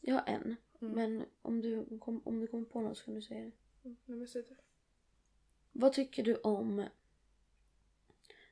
Jag 0.00 0.14
har 0.14 0.22
en. 0.26 0.56
Mm. 0.80 0.94
Men 0.94 1.26
om 1.42 1.60
du, 1.60 1.98
kom, 1.98 2.22
om 2.24 2.40
du 2.40 2.46
kommer 2.46 2.64
på 2.64 2.80
något 2.80 2.98
så 2.98 3.04
kan 3.04 3.14
du 3.14 3.22
säga 3.22 3.44
det. 3.44 3.52
Mm, 3.84 3.96
men 4.04 4.28
säg 4.28 4.42
det. 4.42 4.56
Vad 5.72 5.92
tycker 5.92 6.22
du 6.22 6.34
om... 6.36 6.84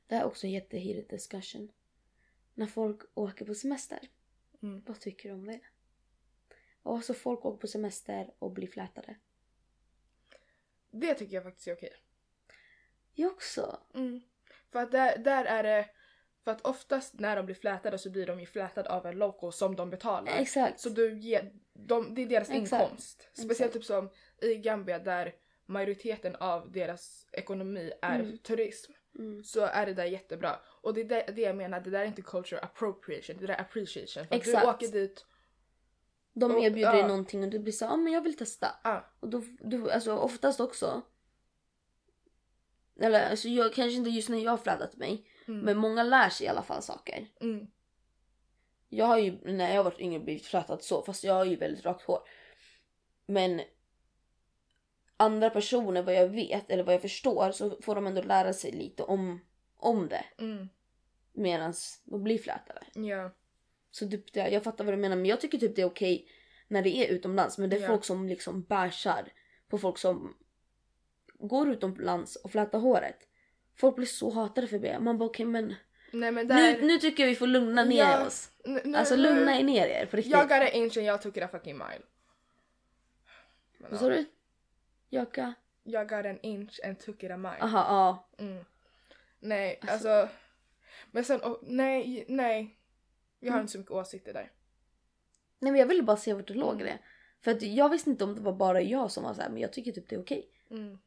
Det 0.07 0.15
här 0.15 0.21
är 0.21 0.27
också 0.27 0.47
en 0.47 0.53
jätteheated 0.53 1.09
discussion. 1.09 1.71
När 2.57 2.67
folk 2.67 3.01
åker 3.13 3.45
på 3.45 3.53
semester. 3.55 3.99
Mm. 4.61 4.83
Vad 4.87 4.99
tycker 4.99 5.29
du 5.29 5.35
om 5.35 5.45
det? 5.47 5.59
Och 6.83 6.95
alltså 6.95 7.13
folk 7.13 7.45
åker 7.45 7.57
på 7.59 7.67
semester 7.67 8.33
och 8.39 8.51
blir 8.51 8.67
flätade. 8.67 9.15
Det 10.91 11.13
tycker 11.13 11.35
jag 11.35 11.43
faktiskt 11.43 11.67
är 11.67 11.73
okej. 11.75 11.93
Jag 13.13 13.31
också. 13.31 13.79
Mm. 13.93 14.21
För 14.71 14.79
att 14.79 14.91
där, 14.91 15.17
där 15.17 15.45
är 15.45 15.63
det... 15.63 15.89
För 16.43 16.51
att 16.51 16.61
oftast 16.65 17.19
när 17.19 17.35
de 17.35 17.45
blir 17.45 17.55
flätade 17.55 17.97
så 17.97 18.09
blir 18.09 18.25
de 18.25 18.39
ju 18.39 18.45
flätade 18.45 18.89
av 18.89 19.05
en 19.05 19.17
local 19.17 19.53
som 19.53 19.75
de 19.75 19.89
betalar. 19.89 20.31
Exakt. 20.39 20.79
Så 20.79 20.89
du 20.89 21.19
ger, 21.19 21.53
de, 21.73 22.15
det 22.15 22.21
är 22.21 22.25
deras 22.25 22.49
Exakt. 22.49 22.83
inkomst. 22.83 23.29
Speciellt 23.33 23.51
Exakt. 23.51 23.73
typ 23.73 23.83
som 23.85 24.09
i 24.41 24.55
Gambia 24.55 24.99
där 24.99 25.35
majoriteten 25.65 26.35
av 26.35 26.71
deras 26.71 27.27
ekonomi 27.31 27.91
är 28.01 28.19
Mm. 28.19 28.37
turism. 28.37 28.91
Mm. 29.17 29.43
Så 29.43 29.61
är 29.61 29.85
det 29.85 29.93
där 29.93 30.05
jättebra. 30.05 30.59
Och 30.81 30.93
det 30.93 31.01
är 31.01 31.05
det, 31.05 31.25
det 31.35 31.41
jag 31.41 31.55
menar, 31.55 31.79
det 31.81 31.89
där 31.89 31.99
är 31.99 32.05
inte 32.05 32.21
culture 32.21 32.61
appropriation, 32.61 33.37
det 33.39 33.47
där 33.47 33.53
är 33.53 33.61
appreciation. 33.61 34.27
För 34.27 34.35
att 34.35 34.43
du 34.43 34.49
Exakt. 34.51 34.67
åker 34.67 34.87
dit, 34.87 35.25
De 36.33 36.51
Och- 36.55 36.63
erbjuder 36.63 36.89
ja. 36.89 36.91
dig 36.91 37.07
någonting 37.07 37.43
och 37.43 37.49
du 37.49 37.59
blir 37.59 37.73
så 37.73 37.85
ja 37.85 37.95
men 37.97 38.13
jag 38.13 38.21
vill 38.21 38.37
testa. 38.37 38.67
Ja. 38.83 39.05
Och 39.19 39.29
då, 39.29 39.43
du, 39.59 39.91
alltså 39.91 40.15
oftast 40.17 40.59
också. 40.59 41.01
Eller 42.99 43.29
alltså 43.29 43.47
jag, 43.47 43.73
kanske 43.73 43.97
inte 43.97 44.09
just 44.09 44.29
när 44.29 44.37
jag 44.37 44.51
har 44.51 44.57
flätat 44.57 44.95
mig. 44.95 45.25
Mm. 45.47 45.59
Men 45.59 45.77
många 45.77 46.03
lär 46.03 46.29
sig 46.29 46.45
i 46.45 46.49
alla 46.49 46.63
fall 46.63 46.81
saker. 46.81 47.27
Mm. 47.41 47.67
Jag 48.89 49.05
har 49.05 49.17
ju 49.17 49.53
när 49.53 49.69
jag 49.69 49.77
har 49.77 49.83
varit 49.83 49.99
yngre 49.99 50.19
blivit 50.19 50.45
flätad 50.45 50.81
så 50.83 51.01
fast 51.01 51.23
jag 51.23 51.33
har 51.33 51.45
ju 51.45 51.55
väldigt 51.55 51.85
rakt 51.85 52.01
hår. 52.05 52.19
Men 53.25 53.61
andra 55.17 55.49
personer 55.49 56.01
vad 56.01 56.15
jag 56.15 56.27
vet 56.27 56.71
eller 56.71 56.83
vad 56.83 56.93
jag 56.93 57.01
förstår 57.01 57.51
så 57.51 57.81
får 57.81 57.95
de 57.95 58.07
ändå 58.07 58.21
lära 58.21 58.53
sig 58.53 58.71
lite 58.71 59.03
om, 59.03 59.41
om 59.77 60.07
det. 60.09 60.25
Mm. 60.39 60.69
Medan 61.33 61.73
de 62.05 62.23
blir 62.23 62.37
flätade. 62.37 62.81
Ja. 62.93 63.31
Så 63.91 64.09
typ 64.09 64.33
det, 64.33 64.49
jag 64.49 64.63
fattar 64.63 64.83
vad 64.85 64.93
du 64.93 64.97
menar 64.97 65.15
men 65.15 65.25
jag 65.25 65.41
tycker 65.41 65.57
typ 65.57 65.75
det 65.75 65.81
är 65.81 65.85
okej 65.85 66.27
när 66.67 66.81
det 66.81 66.97
är 66.97 67.07
utomlands. 67.07 67.57
Men 67.57 67.69
det 67.69 67.75
är 67.75 67.81
Ja. 67.81 67.87
folk 67.87 68.05
som 68.05 68.27
liksom 68.27 68.63
bärsar 68.63 69.31
på 69.69 69.77
folk 69.77 69.97
som 69.97 70.37
går 71.39 71.69
utomlands 71.69 72.35
och 72.35 72.51
flätar 72.51 72.79
håret. 72.79 73.17
Folk 73.75 73.95
blir 73.95 74.05
så 74.05 74.29
hatade 74.29 74.67
för 74.67 74.79
det. 74.79 74.99
Man 74.99 75.17
bara 75.17 75.25
okej 75.29 75.45
men 75.45 75.75
Nej 76.11 76.31
men 76.31 76.47
där... 76.47 76.55
nu, 76.55 76.87
nu 76.87 76.97
tycker 76.97 77.23
jag 77.23 77.29
vi 77.29 77.35
får 77.35 77.47
lugna 77.47 77.83
ner 77.83 77.97
Ja, 77.97 78.25
oss. 78.25 78.49
Alltså 78.95 79.15
lugna 79.15 79.59
er 79.59 79.63
ner 79.63 79.87
er 79.87 80.05
på 80.05 80.17
riktigt. 80.17 80.31
Jag 80.31 80.49
got 80.49 80.51
an 80.61 80.67
inch 80.73 80.97
and 80.97 81.05
jag 81.05 81.21
took 81.21 81.37
it 81.37 81.43
a 81.43 81.47
fucking 81.51 81.77
mile. 81.77 82.01
Vad 83.79 83.99
sa 83.99 84.09
du? 84.09 84.25
Jaka? 85.09 85.53
Jag 85.83 86.09
got 86.09 86.25
an 86.25 86.39
inch 86.41 86.79
and 86.83 86.99
took 86.99 87.23
it 87.23 87.31
a 87.31 87.37
mile. 87.37 87.57
Aha, 87.61 87.85
ja. 88.37 88.43
Mm. 88.45 88.65
Nej, 89.39 89.79
Alltså- 89.81 90.09
alltså... 90.09 90.35
Men 91.11 91.25
sen, 91.25 91.39
oh, 91.41 91.57
nej, 91.61 92.25
nej. 92.27 92.77
Jag 93.39 93.51
har 93.51 93.57
Mm. 93.57 93.61
inte 93.63 93.71
så 93.71 93.77
mycket 93.77 93.91
åsikter 93.91 94.33
där. 94.33 94.51
Nej 95.59 95.71
men 95.71 95.75
jag 95.79 95.87
ville 95.87 96.03
bara 96.03 96.17
se 96.17 96.33
vart 96.33 96.47
det 96.47 96.53
låg 96.53 96.81
i 96.81 96.83
det. 96.83 96.99
För 97.41 97.51
att 97.51 97.61
jag 97.61 97.89
visste 97.89 98.09
inte 98.09 98.23
om 98.23 98.35
det 98.35 98.41
var 98.41 98.53
bara 98.53 98.81
jag 98.81 99.11
som 99.11 99.23
var 99.23 99.33
så 99.33 99.41
här, 99.41 99.49
men 99.49 99.61
jag 99.61 99.73
tycker 99.73 99.91
typ 99.91 100.09
det 100.09 100.15
är 100.15 100.21
okej. 100.21 100.49
Mm. 100.69 100.97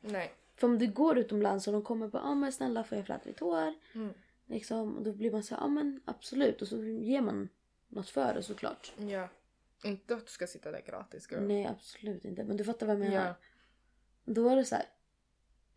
Nej. 0.00 0.32
För 0.56 0.66
om 0.66 0.78
du 0.78 0.86
går 0.86 1.18
utomlands 1.18 1.66
och 1.66 1.72
de 1.72 1.82
kommer 1.82 2.08
på 2.08 2.18
ja 2.18 2.22
ah, 2.22 2.34
men 2.34 2.52
snälla 2.52 2.84
får 2.84 2.98
jag 2.98 3.06
fläta 3.06 3.24
ditt 3.24 3.40
hår? 3.40 3.74
Mm. 3.94 4.14
Liksom, 4.46 4.96
och 4.96 5.02
då 5.02 5.12
blir 5.12 5.30
man 5.30 5.42
så 5.42 5.54
ja 5.54 5.58
ah, 5.60 5.68
men 5.68 6.00
absolut. 6.04 6.62
Och 6.62 6.68
så 6.68 6.84
ger 6.84 7.20
man 7.20 7.48
något 7.88 8.08
för 8.10 8.34
det 8.34 8.42
såklart. 8.42 8.92
Ja. 8.98 9.28
Inte 9.86 10.14
att 10.14 10.26
du 10.26 10.32
ska 10.32 10.46
sitta 10.46 10.70
där 10.70 10.82
gratis 10.86 11.28
girl. 11.32 11.40
Nej 11.42 11.66
absolut 11.66 12.24
inte. 12.24 12.44
Men 12.44 12.56
du 12.56 12.64
fattar 12.64 12.86
vad 12.86 12.94
jag 12.96 13.00
menar. 13.00 13.26
Ja. 13.26 13.34
Då 14.24 14.42
var 14.48 14.56
det 14.56 14.64
så 14.64 14.74
här. 14.74 14.84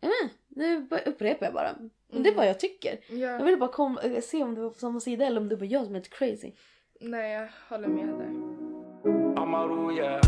Men 0.00 0.30
nu 0.48 0.80
bara 0.80 1.00
upprepar 1.00 1.46
jag 1.46 1.54
bara. 1.54 1.76
Men 1.78 1.90
Det 2.08 2.16
är 2.16 2.32
Mm. 2.32 2.36
vad 2.36 2.48
jag 2.48 2.60
tycker. 2.60 3.00
Jag 3.08 3.40
Ja. 3.40 3.44
ville 3.44 3.56
bara 3.56 3.72
kom, 3.72 3.98
eh, 3.98 4.20
se 4.20 4.42
om 4.42 4.54
det 4.54 4.60
var 4.60 4.70
på 4.70 4.78
samma 4.78 5.00
sida 5.00 5.26
eller 5.26 5.40
om 5.40 5.48
det 5.48 5.56
var 5.56 5.66
jag 5.66 5.84
som 5.86 5.94
är 5.94 5.98
lite 5.98 6.10
crazy. 6.16 6.52
Nej, 7.00 7.32
jag 7.32 7.48
håller 7.68 7.88
med 7.88 8.08
där. 8.08 9.42
Amaru, 9.42 9.96
yeah. 9.96 10.20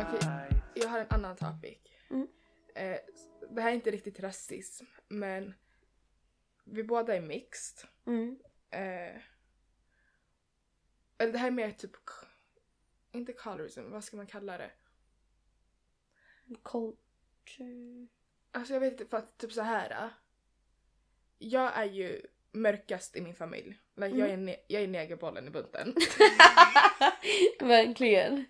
Okej. 0.00 0.62
Jag 0.74 0.88
har 0.88 0.98
en 0.98 1.06
annan 1.10 1.36
topic. 1.36 1.78
Mm. 2.10 2.28
Eh, 2.74 2.96
det 3.50 3.60
här 3.60 3.70
är 3.70 3.74
inte 3.74 3.90
riktigt 3.90 4.20
rasism, 4.20 4.84
men 5.08 5.54
vi 6.64 6.84
båda 6.84 7.16
är 7.16 7.20
mixed. 7.20 7.88
Mm. 8.08 8.38
Eh, 8.70 9.20
eller 11.18 11.32
det 11.32 11.38
här 11.38 11.46
är 11.46 11.50
mer 11.50 11.70
typ, 11.70 11.90
inte 13.12 13.32
colorism, 13.32 13.90
vad 13.90 14.04
ska 14.04 14.16
man 14.16 14.26
kalla 14.26 14.58
det? 14.58 14.70
Culture. 16.64 18.06
Alltså 18.52 18.72
jag 18.72 18.80
vet 18.80 18.92
inte, 18.92 19.06
för 19.06 19.16
att 19.16 19.38
typ 19.38 19.52
så 19.52 19.62
här. 19.62 19.90
äh, 19.90 20.08
Jag 21.38 21.76
är 21.76 21.84
ju 21.84 22.22
mörkast 22.52 23.16
i 23.16 23.20
min 23.20 23.34
familj. 23.34 23.78
Like, 23.96 24.16
jag, 24.16 24.28
är 24.28 24.34
Mm. 24.34 24.48
ne- 24.48 24.64
jag 24.68 24.82
är 24.82 24.88
negerbollen 24.88 25.46
i 25.46 25.50
bunten. 25.50 25.94
Verkligen. 27.60 28.44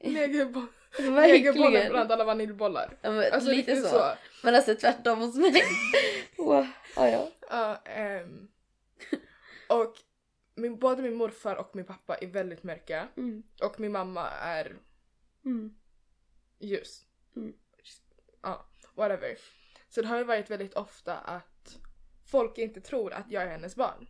Negerbo- 0.00 0.66
negerbollen 0.98 1.90
bland 1.92 2.12
alla 2.12 2.24
vaniljbollar. 2.24 2.98
Ja, 3.02 3.10
men 3.10 3.32
Alltså 3.32 3.50
lite 3.50 3.76
så. 3.76 3.88
så. 3.88 4.12
Men 4.42 4.54
alltså 4.54 4.74
tvärtom 4.74 5.18
hos 5.20 5.36
mig. 5.36 5.62
wow. 6.38 6.66
ja, 6.96 7.08
ja. 7.10 7.28
Ja, 7.50 7.76
ehm, 7.84 8.48
och 9.82 9.94
min, 10.54 10.78
både 10.78 11.02
min 11.02 11.14
morfar 11.14 11.56
och 11.56 11.76
min 11.76 11.84
pappa 11.84 12.14
är 12.16 12.26
väldigt 12.26 12.62
mörka. 12.62 13.08
Mm. 13.16 13.42
Och 13.62 13.80
min 13.80 13.92
mamma 13.92 14.30
är 14.30 14.76
Mm. 15.44 15.74
ljus. 16.58 17.04
Mm. 17.36 17.52
Ja, 18.42 18.66
whatever. 18.94 19.38
Så 19.88 20.02
det 20.02 20.08
har 20.08 20.18
ju 20.18 20.24
varit 20.24 20.50
väldigt 20.50 20.74
ofta 20.74 21.18
att 21.18 21.78
folk 22.24 22.58
inte 22.58 22.80
tror 22.80 23.12
att 23.12 23.30
jag 23.30 23.42
är 23.42 23.48
hennes 23.48 23.76
barn. 23.76 24.08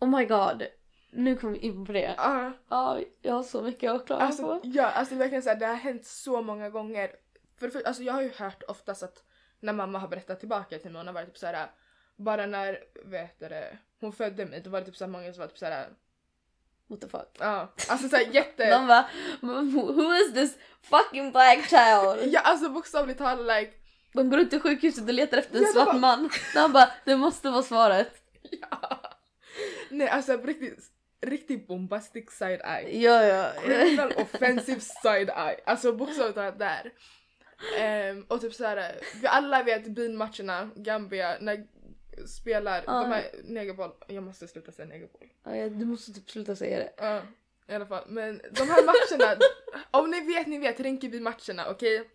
Oh 0.00 0.18
my 0.18 0.24
god. 0.24 0.66
Nu 1.12 1.36
kommer 1.36 1.52
vi 1.54 1.58
in 1.60 1.86
på 1.86 1.92
det. 1.92 2.14
Ja, 2.16 2.52
Ja, 2.68 3.00
jag 3.22 3.32
har 3.34 3.42
så 3.42 3.62
mycket 3.62 3.90
att 3.92 4.06
klaga 4.06 4.22
alltså, 4.22 4.42
på. 4.42 4.60
ja, 4.64 4.86
alltså 4.90 5.14
verkligen 5.14 5.42
såhär, 5.42 5.56
det 5.56 5.66
har 5.66 5.74
hänt 5.74 6.06
så 6.06 6.42
många 6.42 6.70
gånger. 6.70 7.16
För, 7.58 7.68
för, 7.70 7.82
alltså 7.82 8.02
jag 8.02 8.12
har 8.12 8.22
ju 8.22 8.30
hört 8.36 8.62
oftast 8.68 9.02
att 9.02 9.24
när 9.60 9.72
mamma 9.72 9.98
har 9.98 10.08
berättat 10.08 10.40
tillbaka 10.40 10.78
till 10.78 10.90
mig, 10.90 10.98
hon 11.00 11.06
har 11.06 11.14
varit 11.14 11.26
typ 11.28 11.38
såhär, 11.38 11.70
bara 12.20 12.46
när, 12.46 12.78
vet 13.04 13.40
det, 13.40 13.78
hon 14.00 14.12
födde 14.12 14.46
mig, 14.46 14.60
då 14.60 14.70
var 14.70 14.80
det 14.80 14.86
typ 14.86 14.96
såhär 14.96 15.10
många 15.10 15.32
som 15.32 15.40
var 15.40 15.48
typ 15.48 15.58
såhär, 15.58 15.88
What 16.86 17.00
the 17.00 17.08
fuck. 17.08 17.28
ja, 17.38 17.72
alltså 17.88 18.08
såhär 18.08 18.24
jätte... 18.34 18.70
De 18.70 18.86
bara, 18.86 19.08
who 19.40 20.14
is 20.14 20.32
this 20.34 20.58
fucking 20.82 21.32
black 21.32 21.58
child? 21.68 22.32
Ja 22.32 22.40
alltså 22.40 22.68
bokstavligt 22.68 23.18
talat 23.18 23.46
like, 23.60 23.72
De 24.12 24.30
går 24.30 24.40
ut 24.40 24.50
till 24.50 24.60
sjukhuset 24.60 25.04
och 25.08 25.14
letar 25.14 25.38
efter 25.38 25.56
en 25.56 25.62
Ja, 25.62 25.68
svart 25.72 25.86
var- 25.86 25.98
man. 25.98 26.30
De 26.54 26.72
bara, 26.72 26.90
det 27.04 27.16
måste 27.16 27.50
vara 27.50 27.62
svaret. 27.62 28.12
ja. 28.70 29.00
Nej 29.90 30.08
alltså 30.08 30.36
riktigt, 30.36 30.78
riktigt 31.26 31.66
bombastic 31.66 32.30
side 32.30 32.60
eye. 32.64 32.98
Ja, 33.00 33.22
ja. 33.24 33.52
Criminal 33.64 34.12
offensive 34.16 34.80
side 34.80 35.28
eye. 35.28 35.60
Alltså 35.66 35.92
bokstavligt 35.92 36.36
talat 36.36 36.58
där. 36.58 36.92
Ehm, 37.78 38.24
och 38.28 38.40
typ 38.40 38.54
såhär, 38.54 38.94
vi 39.20 39.26
alla 39.26 39.62
vet 39.62 39.86
bilmatcherna, 39.86 40.70
Gambia, 40.76 41.36
när 41.40 41.66
spelar 42.28 42.84
Ja. 42.86 42.92
de 43.00 43.10
här 43.12 43.30
negerboll, 43.44 43.90
jag 44.06 44.22
måste 44.24 44.48
sluta 44.48 44.72
säga 44.72 44.88
negerboll. 44.88 45.28
Ja, 45.44 45.68
du 45.68 45.84
måste 45.84 46.12
typ 46.12 46.30
sluta 46.30 46.56
säga 46.56 46.78
det. 46.78 46.92
Ja, 46.96 47.22
i 47.68 47.74
alla 47.74 47.86
fall. 47.86 48.04
Men 48.08 48.40
de 48.50 48.62
här 48.62 48.84
matcherna, 48.84 49.40
om 49.90 50.10
ni 50.10 50.20
vet, 50.20 50.46
ni 50.46 50.58
vet 50.58 50.80
Rinkeby-matcherna, 50.80 51.70
okej? 51.70 52.10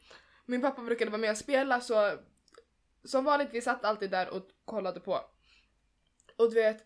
Min 0.45 0.61
pappa 0.61 0.81
brukade 0.81 1.11
vara 1.11 1.21
med 1.21 1.31
och 1.31 1.37
spela 1.37 1.81
så 1.81 2.11
som 3.03 3.25
vanligt, 3.25 3.49
vi 3.51 3.61
satt 3.61 3.85
alltid 3.85 4.11
där 4.11 4.29
och 4.29 4.47
kollade 4.65 4.99
på. 4.99 5.19
Och 6.37 6.49
du 6.49 6.55
vet, 6.55 6.77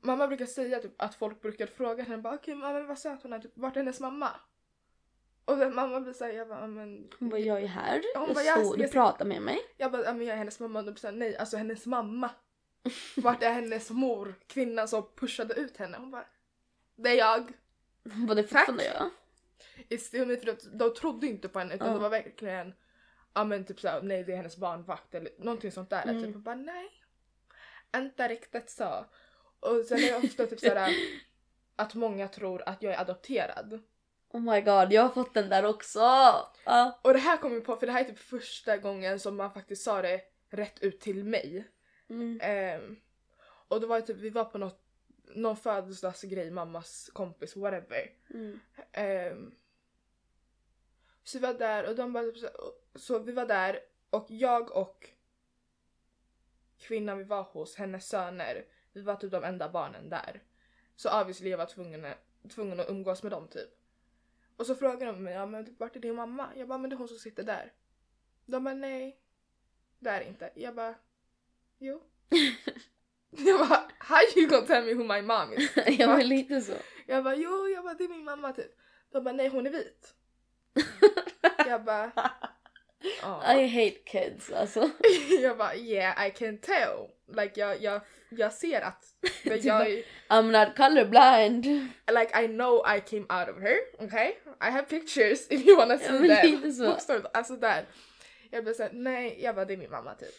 mamma 0.00 0.26
brukar 0.28 0.46
säga 0.46 0.78
typ, 0.78 1.02
att 1.02 1.14
folk 1.14 1.42
brukar 1.42 1.66
fråga 1.66 2.04
henne 2.04 2.18
bara 2.18 2.34
okej 2.34 2.54
mamma 2.54 2.80
vad 2.80 2.98
söt 2.98 3.22
hon 3.22 3.32
är, 3.32 3.38
typ, 3.38 3.52
vart 3.54 3.76
är 3.76 3.80
hennes 3.80 4.00
mamma? 4.00 4.30
Och 5.46 5.58
mamma 5.58 6.00
blir 6.00 6.12
såhär, 6.12 6.32
jag 6.32 6.48
bara, 6.48 6.60
"Ja, 6.60 6.66
men... 6.66 7.08
Hon 7.18 7.28
bara, 7.28 7.40
jag 7.40 7.62
är 7.62 7.66
här. 7.66 8.02
Hon 8.16 8.34
bara, 8.34 8.44
jag- 8.44 8.66
står, 8.66 8.76
du 8.76 8.88
pratar 8.88 9.24
med 9.24 9.42
mig. 9.42 9.58
Jag 9.76 9.92
bara, 9.92 10.04
"Ja, 10.04 10.12
men 10.12 10.26
jag 10.26 10.34
är 10.34 10.38
hennes 10.38 10.60
mamma 10.60 10.78
och 10.78 10.84
de 10.84 10.96
såhär, 10.96 11.14
nej 11.14 11.36
alltså 11.36 11.56
hennes 11.56 11.86
mamma. 11.86 12.30
Vart 13.16 13.42
är 13.42 13.52
hennes 13.52 13.90
mor? 13.90 14.34
Kvinnan 14.46 14.88
som 14.88 15.08
pushade 15.16 15.54
ut 15.54 15.76
henne. 15.76 15.96
Hon 15.98 16.10
bara, 16.10 16.26
det 16.96 17.10
är 17.10 17.14
jag. 17.14 17.52
Hon 18.04 18.26
bara, 18.26 18.34
det 18.34 18.40
är 18.40 18.46
fortfarande 18.46 18.84
jag. 18.84 19.10
i 19.88 19.98
still 19.98 20.36
för 20.38 20.46
de, 20.46 20.78
de 20.78 20.94
trodde 20.94 21.26
inte 21.26 21.48
på 21.48 21.58
henne 21.58 21.74
utan 21.74 21.88
Ja. 21.88 21.94
det 21.94 22.00
var 22.00 22.10
verkligen 22.10 22.74
ja 23.34 23.44
men 23.44 23.64
typ 23.64 23.80
såhär 23.80 24.02
nej 24.02 24.24
det 24.24 24.32
är 24.32 24.36
hennes 24.36 24.56
barnvakt 24.56 25.14
eller 25.14 25.30
någonting 25.38 25.72
sånt 25.72 25.90
där. 25.90 26.02
Mm. 26.02 26.22
Typ, 26.24 26.34
och 26.34 26.40
bara 26.40 26.54
nej. 26.54 26.90
Inte 27.96 28.28
riktigt 28.28 28.70
så. 28.70 29.06
Och 29.60 29.84
sen 29.88 29.98
är 29.98 30.20
det 30.20 30.26
ofta 30.26 30.46
typ 30.46 30.60
såhär 30.60 30.92
att 31.76 31.94
många 31.94 32.28
tror 32.28 32.62
att 32.68 32.82
jag 32.82 32.92
är 32.94 33.00
adopterad. 33.00 33.82
Oh 34.28 34.40
my 34.40 34.60
god, 34.60 34.92
jag 34.92 35.02
har 35.02 35.08
fått 35.08 35.34
den 35.34 35.48
där 35.48 35.64
också. 35.64 35.98
Ja. 36.64 37.00
Och 37.02 37.12
det 37.12 37.18
här 37.18 37.36
kom 37.36 37.52
jag 37.52 37.64
på 37.64 37.76
för 37.76 37.86
det 37.86 37.92
här 37.92 38.00
är 38.00 38.04
typ 38.04 38.18
första 38.18 38.76
gången 38.76 39.20
som 39.20 39.36
man 39.36 39.52
faktiskt 39.52 39.82
sa 39.82 40.02
det 40.02 40.20
rätt 40.50 40.78
ut 40.78 41.00
till 41.00 41.24
mig. 41.24 41.68
Mm. 42.08 42.38
Ehm, 42.42 42.96
och 43.68 43.80
då 43.80 43.86
var 43.86 44.00
det 44.00 44.06
typ, 44.06 44.16
vi 44.16 44.30
var 44.30 44.44
på 44.44 44.58
något, 44.58 44.82
någon 45.34 45.56
födelsedagsgrej, 45.56 46.50
mammas 46.50 47.10
kompis, 47.12 47.56
whatever. 47.56 48.10
Mm. 48.34 48.60
Ehm, 48.92 49.54
så 51.24 51.38
vi 51.38 51.46
var 51.46 51.54
där 51.54 51.88
och 51.88 51.96
de 51.96 52.12
bara 52.12 52.24
typ 52.24 52.38
så, 52.38 52.48
så 52.94 53.18
vi 53.18 53.32
var 53.32 53.46
där 53.46 53.80
och 54.10 54.26
jag 54.28 54.76
och 54.76 55.10
kvinnan 56.78 57.18
vi 57.18 57.24
var 57.24 57.42
hos, 57.42 57.76
hennes 57.76 58.08
söner, 58.08 58.64
vi 58.92 59.02
var 59.02 59.16
typ 59.16 59.30
de 59.30 59.44
enda 59.44 59.68
barnen 59.68 60.08
där. 60.08 60.42
Så 60.96 61.20
obviously 61.20 61.50
jag 61.50 61.58
var 61.58 61.66
tvungen, 61.66 62.06
tvungen 62.54 62.80
att 62.80 62.90
umgås 62.90 63.22
med 63.22 63.32
dem 63.32 63.48
typ. 63.48 63.70
Och 64.56 64.66
så 64.66 64.74
frågade 64.74 65.04
de 65.04 65.22
mig, 65.22 65.34
ja 65.34 65.46
men 65.46 65.76
vart 65.78 65.96
är 65.96 66.00
din 66.00 66.14
mamma? 66.14 66.48
Jag 66.56 66.68
bara, 66.68 66.78
men 66.78 66.90
det 66.90 66.96
är 66.96 66.98
hon 66.98 67.08
som 67.08 67.18
sitter 67.18 67.42
där. 67.42 67.72
De 68.46 68.64
bara, 68.64 68.74
nej. 68.74 69.20
Där 69.98 70.20
inte. 70.20 70.50
Jag 70.54 70.74
bara, 70.74 70.94
jo. 71.78 72.02
jag 73.30 73.68
bara, 73.68 73.90
how 73.98 74.18
you 74.36 74.48
gonna 74.48 74.66
tell 74.66 74.84
me 74.84 74.94
who 74.94 75.04
my 75.04 75.22
mom 75.22 75.52
is? 75.52 75.70
jag 75.98 76.08
var 76.08 76.22
lite 76.22 76.60
så. 76.60 76.72
Jag 77.06 77.24
bara 77.24 77.36
jo, 77.36 77.68
jag 77.68 77.84
bara 77.84 77.94
det 77.94 78.04
är 78.04 78.08
min 78.08 78.24
mamma 78.24 78.52
typ. 78.52 78.78
De 79.10 79.24
bara 79.24 79.34
nej 79.34 79.48
hon 79.48 79.66
är 79.66 79.70
vit. 79.70 80.14
jag 81.66 81.84
bara 81.84 82.12
ja. 83.22 83.54
I 83.56 83.66
hate 83.66 83.98
kids 84.04 84.52
alltså. 84.52 84.90
jag 85.42 85.58
bara 85.58 85.74
yeah 85.76 86.26
I 86.26 86.30
can 86.30 86.58
tell. 86.58 87.08
Like 87.28 87.60
jag, 87.60 87.82
jag, 87.82 88.00
jag 88.30 88.52
ser 88.52 88.80
att 88.80 89.04
men 89.44 89.60
jag, 89.62 89.86
I'm 90.28 90.42
not 90.66 90.76
colorblind. 90.76 91.64
like 92.20 92.42
I 92.44 92.46
know 92.48 92.84
I 92.96 93.00
came 93.00 93.22
out 93.40 93.56
of 93.56 93.62
her, 93.62 93.76
okay? 94.06 94.28
I 94.60 94.70
have 94.70 94.82
pictures 94.82 95.46
if 95.50 95.66
you 95.66 95.76
wanna 95.76 95.98
see 95.98 96.12
men 96.12 96.28
them. 96.28 96.50
lite 96.50 96.72
så. 96.72 96.86
Bokstavligt, 96.86 97.28
alltså 97.36 97.56
där. 97.56 97.84
Jag 98.50 98.64
blev 98.64 98.74
såhär, 98.74 98.90
nej, 98.92 99.36
jag 99.42 99.54
bara 99.54 99.64
det 99.64 99.72
är 99.72 99.76
min 99.76 99.90
mamma 99.90 100.14
typ. 100.14 100.34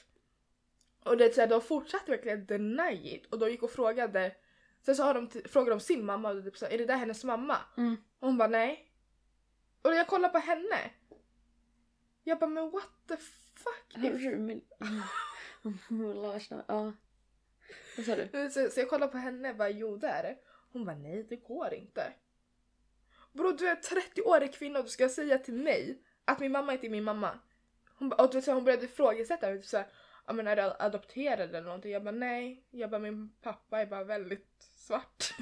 Och 1.05 1.17
det 1.17 1.25
är 1.25 1.29
såhär, 1.29 1.47
de 1.47 1.61
fortsatte 1.61 2.11
verkligen 2.11 2.45
deny 2.45 3.15
it 3.15 3.25
och 3.33 3.39
de 3.39 3.49
gick 3.49 3.63
och 3.63 3.71
frågade, 3.71 4.31
sen 4.85 4.95
så 4.95 5.03
har 5.03 5.13
de 5.13 5.27
t- 5.29 5.47
frågade 5.49 5.71
de 5.71 5.79
sin 5.79 6.05
mamma 6.05 6.29
och 6.31 6.43
typ 6.43 6.57
såhär, 6.57 6.73
är 6.73 6.77
det 6.77 6.85
där 6.85 6.95
hennes 6.97 7.23
mamma? 7.23 7.57
Mm. 7.77 7.97
Och 8.19 8.27
hon 8.27 8.37
bara 8.37 8.47
nej. 8.47 8.83
Och 9.81 9.95
jag 9.95 10.07
kollar 10.07 10.29
på 10.29 10.37
henne. 10.37 10.77
Jag 12.27 12.39
bara 12.39 12.49
men 12.49 12.71
what 12.71 12.89
the 13.07 13.17
fuck? 13.55 13.95
Du 13.95 14.35
min... 14.37 14.61
Larsen, 16.15 16.63
ja. 16.67 16.93
Vad 17.97 18.05
sa 18.05 18.15
du? 18.15 18.49
Så, 18.51 18.69
så 18.69 18.79
jag 18.79 18.89
kollar 18.89 19.07
på 19.07 19.17
henne 19.17 19.49
och 19.49 19.55
bara 19.57 19.69
jo 19.69 19.97
det 19.97 20.07
är 20.07 20.23
det. 20.23 20.37
Hon 20.71 20.85
bara 20.85 20.95
nej 20.95 21.23
det 21.29 21.35
går 21.35 21.73
inte. 21.73 22.13
Bro 23.33 23.51
du 23.51 23.67
är 23.67 23.75
30-årig 23.75 24.53
kvinna 24.53 24.79
och 24.79 24.85
du 24.85 24.91
ska 24.91 25.09
säga 25.09 25.37
till 25.39 25.53
mig 25.53 26.01
att 26.25 26.39
min 26.39 26.51
mamma 26.51 26.73
inte 26.73 26.87
är 26.87 26.89
min 26.89 27.03
mamma. 27.03 27.39
Hon, 27.99 28.09
bara- 28.09 28.23
och 28.23 28.31
du 28.31 28.41
så 28.41 28.53
hon 28.53 28.63
började 28.63 28.85
ifrågasätta 28.85 29.47
mig. 29.47 29.57
Typ 29.57 29.65
såhär, 29.65 29.87
är 30.27 30.55
du 30.55 30.61
adopterad 30.61 31.49
eller 31.49 31.61
någonting? 31.61 31.91
Jag 31.91 32.03
bara 32.03 32.11
nej. 32.11 32.65
Jag 32.69 32.89
bara 32.89 32.99
min 32.99 33.35
pappa 33.41 33.81
är 33.81 33.85
bara 33.85 34.03
väldigt 34.03 34.65
svart. 34.87 35.33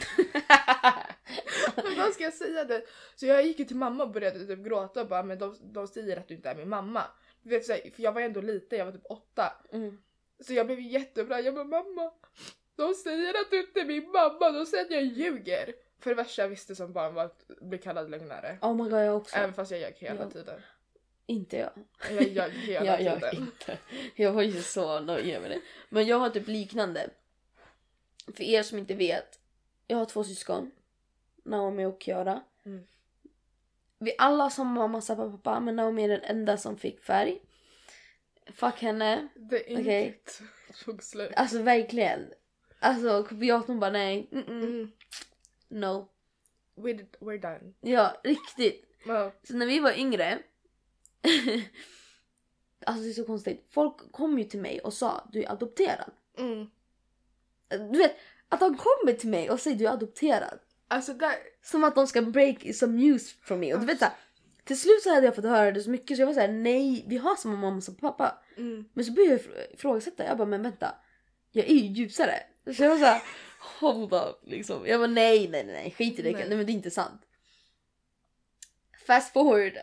men 1.75 1.97
vad 1.97 2.13
ska 2.13 2.23
jag 2.23 2.33
säga 2.33 2.63
det? 2.63 2.81
Så 3.15 3.25
jag 3.25 3.45
gick 3.45 3.59
ju 3.59 3.65
till 3.65 3.75
mamma 3.75 4.03
och 4.03 4.11
började 4.11 4.45
typ 4.47 4.59
gråta 4.59 5.01
och 5.01 5.07
bara 5.07 5.23
men 5.23 5.39
de, 5.39 5.55
de 5.61 5.87
säger 5.87 6.17
att 6.17 6.27
du 6.27 6.33
inte 6.33 6.49
är 6.49 6.55
min 6.55 6.69
mamma. 6.69 7.03
Du 7.41 7.49
vet, 7.49 7.65
så 7.65 7.73
här, 7.73 7.81
för 7.95 8.03
jag 8.03 8.11
var 8.11 8.21
ändå 8.21 8.41
liten, 8.41 8.79
jag 8.79 8.85
var 8.85 8.91
typ 8.93 9.05
åtta. 9.09 9.53
Mm. 9.71 9.97
Så 10.39 10.53
jag 10.53 10.65
blev 10.65 10.79
jättebra. 10.79 11.39
Jag 11.41 11.53
bara 11.55 11.63
mamma, 11.65 12.11
de 12.75 12.93
säger 12.93 13.29
att 13.41 13.51
du 13.51 13.59
inte 13.59 13.79
är 13.81 13.85
min 13.85 14.11
mamma, 14.11 14.51
de 14.51 14.65
säger 14.65 14.85
att 14.85 14.91
jag 14.91 15.03
ljuger. 15.03 15.73
För 15.99 16.09
det 16.09 16.15
värsta 16.15 16.41
jag 16.41 16.49
visste 16.49 16.75
som 16.75 16.93
barn 16.93 17.13
var 17.13 17.23
att 17.23 17.47
bli 17.61 17.77
kallad 17.77 18.09
lögnare. 18.09 18.57
Oh 18.61 18.75
my 18.75 18.83
god 18.89 19.05
jag 19.05 19.17
också. 19.17 19.35
Även 19.35 19.53
fast 19.53 19.71
jag 19.71 19.79
ljög 19.79 19.95
hela 19.97 20.21
Ja. 20.23 20.29
tiden. 20.29 20.61
Inte 21.25 21.57
jag. 21.57 21.71
Jag 22.09 22.23
ljög 22.27 22.51
hela 22.51 23.01
jag 23.01 23.15
tiden. 23.31 23.35
inte. 23.35 23.77
Jag 24.15 24.31
var 24.31 24.41
ju 24.41 24.61
så 24.61 24.99
nöjd 24.99 25.41
med 25.41 25.51
det. 25.51 25.61
Men 25.89 26.05
jag 26.05 26.19
har 26.19 26.29
typ 26.29 26.47
liknande. 26.47 27.09
För 28.33 28.43
er 28.43 28.63
som 28.63 28.77
inte 28.77 28.93
vet. 28.95 29.39
Jag 29.87 29.97
har 29.97 30.05
två 30.05 30.23
syskon. 30.23 30.71
Naomi 31.43 31.85
och 31.85 32.03
Kiara. 32.03 32.43
Mm. 32.65 32.87
Vi 33.99 34.15
alla 34.17 34.43
har 34.43 34.49
samma 34.49 34.73
mamma, 34.73 35.01
samma 35.01 35.31
pappa. 35.31 35.59
Men 35.59 35.75
Naomi 35.75 36.03
är 36.03 36.07
den 36.07 36.23
enda 36.23 36.57
som 36.57 36.77
fick 36.77 37.01
färg. 37.03 37.41
Fuck 38.47 38.81
henne. 38.81 39.27
Det 39.35 39.73
är 39.73 39.81
Okej. 39.81 40.07
inte. 40.07 41.31
Alltså 41.35 41.61
verkligen. 41.61 42.33
Alltså 42.79 43.23
kopiatorn 43.23 43.79
bara 43.79 43.91
nej. 43.91 44.29
Mm 44.31 44.45
-mm. 44.45 44.63
Mm. 44.63 44.91
No. 45.67 46.09
We're, 46.75 47.07
we're 47.19 47.41
done. 47.41 47.73
Ja, 47.81 48.21
riktigt. 48.23 48.85
Ja. 49.05 49.31
Så 49.43 49.55
när 49.55 49.65
vi 49.65 49.79
var 49.79 49.99
yngre. 49.99 50.39
alltså 52.85 53.03
det 53.03 53.09
är 53.09 53.13
så 53.13 53.25
konstigt. 53.25 53.65
Folk 53.69 54.11
kom 54.11 54.39
ju 54.39 54.43
till 54.43 54.61
mig 54.61 54.79
och 54.79 54.93
sa 54.93 55.27
du 55.31 55.43
är 55.43 55.51
adopterad. 55.51 56.11
Mm. 56.37 56.69
Du 57.69 57.97
vet, 57.97 58.15
att 58.49 58.59
de 58.59 58.77
kommer 58.77 59.13
till 59.13 59.29
mig 59.29 59.49
och 59.49 59.59
säger 59.59 59.77
du 59.77 59.85
är 59.87 59.91
adopterad. 59.91 60.59
Alltså 60.87 61.13
där, 61.13 61.35
Som 61.63 61.83
att 61.83 61.95
de 61.95 62.07
ska 62.07 62.21
break 62.21 62.75
some 62.75 62.97
news 62.97 63.33
from 63.41 63.59
me. 63.59 63.73
Och 63.73 63.79
du 63.79 63.85
vet 63.85 64.03
till 64.63 64.79
slut 64.79 65.03
så 65.03 65.13
hade 65.13 65.25
jag 65.25 65.35
fått 65.35 65.45
höra 65.45 65.71
det 65.71 65.81
så 65.83 65.89
mycket 65.89 66.17
så 66.17 66.21
jag 66.21 66.27
var 66.27 66.33
såhär 66.33 66.47
nej 66.47 67.05
vi 67.07 67.17
har 67.17 67.35
samma 67.35 67.55
mamma 67.55 67.81
som 67.81 67.95
pappa. 67.95 68.37
mm. 68.57 68.85
Men 68.93 69.05
så 69.05 69.11
började 69.11 69.33
jag 69.33 69.41
ifr- 69.41 69.73
ifrågasätta. 69.73 70.25
Jag 70.25 70.37
bara 70.37 70.47
men 70.47 70.63
vänta. 70.63 70.95
Jag 71.51 71.65
är 71.65 71.73
ju 71.73 71.79
ljusare. 71.85 72.39
Så 72.75 72.83
jag 72.83 72.89
var 72.89 72.97
såhär 72.97 73.21
hold 73.79 74.13
up 74.13 74.39
liksom. 74.43 74.87
Jag 74.87 74.99
bara 74.99 75.07
nej 75.07 75.47
nej 75.47 75.63
nej, 75.65 75.73
nej 75.75 75.91
skit 75.97 76.19
i 76.19 76.21
det. 76.21 76.31
Nej. 76.31 76.45
Nej. 76.47 76.57
men 76.57 76.65
det 76.65 76.71
är 76.71 76.73
inte 76.73 76.91
sant. 76.91 77.21
Fast 79.07 79.33
forward 79.33 79.77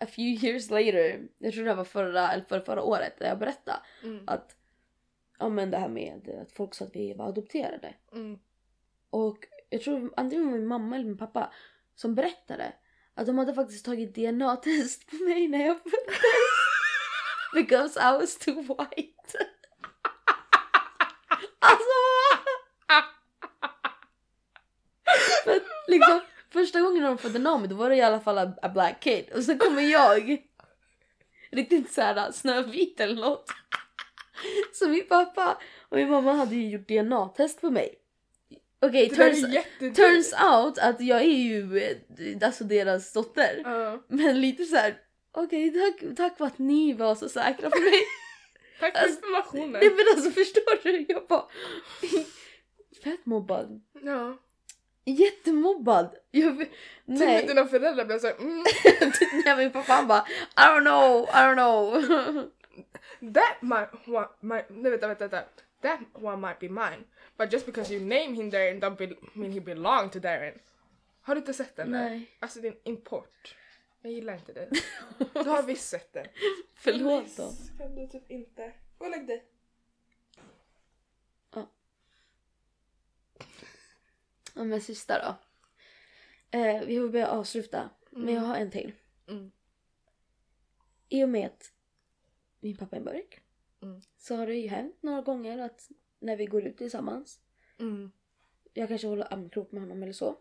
a 0.00 0.06
few 0.06 0.46
years 0.46 0.70
later. 0.70 1.20
Jag 1.38 1.52
tror 1.54 1.64
det 1.64 1.74
var 1.74 1.84
förra, 1.84 2.32
eller 2.32 2.44
förra, 2.44 2.60
förra 2.60 2.82
året 2.82 3.18
där 3.18 3.28
jag 3.28 3.38
berättade 3.38 3.78
Mm. 4.02 4.24
att 4.26 4.56
ja 5.38 5.48
men 5.48 5.70
det 5.70 5.76
här 5.76 5.88
med 5.88 6.38
att 6.42 6.52
folk 6.52 6.74
sa 6.74 6.84
att 6.84 6.96
vi 6.96 7.14
var 7.14 7.28
adopterade. 7.28 7.94
Mm. 8.12 8.38
Och 9.10 9.38
jag 9.70 9.80
tror 9.80 10.12
antingen 10.16 10.52
min 10.52 10.66
mamma 10.66 10.96
eller 10.96 11.06
min 11.06 11.18
pappa 11.18 11.52
som 11.94 12.14
berättade 12.14 12.72
att 13.14 13.26
de 13.26 13.38
hade 13.38 13.54
faktiskt 13.54 13.84
tagit 13.84 14.14
DNA-test 14.14 15.10
på 15.10 15.16
mig 15.16 15.48
när 15.48 15.66
jag 15.66 15.76
föddes. 15.82 16.20
Because 17.54 18.00
I 18.00 18.18
was 18.20 18.36
too 18.38 18.60
white. 18.60 19.46
alltså! 21.58 21.96
För 25.44 25.60
liksom, 25.86 26.20
första 26.50 26.80
gången 26.80 27.02
de 27.02 27.18
födde 27.18 27.38
Naomi 27.38 27.66
då 27.66 27.76
var 27.76 27.90
det 27.90 27.96
i 27.96 28.02
alla 28.02 28.20
fall 28.20 28.38
a, 28.38 28.52
a 28.62 28.68
black 28.68 29.00
kid. 29.00 29.30
Och 29.34 29.42
så 29.42 29.58
kommer 29.58 29.82
jag. 29.82 30.42
Riktigt 31.50 31.92
såhär 31.92 32.32
snövit 32.32 33.00
eller 33.00 33.20
något. 33.20 33.50
Så 34.72 34.88
min 34.88 35.06
pappa 35.08 35.58
och 35.88 35.96
min 35.96 36.10
mamma 36.10 36.32
hade 36.32 36.54
ju 36.54 36.70
gjort 36.70 36.88
DNA-test 36.88 37.60
på 37.60 37.70
mig. 37.70 37.94
Okej, 38.80 39.08
där 39.08 39.16
turns, 39.16 39.96
turns 39.96 40.32
out 40.32 40.78
att 40.78 41.00
jag 41.00 41.20
är 41.20 41.38
ju 41.38 41.78
eh, 41.78 42.46
alltså 42.46 42.64
deras 42.64 43.12
dotter. 43.12 43.60
Ja. 43.64 44.02
Men 44.08 44.40
lite 44.40 44.64
så 44.64 44.76
här. 44.76 44.96
okej 45.32 45.70
tack, 45.70 46.16
tack 46.16 46.38
för 46.38 46.44
att 46.44 46.58
ni 46.58 46.92
var 46.92 47.14
så 47.14 47.28
säkra 47.28 47.70
på 47.70 47.80
mig. 47.80 47.92
Tack 48.80 48.96
för 48.96 49.02
Alltså, 49.04 49.16
informationen. 49.16 49.72
Nej 49.72 49.90
men 49.90 50.04
alltså 50.14 50.30
förstår 50.30 50.82
du? 50.82 51.06
Jag 51.08 51.26
bara... 51.26 51.44
Fett 53.04 53.26
mobbad. 53.26 53.80
Ja. 54.02 54.38
Jättemobbad. 55.04 56.14
Jag, 56.30 56.58
Till 56.58 56.68
nej. 57.04 57.46
dina 57.46 57.64
föräldrar 57.66 58.04
blev 58.04 58.18
såhär 58.18 58.34
mm, 58.34 58.64
nej 59.44 59.56
min 59.56 59.72
pappa 59.72 59.92
han 59.92 60.06
bara 60.08 60.26
I 60.56 60.60
don't 60.60 60.80
know, 60.80 61.22
I 61.28 61.32
don't 61.32 61.54
know. 61.54 62.50
That 63.34 63.62
might, 63.62 63.88
wa- 64.06 64.36
might 64.40 64.64
nej 64.68 64.90
vänta 64.90 65.06
vänta 65.08 65.28
vänta. 65.28 65.48
That 65.80 66.00
one 66.12 66.36
might 66.48 66.58
be 66.60 66.68
mine. 66.68 67.04
But 67.36 67.52
just 67.52 67.66
because 67.66 67.94
you 67.94 68.04
name 68.04 68.34
him 68.34 68.50
Darren 68.50 68.80
don't 68.80 68.96
be, 68.96 69.16
mean 69.34 69.52
he 69.52 69.60
belong 69.60 70.10
to 70.10 70.18
Darren. 70.18 70.58
Har 71.20 71.34
du 71.34 71.40
inte 71.40 71.54
sett 71.54 71.76
den? 71.76 71.92
där? 71.92 72.08
Nej. 72.10 72.30
Alltså 72.40 72.60
din 72.60 72.76
import. 72.84 73.56
Jag 74.02 74.12
gillar 74.12 74.34
inte 74.34 74.52
det. 74.52 74.70
Du 75.44 75.50
har 75.50 75.62
visst 75.62 75.88
sett 75.88 76.12
den. 76.12 76.26
Förlåt. 76.74 77.24
Please, 77.36 77.72
Kan 77.78 77.94
du 77.94 78.06
typ 78.06 78.30
inte? 78.30 78.72
Gå 78.98 79.04
och 79.04 79.10
lägg 79.10 79.26
dig. 79.26 79.44
Ja 84.54 84.64
men 84.64 84.80
sista 84.80 85.18
då. 85.18 85.36
Eh, 86.58 86.84
vi 86.84 86.98
får 86.98 87.08
börja 87.08 87.28
avsluta. 87.28 87.90
Men 88.10 88.34
jag 88.34 88.40
har 88.40 88.56
en 88.56 88.70
till. 88.70 88.92
Mm. 89.28 89.50
I 91.08 91.24
och 91.24 91.28
med 91.28 91.46
att 91.46 91.72
min 92.66 92.76
pappa 92.76 92.96
är 92.96 93.00
mörk. 93.00 93.40
Mm. 93.82 94.02
Så 94.18 94.36
har 94.36 94.46
det 94.46 94.54
ju 94.54 94.68
hänt 94.68 94.96
några 95.00 95.22
gånger 95.22 95.58
att 95.58 95.90
när 96.18 96.36
vi 96.36 96.46
går 96.46 96.64
ut 96.64 96.78
tillsammans. 96.78 97.40
Mm. 97.78 98.12
Jag 98.74 98.88
kanske 98.88 99.06
håller 99.06 99.32
armkrok 99.32 99.72
med 99.72 99.82
honom 99.82 100.02
eller 100.02 100.12
så. 100.12 100.38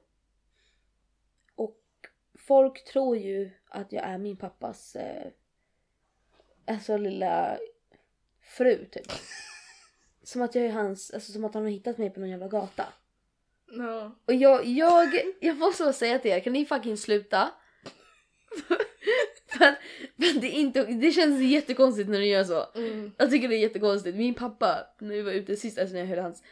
Och 1.56 1.82
folk 2.34 2.86
tror 2.86 3.18
ju 3.18 3.52
att 3.66 3.92
jag 3.92 4.04
är 4.04 4.18
min 4.18 4.38
pappas 4.38 4.96
eh, 4.96 5.32
alltså 6.66 6.98
lilla 6.98 7.58
fru 8.42 8.86
typ. 8.86 9.12
Som 10.24 10.42
att 10.42 10.56
jag 10.56 10.66
är 10.66 10.72
hans, 10.72 11.12
alltså 11.12 11.32
som 11.32 11.46
att 11.46 11.54
han 11.54 11.64
har 11.64 11.70
hittat 11.70 11.98
mig 11.98 12.10
på 12.10 12.20
någon 12.20 12.30
jävla 12.30 12.48
gata. 12.48 12.94
No. 13.66 14.12
Och 14.26 14.34
jag, 14.34 14.66
jag, 14.66 15.10
jag 15.40 15.58
måste 15.58 15.84
bara 15.84 15.94
säga 15.94 16.20
till 16.20 16.32
er, 16.32 16.40
kan 16.40 16.54
ni 16.54 16.66
fucking 16.66 16.98
sluta? 16.98 17.52
För, 19.58 19.76
för 20.34 20.40
det, 20.42 20.48
är 20.48 20.52
inte, 20.60 20.84
det 20.86 21.12
känns 21.12 21.42
jättekonstigt 21.42 22.10
när 22.10 22.20
ni 22.20 22.28
gör 22.28 22.44
så. 22.44 22.66
Mm. 22.76 23.12
Jag 23.18 23.30
tycker 23.32 23.50
det 23.50 23.56
är 23.56 23.60
jättekonstigt. 23.60 24.18
Min 24.18 24.34
pappa, 24.34 24.88
när 25.00 25.10
vi 25.16 25.22
var 25.22 25.32
ute 25.32 25.56
sist, 25.56 25.80
alltså 25.80 25.94
när 25.94 26.00
jag 26.02 26.08
höll 26.08 26.20
hans 26.20 26.44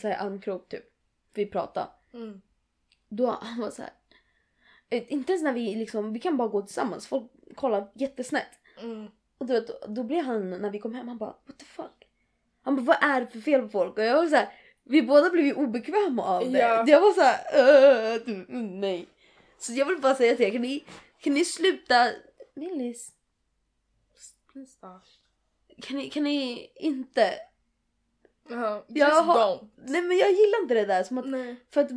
så 0.00 0.08
här, 0.08 0.26
armkrok 0.26 0.68
typ. 0.68 0.84
Vi 1.34 1.46
pratade. 1.46 1.86
Mm. 2.14 2.40
Då 3.08 3.38
han 3.42 3.60
var 3.60 3.70
så 3.70 3.82
här. 3.82 3.90
eh, 4.90 5.02
Inte 5.12 5.32
ens 5.32 5.42
när 5.42 5.52
vi 5.52 5.74
liksom, 5.74 6.12
vi 6.12 6.20
kan 6.20 6.36
bara 6.36 6.48
gå 6.48 6.62
tillsammans. 6.62 7.06
Folk 7.06 7.30
kollar 7.54 7.90
jättesnätt. 7.94 8.50
Mm. 8.82 9.06
Och 9.38 9.46
då, 9.46 9.60
då, 9.60 9.74
då 9.88 10.02
blev 10.02 10.24
han, 10.24 10.50
när 10.50 10.70
vi 10.70 10.78
kom 10.78 10.94
hem, 10.94 11.08
han 11.08 11.18
bara 11.18 11.34
what 11.46 11.58
the 11.58 11.64
fuck? 11.64 12.06
Han 12.62 12.76
bara 12.76 12.82
vad 12.82 13.10
är 13.10 13.20
det 13.20 13.26
för 13.26 13.40
fel 13.40 13.62
på 13.62 13.68
folk? 13.68 13.98
Och 13.98 14.04
jag 14.04 14.16
var 14.16 14.26
så 14.26 14.36
här, 14.36 14.48
vi 14.84 15.02
båda 15.02 15.30
blev 15.30 15.44
ju 15.46 15.54
obekväma 15.54 16.24
av 16.24 16.52
det. 16.52 16.58
Ja. 16.58 16.84
Jag 16.88 17.00
var 17.00 17.12
så 17.12 17.20
här, 17.20 18.14
"Äh, 18.14 18.20
du, 18.26 18.32
mm, 18.34 18.80
nej. 18.80 19.06
Så 19.58 19.72
jag 19.72 19.86
vill 19.86 19.98
bara 20.00 20.14
säga 20.14 20.36
till 20.36 20.46
er, 20.46 20.50
kan 20.50 20.62
ni, 20.62 20.84
kan 21.20 21.34
ni 21.34 21.44
sluta? 21.44 22.08
Millis, 22.54 23.12
Please 24.52 24.72
stop. 24.72 25.00
kan 25.82 25.96
ni, 25.96 26.10
kan 26.10 26.24
ni 26.24 26.70
inte? 26.74 27.34
Uh, 28.50 28.82
Jag 28.88 29.22
har- 29.22 29.56
don't. 29.58 29.70
Nej 29.76 30.02
men 30.02 30.16
jag 30.18 30.30
gillar 30.30 30.62
inte 30.62 30.74
det 30.74 30.86
där 30.86 31.02
som 31.04 31.18
att, 31.18 31.28
Nej. 31.28 31.56
för 31.70 31.80
att 31.80 31.90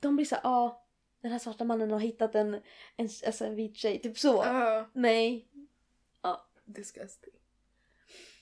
de 0.00 0.16
blir 0.16 0.26
så 0.26 0.34
här, 0.34 0.42
ja 0.44 0.50
ah, 0.50 0.86
den 1.20 1.32
här 1.32 1.38
svarta 1.38 1.64
mannen 1.64 1.90
har 1.90 1.98
hittat 1.98 2.34
en, 2.34 2.54
en, 2.96 3.08
alltså 3.26 3.44
en 3.44 3.54
vit 3.56 3.76
tjej, 3.76 4.00
typ 4.02 4.18
så. 4.18 4.44
Uh, 4.44 4.86
Nej. 4.92 5.48
disgusting. 6.64 7.32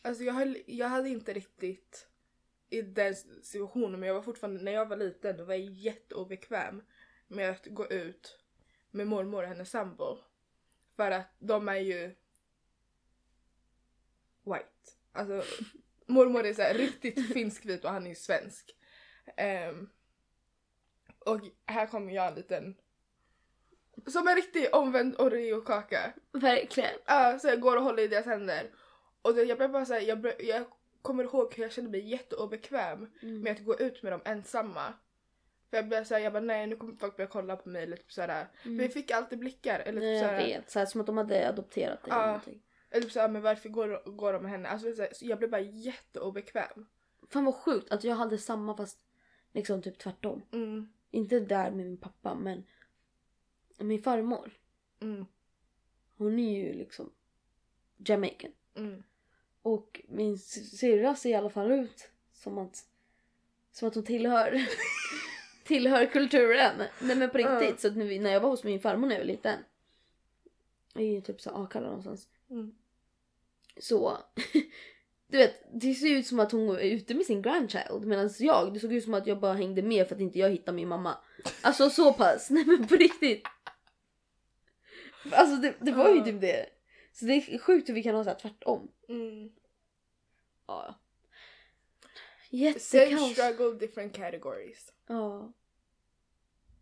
Alltså 0.02 0.24
jag, 0.24 0.34
höll, 0.34 0.58
jag 0.66 0.88
hade 0.88 1.08
inte 1.08 1.32
riktigt 1.32 2.08
i 2.70 2.82
den 2.82 3.14
situationen 3.42 4.00
men 4.00 4.06
jag 4.06 4.14
var 4.14 4.22
fortfarande, 4.22 4.62
när 4.62 4.72
jag 4.72 4.86
var 4.86 4.96
liten 4.96 5.36
då 5.36 5.44
var 5.44 5.54
jag 5.54 5.64
jätteobekväm 5.64 6.82
med 7.28 7.50
att 7.50 7.66
gå 7.66 7.86
ut 7.86 8.38
med 8.90 9.06
mormor 9.06 9.42
och 9.42 9.48
hennes 9.48 9.70
sambo. 9.70 10.18
För 10.96 11.10
att 11.10 11.34
de 11.38 11.68
är 11.68 11.76
ju 11.76 12.14
white. 14.44 14.68
Alltså 15.12 15.42
mormor 16.06 16.46
är 16.46 16.54
så 16.54 16.62
här 16.62 16.74
riktigt 16.74 17.28
finskvit 17.32 17.84
och 17.84 17.90
han 17.90 18.04
är 18.04 18.08
ju 18.08 18.14
svensk. 18.14 18.76
Ehm, 19.36 19.90
och 21.18 21.40
här 21.66 21.86
kommer 21.86 22.12
jag 22.12 22.28
en 22.28 22.34
liten 22.34 22.74
som 24.06 24.28
en 24.28 24.36
riktig 24.36 24.74
omvänd 24.74 25.20
Oreo-kaka. 25.20 26.12
Verkligen. 26.32 26.94
Ja, 27.06 27.38
så 27.38 27.48
jag 27.48 27.60
går 27.60 27.76
och 27.76 27.82
håller 27.82 28.02
i 28.02 28.08
deras 28.08 28.26
händer. 28.26 28.70
Och 29.22 29.34
det, 29.34 29.42
jag 29.44 29.58
blev 29.58 29.70
bara 29.70 29.84
såhär, 29.86 30.00
jag, 30.00 30.32
jag 30.42 30.64
kommer 31.02 31.24
ihåg 31.24 31.54
hur 31.54 31.62
jag 31.62 31.72
kände 31.72 31.90
mig 31.90 32.08
jätteobekväm 32.08 33.10
Mm. 33.22 33.40
med 33.40 33.52
att 33.52 33.64
gå 33.64 33.78
ut 33.78 34.02
med 34.02 34.12
dem 34.12 34.20
ensamma. 34.24 34.94
För 35.74 35.78
jag 35.78 35.88
blev 35.88 36.04
såhär, 36.04 36.20
jag 36.20 36.32
bara 36.32 36.40
nej 36.42 36.66
nu 36.66 36.76
kommer 36.76 36.94
folk 36.96 37.16
börja 37.16 37.28
kolla 37.28 37.56
på 37.56 37.68
mig 37.68 37.86
lite 37.86 38.04
såhär. 38.08 38.46
För 38.62 38.70
vi 38.70 38.88
fick 38.88 39.10
alltid 39.10 39.38
blickar. 39.38 39.80
Eller 39.80 40.00
Nej, 40.00 40.16
typ 40.16 40.22
jag 40.22 40.30
såhär, 40.30 40.46
vet. 40.46 40.70
Så 40.70 40.78
här, 40.78 40.86
som 40.86 41.00
att 41.00 41.06
de 41.06 41.16
hade 41.16 41.48
adopterat 41.48 42.02
dig. 42.02 42.08
Ja. 42.10 42.16
eller 42.16 42.26
någonting. 42.26 42.62
eller 42.90 43.02
typ 43.02 43.12
såhär 43.12 43.28
men 43.28 43.42
varför 43.42 43.68
går, 43.68 44.10
går 44.16 44.32
de 44.32 44.42
med 44.42 44.50
henne? 44.50 44.68
Alltså, 44.68 44.92
så 44.94 45.02
här, 45.02 45.10
så 45.14 45.26
jag 45.26 45.38
blev 45.38 45.50
bara 45.50 45.60
jätteobekväm. 45.60 46.86
Fan 47.30 47.44
vad 47.44 47.54
sjukt 47.54 47.92
att 47.92 48.04
jag 48.04 48.14
hade 48.16 48.38
samma 48.38 48.76
fast 48.76 48.98
liksom 49.52 49.82
typ 49.82 49.98
tvärtom. 49.98 50.42
Mm, 50.52 50.88
Inte 51.10 51.40
där 51.40 51.70
med 51.70 51.86
min 51.86 51.96
pappa 51.96 52.34
men 52.34 52.64
min 53.78 54.02
farmor. 54.02 54.50
mm, 55.00 55.26
Hon 56.16 56.38
är 56.38 56.56
ju 56.64 56.72
liksom 56.72 57.10
Jamaican. 57.96 58.50
mm. 58.76 59.02
Och 59.62 60.00
min 60.08 60.38
sy- 60.38 60.64
syrra 60.76 61.14
ser 61.14 61.30
i 61.30 61.34
alla 61.34 61.50
fall 61.50 61.72
ut 61.72 62.10
som 62.32 62.58
att, 62.58 62.84
som 63.72 63.88
att 63.88 63.94
hon 63.94 64.04
tillhör, 64.04 64.50
tillhör 65.64 66.06
kulturen. 66.06 66.82
Nej 67.00 67.16
men 67.16 67.30
på 67.30 67.38
riktigt. 67.38 67.70
Ja. 67.70 67.76
Så 67.78 67.88
att 67.88 67.96
när, 67.96 68.32
jag 68.32 68.40
var 68.40 68.50
hos 68.50 68.64
min 68.64 68.80
farmor 68.80 69.06
när 69.06 69.14
jag 69.14 69.20
var 69.20 69.26
liten. 69.26 69.58
I 70.94 71.20
typ 71.20 71.40
så 71.40 71.50
Akalla 71.50 71.86
någonstans. 71.86 72.28
Mm. 72.50 72.74
Så. 73.80 74.18
Du 75.26 75.38
vet, 75.38 75.80
det 75.80 75.94
ser 75.94 76.16
ut 76.16 76.26
som 76.26 76.40
att 76.40 76.52
hon 76.52 76.68
är 76.68 76.80
ute 76.80 77.14
med 77.14 77.26
sin 77.26 77.42
grandchild. 77.42 78.06
Medan 78.06 78.30
jag, 78.38 78.74
det 78.74 78.80
såg 78.80 78.92
ut 78.92 79.04
som 79.04 79.14
att 79.14 79.26
jag 79.26 79.40
bara 79.40 79.52
hängde 79.52 79.82
med 79.82 80.08
för 80.08 80.14
att 80.14 80.20
inte 80.20 80.38
jag 80.38 80.50
hittade 80.50 80.76
min 80.76 80.88
mamma. 80.88 81.18
Alltså 81.62 81.90
så 81.90 82.12
pass. 82.12 82.50
Nej 82.50 82.64
men 82.66 82.86
på 82.86 82.94
riktigt. 82.94 83.46
Alltså 85.32 85.56
det, 85.56 85.74
det 85.80 85.92
var 85.92 86.14
ju 86.14 86.24
typ 86.24 86.40
det. 86.40 86.66
Så 87.12 87.24
det 87.24 87.32
är 87.32 87.58
sjukt 87.58 87.88
hur 87.88 87.94
vi 87.94 88.02
kan 88.02 88.14
ha 88.14 88.24
så 88.24 88.30
här 88.30 88.38
tvärtom. 88.38 88.88
Mm. 89.08 89.50
Ja. 90.66 90.94
Same 92.54 93.04
Jättekaos. 93.04 93.32
struggle, 93.32 93.78
different 93.78 94.14
categories. 94.16 94.92
Ja. 95.06 95.52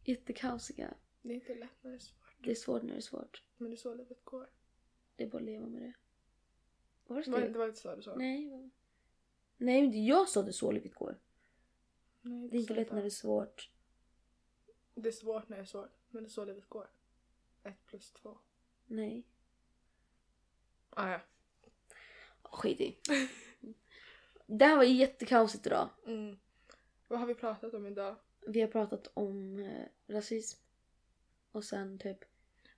Jättekaosiga. 0.05 0.95
Det 1.23 1.29
är 1.29 1.35
inte 1.35 1.55
lätt 1.55 1.70
när 1.83 1.91
det 1.91 1.97
är 1.97 1.99
svårt. 1.99 2.37
Det 2.39 2.51
är 2.51 2.55
svårt 2.55 2.83
när 2.83 2.93
det 2.93 2.99
är 2.99 3.01
svårt. 3.01 3.43
Men 3.57 3.70
det 3.70 3.75
är 3.75 3.79
så 3.79 3.95
livet 3.95 4.25
går. 4.25 4.51
Det 5.16 5.25
är 5.25 5.29
bara 5.29 5.39
att 5.39 5.45
leva 5.45 5.66
med 5.66 5.83
det. 5.83 5.93
Var 7.07 7.23
det 7.23 7.31
var, 7.31 7.41
det 7.41 7.59
var 7.59 7.68
inte 7.68 7.81
så 7.81 7.97
du 7.97 8.03
sa. 8.03 8.16
Nej. 8.16 8.70
Nej, 9.57 9.83
men 9.83 10.05
jag 10.07 10.29
sa 10.29 10.43
det 10.43 10.53
så 10.53 10.73
livet 10.73 10.95
går. 10.95 11.18
Nej, 12.20 12.49
Det 12.49 12.57
är 12.57 12.61
inte 12.61 12.75
lätt 12.75 12.93
när 12.93 13.01
det 13.01 13.09
är 13.09 13.11
svårt. 13.11 13.70
Det 14.95 15.09
är 15.09 15.12
svårt 15.12 15.49
när 15.49 15.57
det 15.57 15.62
är 15.62 15.66
svårt. 15.66 15.91
Men 16.11 16.23
det 16.23 16.27
är 16.29 16.31
så 16.31 16.45
livet 16.45 16.68
går. 16.68 16.91
Ett 17.62 17.87
plus 17.87 18.12
två. 18.12 18.39
Nej. 18.87 19.27
Ah, 20.91 21.11
ja. 21.11 21.20
Skit 22.43 22.81
i. 22.81 22.99
Det 24.59 24.64
här 24.64 24.76
var 24.76 24.84
jättekaosigt 24.84 25.66
idag. 25.66 25.88
Mm. 26.07 26.38
Vad 27.09 27.18
har 27.20 27.26
vi 27.26 27.34
pratat 27.34 27.74
om 27.74 27.86
idag? 27.86 28.16
Vi 28.46 28.61
har 28.61 28.68
pratat 28.68 29.11
om 29.14 29.59
eh, 29.59 30.14
rasism. 30.14 30.59
Och 31.53 31.64
sen 31.64 31.98
typ... 31.98 32.18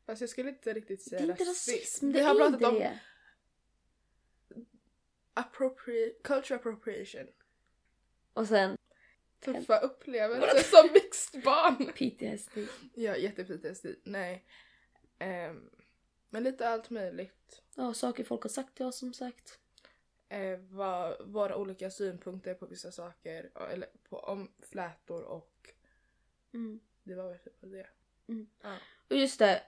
Fast 0.07 0.21
jag 0.21 0.31
skulle 0.31 0.49
inte 0.51 0.73
riktigt 0.73 1.05
Det 1.05 1.11
säga 1.11 1.23
är 1.23 1.27
inte 1.31 1.45
rasism, 1.45 2.07
Vi 2.07 2.13
det 2.13 2.23
har 2.23 2.35
är 2.35 2.39
pratat 2.39 2.55
inte 2.55 2.67
om 2.67 2.75
det. 2.75 3.01
appropri- 5.35 6.13
culture 6.23 6.57
appropriation. 6.57 7.27
Och 8.33 8.49
sen 8.49 8.77
Tuffa 9.41 9.79
upplevelser 9.79 10.63
som 10.63 10.93
mixed 10.93 11.43
barn. 11.43 11.77
PTSD. 11.95 12.59
Ja, 12.95 13.17
jätte-PTSD. 13.17 13.87
Nej. 14.05 14.45
Ehm, 15.19 15.71
men 16.31 16.43
lite 16.43 16.69
allt 16.69 16.91
möjligt. 16.91 17.63
Ja, 17.75 17.95
saker 17.95 18.25
folk 18.25 18.43
har 18.43 18.49
sagt 18.51 18.75
till 18.77 18.87
oss 18.87 18.99
som 18.99 19.13
sagt. 19.13 19.59
Eh, 20.35 20.59
vad, 20.71 21.29
våra 21.29 21.57
olika 21.57 21.91
synpunkter 21.91 22.55
på 22.55 22.67
vissa 22.67 22.93
saker. 22.93 23.51
Eller 23.71 23.89
på, 24.09 24.19
om 24.19 24.49
flätor 24.61 25.23
och 25.23 25.51
Mm. 26.53 26.81
det 27.03 27.15
var 27.15 27.29
väl 27.29 27.39
typ 27.39 27.55
det. 27.61 27.87
Och 29.09 29.17
just 29.17 29.39
det. 29.39 29.63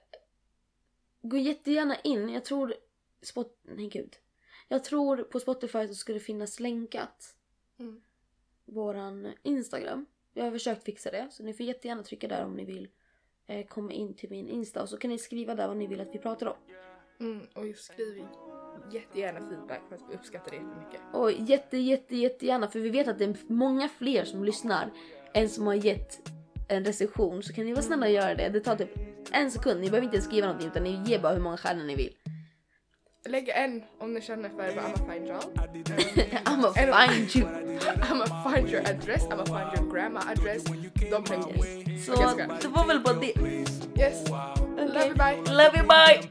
Gå 1.23 1.37
jättegärna 1.37 2.01
in. 2.01 2.29
Jag 2.29 2.45
tror... 2.45 2.75
Spot... 3.23 3.59
Nej 3.63 3.89
gud. 3.89 4.17
Jag 4.69 4.85
tror 4.85 5.23
på 5.23 5.41
Spotify 5.41 5.89
så 5.89 6.13
det 6.13 6.21
finnas 6.21 6.61
länkat. 6.61 7.37
Mm. 7.79 8.03
Våran 8.65 9.33
Instagram. 9.43 10.07
Jag 10.33 10.45
har 10.45 10.51
försökt 10.51 10.85
fixa 10.85 11.11
det. 11.11 11.29
Så 11.31 11.43
ni 11.43 11.55
får 11.55 11.67
jättegärna 11.67 12.03
trycka 12.03 12.29
där 12.29 12.45
om 12.45 12.55
ni 12.55 12.65
vill 12.65 12.89
eh, 13.47 13.67
komma 13.67 13.93
in 13.93 14.15
till 14.15 14.31
min 14.31 14.49
Insta. 14.49 14.83
Och 14.83 14.89
så 14.89 14.97
kan 14.97 15.11
ni 15.11 15.19
skriva 15.19 15.55
där 15.55 15.69
vad 15.69 15.77
ni 15.77 15.87
vill 15.87 16.01
att 16.01 16.15
vi 16.15 16.19
pratar 16.19 16.47
om. 16.47 16.57
Mm, 17.19 17.47
och 17.55 17.77
skriv 17.77 18.27
jättegärna 18.91 19.41
feedback 19.41 19.81
för 19.89 19.95
att 19.95 20.03
vi 20.11 20.15
uppskattar 20.15 20.51
det 20.51 20.57
jättemycket. 20.57 21.01
Och 21.13 21.33
jätte, 21.33 21.79
jätte, 21.79 22.17
jättegärna. 22.17 22.69
För 22.69 22.81
vi 22.81 22.91
vet 22.91 23.09
att 23.09 23.19
det 23.19 23.25
är 23.25 23.37
många 23.49 23.89
fler 23.89 24.25
som 24.25 24.45
lyssnar 24.45 24.91
än 25.35 25.49
som 25.49 25.67
har 25.67 25.75
gett 25.75 26.31
en 26.69 26.85
recension. 26.85 27.43
Så 27.43 27.53
kan 27.53 27.65
ni 27.65 27.73
vara 27.73 27.83
snälla 27.83 28.07
och 28.07 28.13
göra 28.13 28.35
det. 28.35 28.49
Det 28.49 28.61
tar 28.61 28.77
typ 28.77 28.91
en 29.33 29.51
sekund. 29.51 29.81
Ni 29.81 29.91
behöver 29.91 30.07
inte 30.07 30.21
skriva 30.21 30.47
någonting 30.47 30.69
utan 30.69 30.83
ni 30.83 31.03
ger 31.07 31.19
bara 31.19 31.33
hur 31.33 31.41
många 31.41 31.57
stjärnor 31.57 31.85
ni 31.85 31.95
vill. 31.95 32.13
Lägg 33.29 33.49
en 33.49 33.83
om 33.99 34.15
ni 34.15 34.21
känner 34.21 34.49
för 34.49 34.63
I'm 34.63 34.79
a 34.79 35.13
find 35.13 35.29
job. 35.29 35.45
I 35.57 35.79
did 35.79 35.91
everything 35.91 36.39
I'ma 36.45 36.73
find 36.73 37.37
you. 37.37 37.47
I'm 38.03 38.23
a 38.23 38.53
find 38.53 38.69
your 38.71 38.81
address, 38.81 39.25
I'm 39.25 39.41
a 39.41 39.47
find 39.47 39.79
your 39.79 39.93
grandma 39.93 40.21
address. 40.21 40.65
De 41.11 41.25
pengar. 41.25 41.99
Så 41.99 42.13
det 42.63 42.69
var 42.69 42.87
väl 42.87 43.01
bara 43.01 43.15
det. 43.15 43.33
Yes. 44.01 44.29
Love 44.77 45.07
you, 45.07 45.15
bye. 45.15 45.37
Love 45.53 45.79
you, 45.79 45.87
bye! 45.87 46.31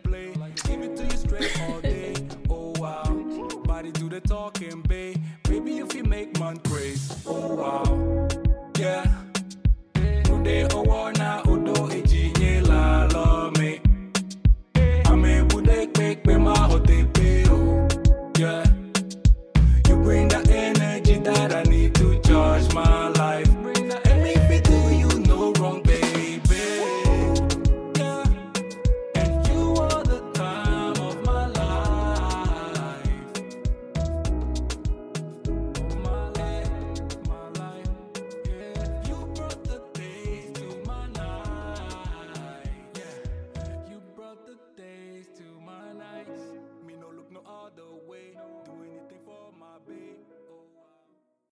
Wow. 3.76 3.82
Body 3.82 3.91
do 3.91 4.09
the 4.09 4.21
talking, 4.21 4.82
babe. 4.82 5.17
Baby, 5.43 5.80
if 5.80 5.93
you 5.93 6.03
make 6.03 6.39
man 6.39 6.57
craze. 6.57 7.23
Oh 7.26 7.55
wow. 7.55 8.28
Yeah. 8.80 9.05
Today, 10.23 10.63
oh, 10.63 10.67
oh 10.76 10.82
wow, 10.84 11.11
now, 11.11 11.41